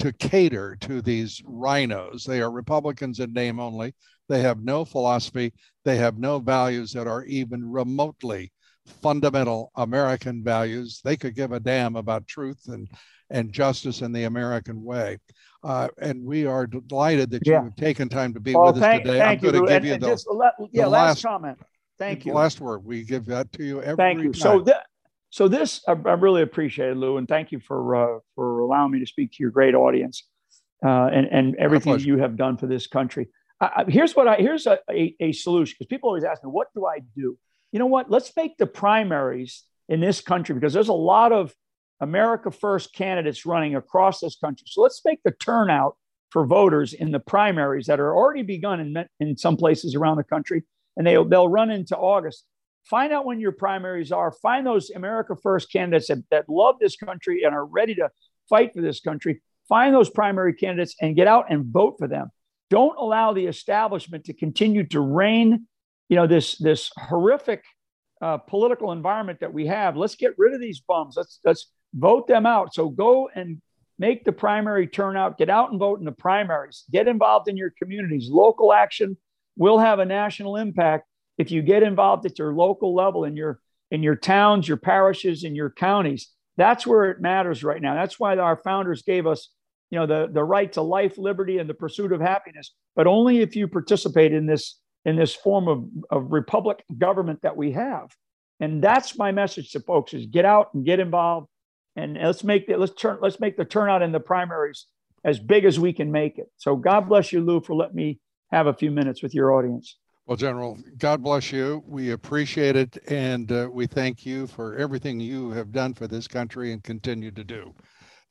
to 0.00 0.12
cater 0.12 0.76
to 0.80 1.02
these 1.02 1.40
RINOs. 1.42 2.24
They 2.24 2.40
are 2.40 2.50
Republicans 2.50 3.20
in 3.20 3.32
name 3.32 3.58
only. 3.58 3.94
They 4.28 4.40
have 4.40 4.62
no 4.62 4.84
philosophy. 4.84 5.52
They 5.84 5.96
have 5.96 6.18
no 6.18 6.38
values 6.38 6.92
that 6.92 7.06
are 7.06 7.24
even 7.24 7.70
remotely 7.70 8.52
fundamental 8.86 9.70
American 9.76 10.42
values. 10.42 11.00
They 11.04 11.16
could 11.16 11.34
give 11.34 11.52
a 11.52 11.60
damn 11.60 11.96
about 11.96 12.26
truth 12.26 12.60
and, 12.68 12.88
and 13.30 13.52
justice 13.52 14.02
in 14.02 14.12
the 14.12 14.24
American 14.24 14.82
way. 14.82 15.18
Uh, 15.62 15.88
and 15.98 16.24
we 16.24 16.46
are 16.46 16.66
delighted 16.66 17.30
that 17.30 17.46
yeah. 17.46 17.58
you 17.58 17.64
have 17.64 17.76
taken 17.76 18.08
time 18.08 18.32
to 18.34 18.40
be 18.40 18.54
well, 18.54 18.72
with 18.72 18.80
thank, 18.80 19.02
us 19.02 19.06
today. 19.06 19.18
Thank 19.18 19.44
I'm 19.44 19.50
going 19.50 19.66
to 19.66 19.68
give 19.68 19.76
and, 19.76 19.84
you 19.86 19.98
the, 19.98 20.06
just, 20.06 20.26
yeah, 20.72 20.84
the 20.84 20.88
last, 20.88 20.90
last, 20.90 21.22
comment. 21.22 21.58
Thank 21.98 22.24
you. 22.24 22.32
Last 22.32 22.60
word. 22.60 22.84
We 22.84 23.02
give 23.02 23.26
that 23.26 23.50
to 23.52 23.64
you 23.64 23.82
every 23.82 23.96
Thank 23.96 24.22
you. 24.22 24.32
Time. 24.32 24.40
So, 24.40 24.62
th- 24.62 24.76
so 25.30 25.48
this 25.48 25.82
I, 25.88 25.92
I, 25.92 26.12
really 26.12 26.42
appreciate 26.42 26.90
it, 26.90 26.96
Lou, 26.96 27.16
and 27.16 27.26
thank 27.26 27.52
you 27.52 27.60
for 27.60 27.96
uh, 27.96 28.18
for 28.34 28.60
allowing 28.60 28.92
me 28.92 29.00
to 29.00 29.06
speak 29.06 29.32
to 29.32 29.36
your 29.40 29.50
great 29.50 29.74
audience 29.74 30.24
uh, 30.84 31.06
and 31.12 31.26
and 31.26 31.56
everything 31.56 31.98
you 32.00 32.18
have 32.18 32.36
done 32.36 32.56
for 32.56 32.66
this 32.66 32.86
country. 32.86 33.28
I, 33.60 33.84
here's 33.88 34.14
what 34.14 34.28
I 34.28 34.36
here's 34.36 34.66
a, 34.66 34.78
a, 34.90 35.14
a 35.20 35.32
solution 35.32 35.76
because 35.78 35.88
people 35.88 36.08
always 36.08 36.24
ask 36.24 36.42
me, 36.44 36.50
what 36.50 36.68
do 36.74 36.86
I 36.86 37.00
do? 37.16 37.36
You 37.72 37.78
know 37.78 37.86
what? 37.86 38.10
Let's 38.10 38.32
make 38.36 38.56
the 38.56 38.66
primaries 38.66 39.64
in 39.88 40.00
this 40.00 40.20
country 40.20 40.54
because 40.54 40.72
there's 40.72 40.88
a 40.88 40.92
lot 40.92 41.32
of 41.32 41.54
America 42.00 42.50
First 42.50 42.94
candidates 42.94 43.44
running 43.44 43.74
across 43.74 44.20
this 44.20 44.36
country. 44.36 44.66
So 44.68 44.82
let's 44.82 45.02
make 45.04 45.20
the 45.24 45.32
turnout 45.32 45.96
for 46.30 46.46
voters 46.46 46.92
in 46.92 47.10
the 47.10 47.20
primaries 47.20 47.86
that 47.86 48.00
are 48.00 48.14
already 48.14 48.42
begun 48.42 48.80
in, 48.80 49.04
in 49.18 49.36
some 49.36 49.56
places 49.56 49.94
around 49.94 50.18
the 50.18 50.24
country, 50.24 50.62
and 50.96 51.06
they, 51.06 51.16
they'll 51.28 51.48
run 51.48 51.70
into 51.70 51.96
August. 51.96 52.44
Find 52.84 53.12
out 53.12 53.26
when 53.26 53.40
your 53.40 53.52
primaries 53.52 54.12
are. 54.12 54.30
Find 54.30 54.66
those 54.66 54.90
America 54.90 55.34
First 55.42 55.72
candidates 55.72 56.08
that, 56.08 56.22
that 56.30 56.48
love 56.48 56.76
this 56.80 56.96
country 56.96 57.42
and 57.44 57.54
are 57.54 57.64
ready 57.64 57.94
to 57.96 58.10
fight 58.48 58.72
for 58.74 58.80
this 58.80 59.00
country. 59.00 59.42
Find 59.68 59.94
those 59.94 60.08
primary 60.08 60.54
candidates 60.54 60.94
and 61.00 61.16
get 61.16 61.26
out 61.26 61.46
and 61.50 61.66
vote 61.66 61.96
for 61.98 62.08
them. 62.08 62.30
Don't 62.70 62.96
allow 62.98 63.32
the 63.32 63.46
establishment 63.46 64.24
to 64.24 64.32
continue 64.32 64.86
to 64.88 65.00
reign, 65.00 65.66
you 66.08 66.16
know, 66.16 66.26
this 66.26 66.56
this 66.58 66.90
horrific 66.96 67.64
uh, 68.20 68.38
political 68.38 68.92
environment 68.92 69.40
that 69.40 69.52
we 69.52 69.66
have. 69.66 69.96
Let's 69.96 70.16
get 70.16 70.34
rid 70.38 70.54
of 70.54 70.60
these 70.60 70.80
bums. 70.80 71.14
Let's 71.16 71.40
let's 71.44 71.70
vote 71.94 72.26
them 72.26 72.46
out. 72.46 72.74
So 72.74 72.88
go 72.88 73.30
and 73.34 73.60
make 73.98 74.24
the 74.24 74.32
primary 74.32 74.86
turnout. 74.86 75.38
Get 75.38 75.50
out 75.50 75.70
and 75.70 75.78
vote 75.78 75.98
in 75.98 76.04
the 76.04 76.12
primaries. 76.12 76.84
Get 76.90 77.08
involved 77.08 77.48
in 77.48 77.56
your 77.56 77.72
communities. 77.80 78.28
Local 78.30 78.72
action 78.72 79.16
will 79.56 79.78
have 79.78 79.98
a 79.98 80.04
national 80.04 80.56
impact 80.56 81.06
if 81.36 81.50
you 81.50 81.62
get 81.62 81.82
involved 81.82 82.26
at 82.26 82.38
your 82.38 82.52
local 82.52 82.94
level 82.94 83.24
in 83.24 83.36
your 83.36 83.60
in 83.90 84.02
your 84.02 84.16
towns, 84.16 84.68
your 84.68 84.76
parishes, 84.76 85.44
and 85.44 85.56
your 85.56 85.70
counties. 85.70 86.28
That's 86.56 86.86
where 86.86 87.10
it 87.10 87.20
matters 87.20 87.64
right 87.64 87.80
now. 87.80 87.94
That's 87.94 88.18
why 88.18 88.36
our 88.36 88.56
founders 88.56 89.02
gave 89.02 89.26
us 89.26 89.48
you 89.90 89.98
know 89.98 90.06
the 90.06 90.28
the 90.32 90.44
right 90.44 90.72
to 90.72 90.82
life 90.82 91.18
liberty 91.18 91.58
and 91.58 91.68
the 91.68 91.74
pursuit 91.74 92.12
of 92.12 92.20
happiness 92.20 92.72
but 92.94 93.06
only 93.06 93.40
if 93.40 93.56
you 93.56 93.66
participate 93.66 94.32
in 94.32 94.46
this 94.46 94.80
in 95.04 95.16
this 95.16 95.34
form 95.34 95.68
of, 95.68 95.84
of 96.10 96.32
republic 96.32 96.84
government 96.98 97.40
that 97.42 97.56
we 97.56 97.72
have. 97.72 98.14
And 98.60 98.82
that's 98.82 99.16
my 99.16 99.32
message 99.32 99.70
to 99.70 99.80
folks 99.80 100.12
is 100.12 100.26
get 100.26 100.44
out 100.44 100.74
and 100.74 100.84
get 100.84 101.00
involved 101.00 101.48
and 101.96 102.14
let's 102.14 102.44
make 102.44 102.66
the, 102.66 102.76
let's 102.76 102.94
turn 102.94 103.18
let's 103.22 103.40
make 103.40 103.56
the 103.56 103.64
turnout 103.64 104.02
in 104.02 104.12
the 104.12 104.20
primaries 104.20 104.86
as 105.24 105.38
big 105.38 105.64
as 105.64 105.78
we 105.80 105.92
can 105.92 106.12
make 106.12 106.38
it. 106.38 106.48
So 106.56 106.76
god 106.76 107.08
bless 107.08 107.32
you 107.32 107.40
lou 107.40 107.60
for 107.60 107.74
letting 107.74 107.96
me 107.96 108.20
have 108.52 108.66
a 108.66 108.74
few 108.74 108.90
minutes 108.90 109.22
with 109.22 109.34
your 109.34 109.52
audience. 109.52 109.96
Well 110.26 110.36
general 110.36 110.76
god 110.98 111.22
bless 111.22 111.52
you. 111.52 111.82
We 111.86 112.10
appreciate 112.10 112.76
it 112.76 112.98
and 113.08 113.50
uh, 113.50 113.68
we 113.72 113.86
thank 113.86 114.26
you 114.26 114.46
for 114.46 114.76
everything 114.76 115.20
you 115.20 115.52
have 115.52 115.72
done 115.72 115.94
for 115.94 116.06
this 116.06 116.26
country 116.26 116.72
and 116.72 116.82
continue 116.82 117.30
to 117.30 117.44
do 117.44 117.72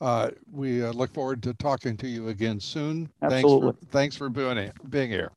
uh, 0.01 0.31
we 0.51 0.83
uh, 0.83 0.91
look 0.93 1.13
forward 1.13 1.41
to 1.43 1.53
talking 1.55 1.97
to 1.97 2.07
you 2.07 2.29
again 2.29 2.59
soon. 2.59 3.09
Absolutely. 3.21 3.71
Thanks 3.71 3.79
for, 3.79 3.91
thanks 3.91 4.15
for 4.15 4.29
being, 4.29 4.71
being 4.89 5.09
here. 5.09 5.31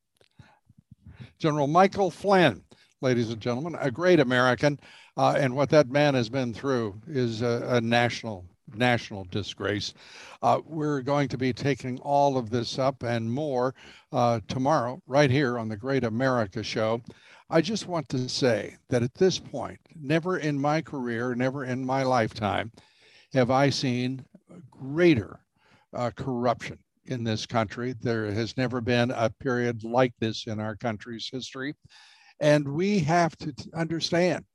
General 1.39 1.67
Michael 1.67 2.11
Flynn, 2.11 2.63
ladies 3.01 3.31
and 3.31 3.41
gentlemen, 3.41 3.75
a 3.79 3.89
great 3.89 4.19
American. 4.19 4.79
Uh, 5.17 5.35
and 5.37 5.55
what 5.55 5.69
that 5.69 5.89
man 5.89 6.13
has 6.13 6.29
been 6.29 6.53
through 6.53 6.95
is 7.07 7.41
a, 7.41 7.65
a 7.69 7.81
national 7.81 8.45
national 8.75 9.25
disgrace. 9.31 9.93
Uh, 10.41 10.61
we're 10.65 11.01
going 11.01 11.27
to 11.27 11.37
be 11.37 11.51
taking 11.51 11.99
all 11.99 12.37
of 12.37 12.49
this 12.49 12.79
up 12.79 13.03
and 13.03 13.29
more 13.29 13.75
uh, 14.13 14.39
tomorrow, 14.47 15.01
right 15.07 15.29
here 15.29 15.59
on 15.59 15.67
the 15.67 15.75
Great 15.75 16.05
America 16.05 16.63
Show. 16.63 17.01
I 17.49 17.59
just 17.59 17.87
want 17.87 18.07
to 18.09 18.29
say 18.29 18.77
that 18.89 19.03
at 19.03 19.13
this 19.15 19.37
point, 19.37 19.79
never 19.99 20.37
in 20.37 20.57
my 20.57 20.81
career, 20.81 21.35
never 21.35 21.65
in 21.65 21.85
my 21.85 22.03
lifetime, 22.03 22.71
have 23.33 23.51
I 23.51 23.69
seen 23.69 24.23
greater 24.69 25.39
uh, 25.93 26.11
corruption 26.15 26.77
in 27.05 27.23
this 27.23 27.45
country. 27.45 27.93
There 27.99 28.31
has 28.31 28.57
never 28.57 28.81
been 28.81 29.11
a 29.11 29.29
period 29.29 29.83
like 29.83 30.13
this 30.19 30.47
in 30.47 30.59
our 30.59 30.75
country's 30.75 31.29
history. 31.31 31.75
And 32.39 32.67
we 32.67 32.99
have 32.99 33.35
to 33.37 33.53
understand 33.75 34.45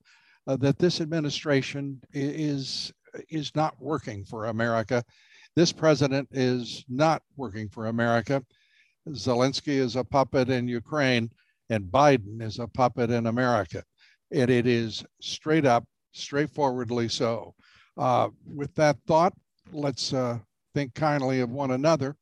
uh, 0.47 0.57
that 0.57 0.79
this 0.79 1.01
administration 1.01 2.01
is, 2.13 2.93
is 3.29 3.53
not 3.55 3.75
working 3.81 4.25
for 4.25 4.47
America. 4.47 5.05
This 5.55 5.73
president 5.73 6.29
is 6.33 6.85
not 6.89 7.23
working 7.37 7.69
for 7.69 7.87
America. 7.87 8.43
Zelensky 9.09 9.79
is 9.79 9.97
a 9.97 10.05
puppet 10.05 10.51
in 10.51 10.67
Ukraine, 10.67 11.31
and 11.71 11.85
Biden 11.85 12.43
is 12.43 12.59
a 12.59 12.67
puppet 12.67 13.11
in 13.11 13.27
America. 13.27 13.83
And 14.33 14.51
it 14.51 14.67
is 14.67 15.05
straight 15.21 15.65
up, 15.65 15.85
straightforwardly 16.13 17.09
so. 17.09 17.55
Uh, 17.97 18.29
with 18.45 18.75
that 18.75 18.99
thought, 19.07 19.33
let's 19.73 20.13
uh, 20.13 20.39
think 20.75 20.95
kindly 20.95 21.41
of 21.41 21.51
one 21.51 21.73
another. 21.73 22.17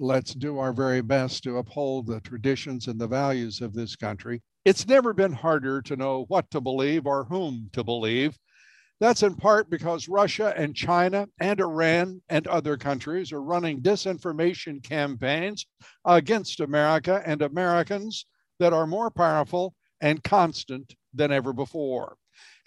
Let's 0.00 0.34
do 0.34 0.58
our 0.58 0.72
very 0.72 1.00
best 1.00 1.42
to 1.44 1.58
uphold 1.58 2.06
the 2.06 2.20
traditions 2.20 2.86
and 2.86 3.00
the 3.00 3.08
values 3.08 3.60
of 3.60 3.74
this 3.74 3.96
country. 3.96 4.42
It's 4.64 4.86
never 4.86 5.12
been 5.12 5.32
harder 5.32 5.80
to 5.82 5.96
know 5.96 6.24
what 6.28 6.50
to 6.50 6.60
believe 6.60 7.06
or 7.06 7.24
whom 7.24 7.70
to 7.72 7.82
believe. 7.82 8.36
That's 9.00 9.22
in 9.22 9.34
part 9.34 9.70
because 9.70 10.08
Russia 10.08 10.52
and 10.56 10.74
China 10.74 11.26
and 11.40 11.60
Iran 11.60 12.20
and 12.28 12.46
other 12.46 12.76
countries 12.76 13.32
are 13.32 13.42
running 13.42 13.80
disinformation 13.80 14.82
campaigns 14.82 15.66
against 16.04 16.60
America 16.60 17.22
and 17.24 17.40
Americans 17.40 18.26
that 18.58 18.72
are 18.72 18.86
more 18.86 19.10
powerful 19.10 19.74
and 20.00 20.22
constant 20.22 20.94
than 21.14 21.32
ever 21.32 21.52
before. 21.52 22.17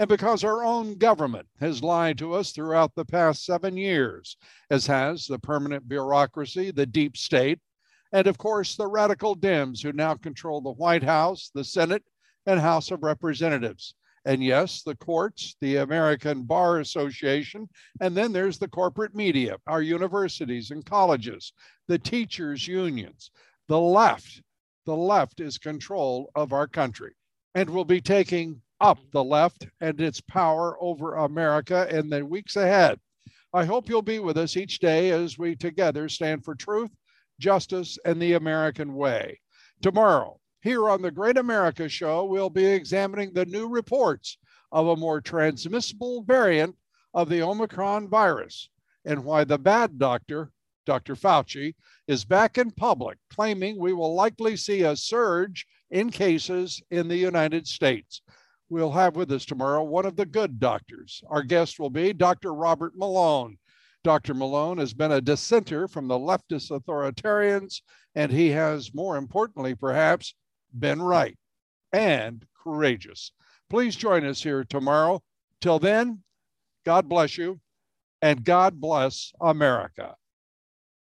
And 0.01 0.07
because 0.07 0.43
our 0.43 0.63
own 0.63 0.95
government 0.95 1.47
has 1.59 1.83
lied 1.83 2.17
to 2.17 2.33
us 2.33 2.53
throughout 2.53 2.95
the 2.95 3.05
past 3.05 3.45
seven 3.45 3.77
years, 3.77 4.35
as 4.71 4.87
has 4.87 5.27
the 5.27 5.37
permanent 5.37 5.87
bureaucracy, 5.87 6.71
the 6.71 6.87
deep 6.87 7.15
state, 7.15 7.59
and 8.11 8.25
of 8.25 8.39
course 8.39 8.75
the 8.75 8.87
radical 8.87 9.35
Dems 9.35 9.83
who 9.83 9.91
now 9.91 10.15
control 10.15 10.59
the 10.59 10.71
White 10.71 11.03
House, 11.03 11.51
the 11.53 11.63
Senate, 11.63 12.03
and 12.47 12.59
House 12.59 12.89
of 12.89 13.03
Representatives. 13.03 13.93
And 14.25 14.43
yes, 14.43 14.81
the 14.81 14.95
courts, 14.95 15.55
the 15.61 15.75
American 15.75 16.45
Bar 16.45 16.79
Association, 16.79 17.69
and 17.99 18.17
then 18.17 18.31
there's 18.31 18.57
the 18.57 18.69
corporate 18.69 19.13
media, 19.13 19.57
our 19.67 19.83
universities 19.83 20.71
and 20.71 20.83
colleges, 20.83 21.53
the 21.87 21.99
teachers' 21.99 22.67
unions. 22.67 23.29
The 23.67 23.79
left, 23.79 24.41
the 24.87 24.97
left 24.97 25.39
is 25.39 25.59
control 25.59 26.31
of 26.33 26.53
our 26.53 26.65
country 26.65 27.11
and 27.53 27.69
will 27.69 27.85
be 27.85 28.01
taking 28.01 28.63
up 28.81 28.97
the 29.11 29.23
left 29.23 29.67
and 29.79 30.01
its 30.01 30.19
power 30.19 30.75
over 30.81 31.15
America 31.15 31.87
in 31.95 32.09
the 32.09 32.25
weeks 32.25 32.55
ahead. 32.55 32.99
I 33.53 33.63
hope 33.63 33.87
you'll 33.87 34.01
be 34.01 34.19
with 34.19 34.37
us 34.37 34.57
each 34.57 34.79
day 34.79 35.11
as 35.11 35.37
we 35.37 35.55
together 35.55 36.09
stand 36.09 36.43
for 36.43 36.55
truth, 36.55 36.89
justice, 37.39 37.99
and 38.05 38.19
the 38.19 38.33
American 38.33 38.95
way. 38.95 39.39
Tomorrow, 39.81 40.39
here 40.63 40.89
on 40.89 41.01
the 41.01 41.11
Great 41.11 41.37
America 41.37 41.87
Show, 41.87 42.25
we'll 42.25 42.49
be 42.49 42.65
examining 42.65 43.33
the 43.33 43.45
new 43.45 43.67
reports 43.67 44.37
of 44.71 44.87
a 44.87 44.95
more 44.95 45.21
transmissible 45.21 46.23
variant 46.23 46.75
of 47.13 47.29
the 47.29 47.41
Omicron 47.41 48.09
virus 48.09 48.69
and 49.05 49.23
why 49.23 49.43
the 49.43 49.57
bad 49.59 49.99
doctor, 49.99 50.51
Dr. 50.85 51.15
Fauci, 51.15 51.75
is 52.07 52.25
back 52.25 52.57
in 52.57 52.71
public 52.71 53.17
claiming 53.29 53.77
we 53.77 53.93
will 53.93 54.15
likely 54.15 54.55
see 54.55 54.83
a 54.83 54.95
surge 54.95 55.65
in 55.91 56.09
cases 56.09 56.81
in 56.89 57.07
the 57.07 57.17
United 57.17 57.67
States. 57.67 58.21
We'll 58.71 58.91
have 58.91 59.17
with 59.17 59.29
us 59.33 59.43
tomorrow 59.43 59.83
one 59.83 60.05
of 60.05 60.15
the 60.15 60.25
good 60.25 60.57
doctors. 60.57 61.21
Our 61.29 61.43
guest 61.43 61.77
will 61.77 61.89
be 61.89 62.13
Dr. 62.13 62.53
Robert 62.53 62.93
Malone. 62.95 63.57
Dr. 64.01 64.33
Malone 64.33 64.77
has 64.77 64.93
been 64.93 65.11
a 65.11 65.19
dissenter 65.19 65.89
from 65.89 66.07
the 66.07 66.17
leftist 66.17 66.71
authoritarians, 66.71 67.81
and 68.15 68.31
he 68.31 68.47
has, 68.51 68.93
more 68.93 69.17
importantly, 69.17 69.75
perhaps, 69.75 70.35
been 70.79 71.01
right 71.01 71.37
and 71.91 72.45
courageous. 72.63 73.33
Please 73.69 73.97
join 73.97 74.23
us 74.23 74.41
here 74.41 74.63
tomorrow. 74.63 75.21
Till 75.59 75.77
then, 75.77 76.23
God 76.85 77.09
bless 77.09 77.37
you 77.37 77.59
and 78.21 78.45
God 78.45 78.79
bless 78.79 79.33
America. 79.41 80.15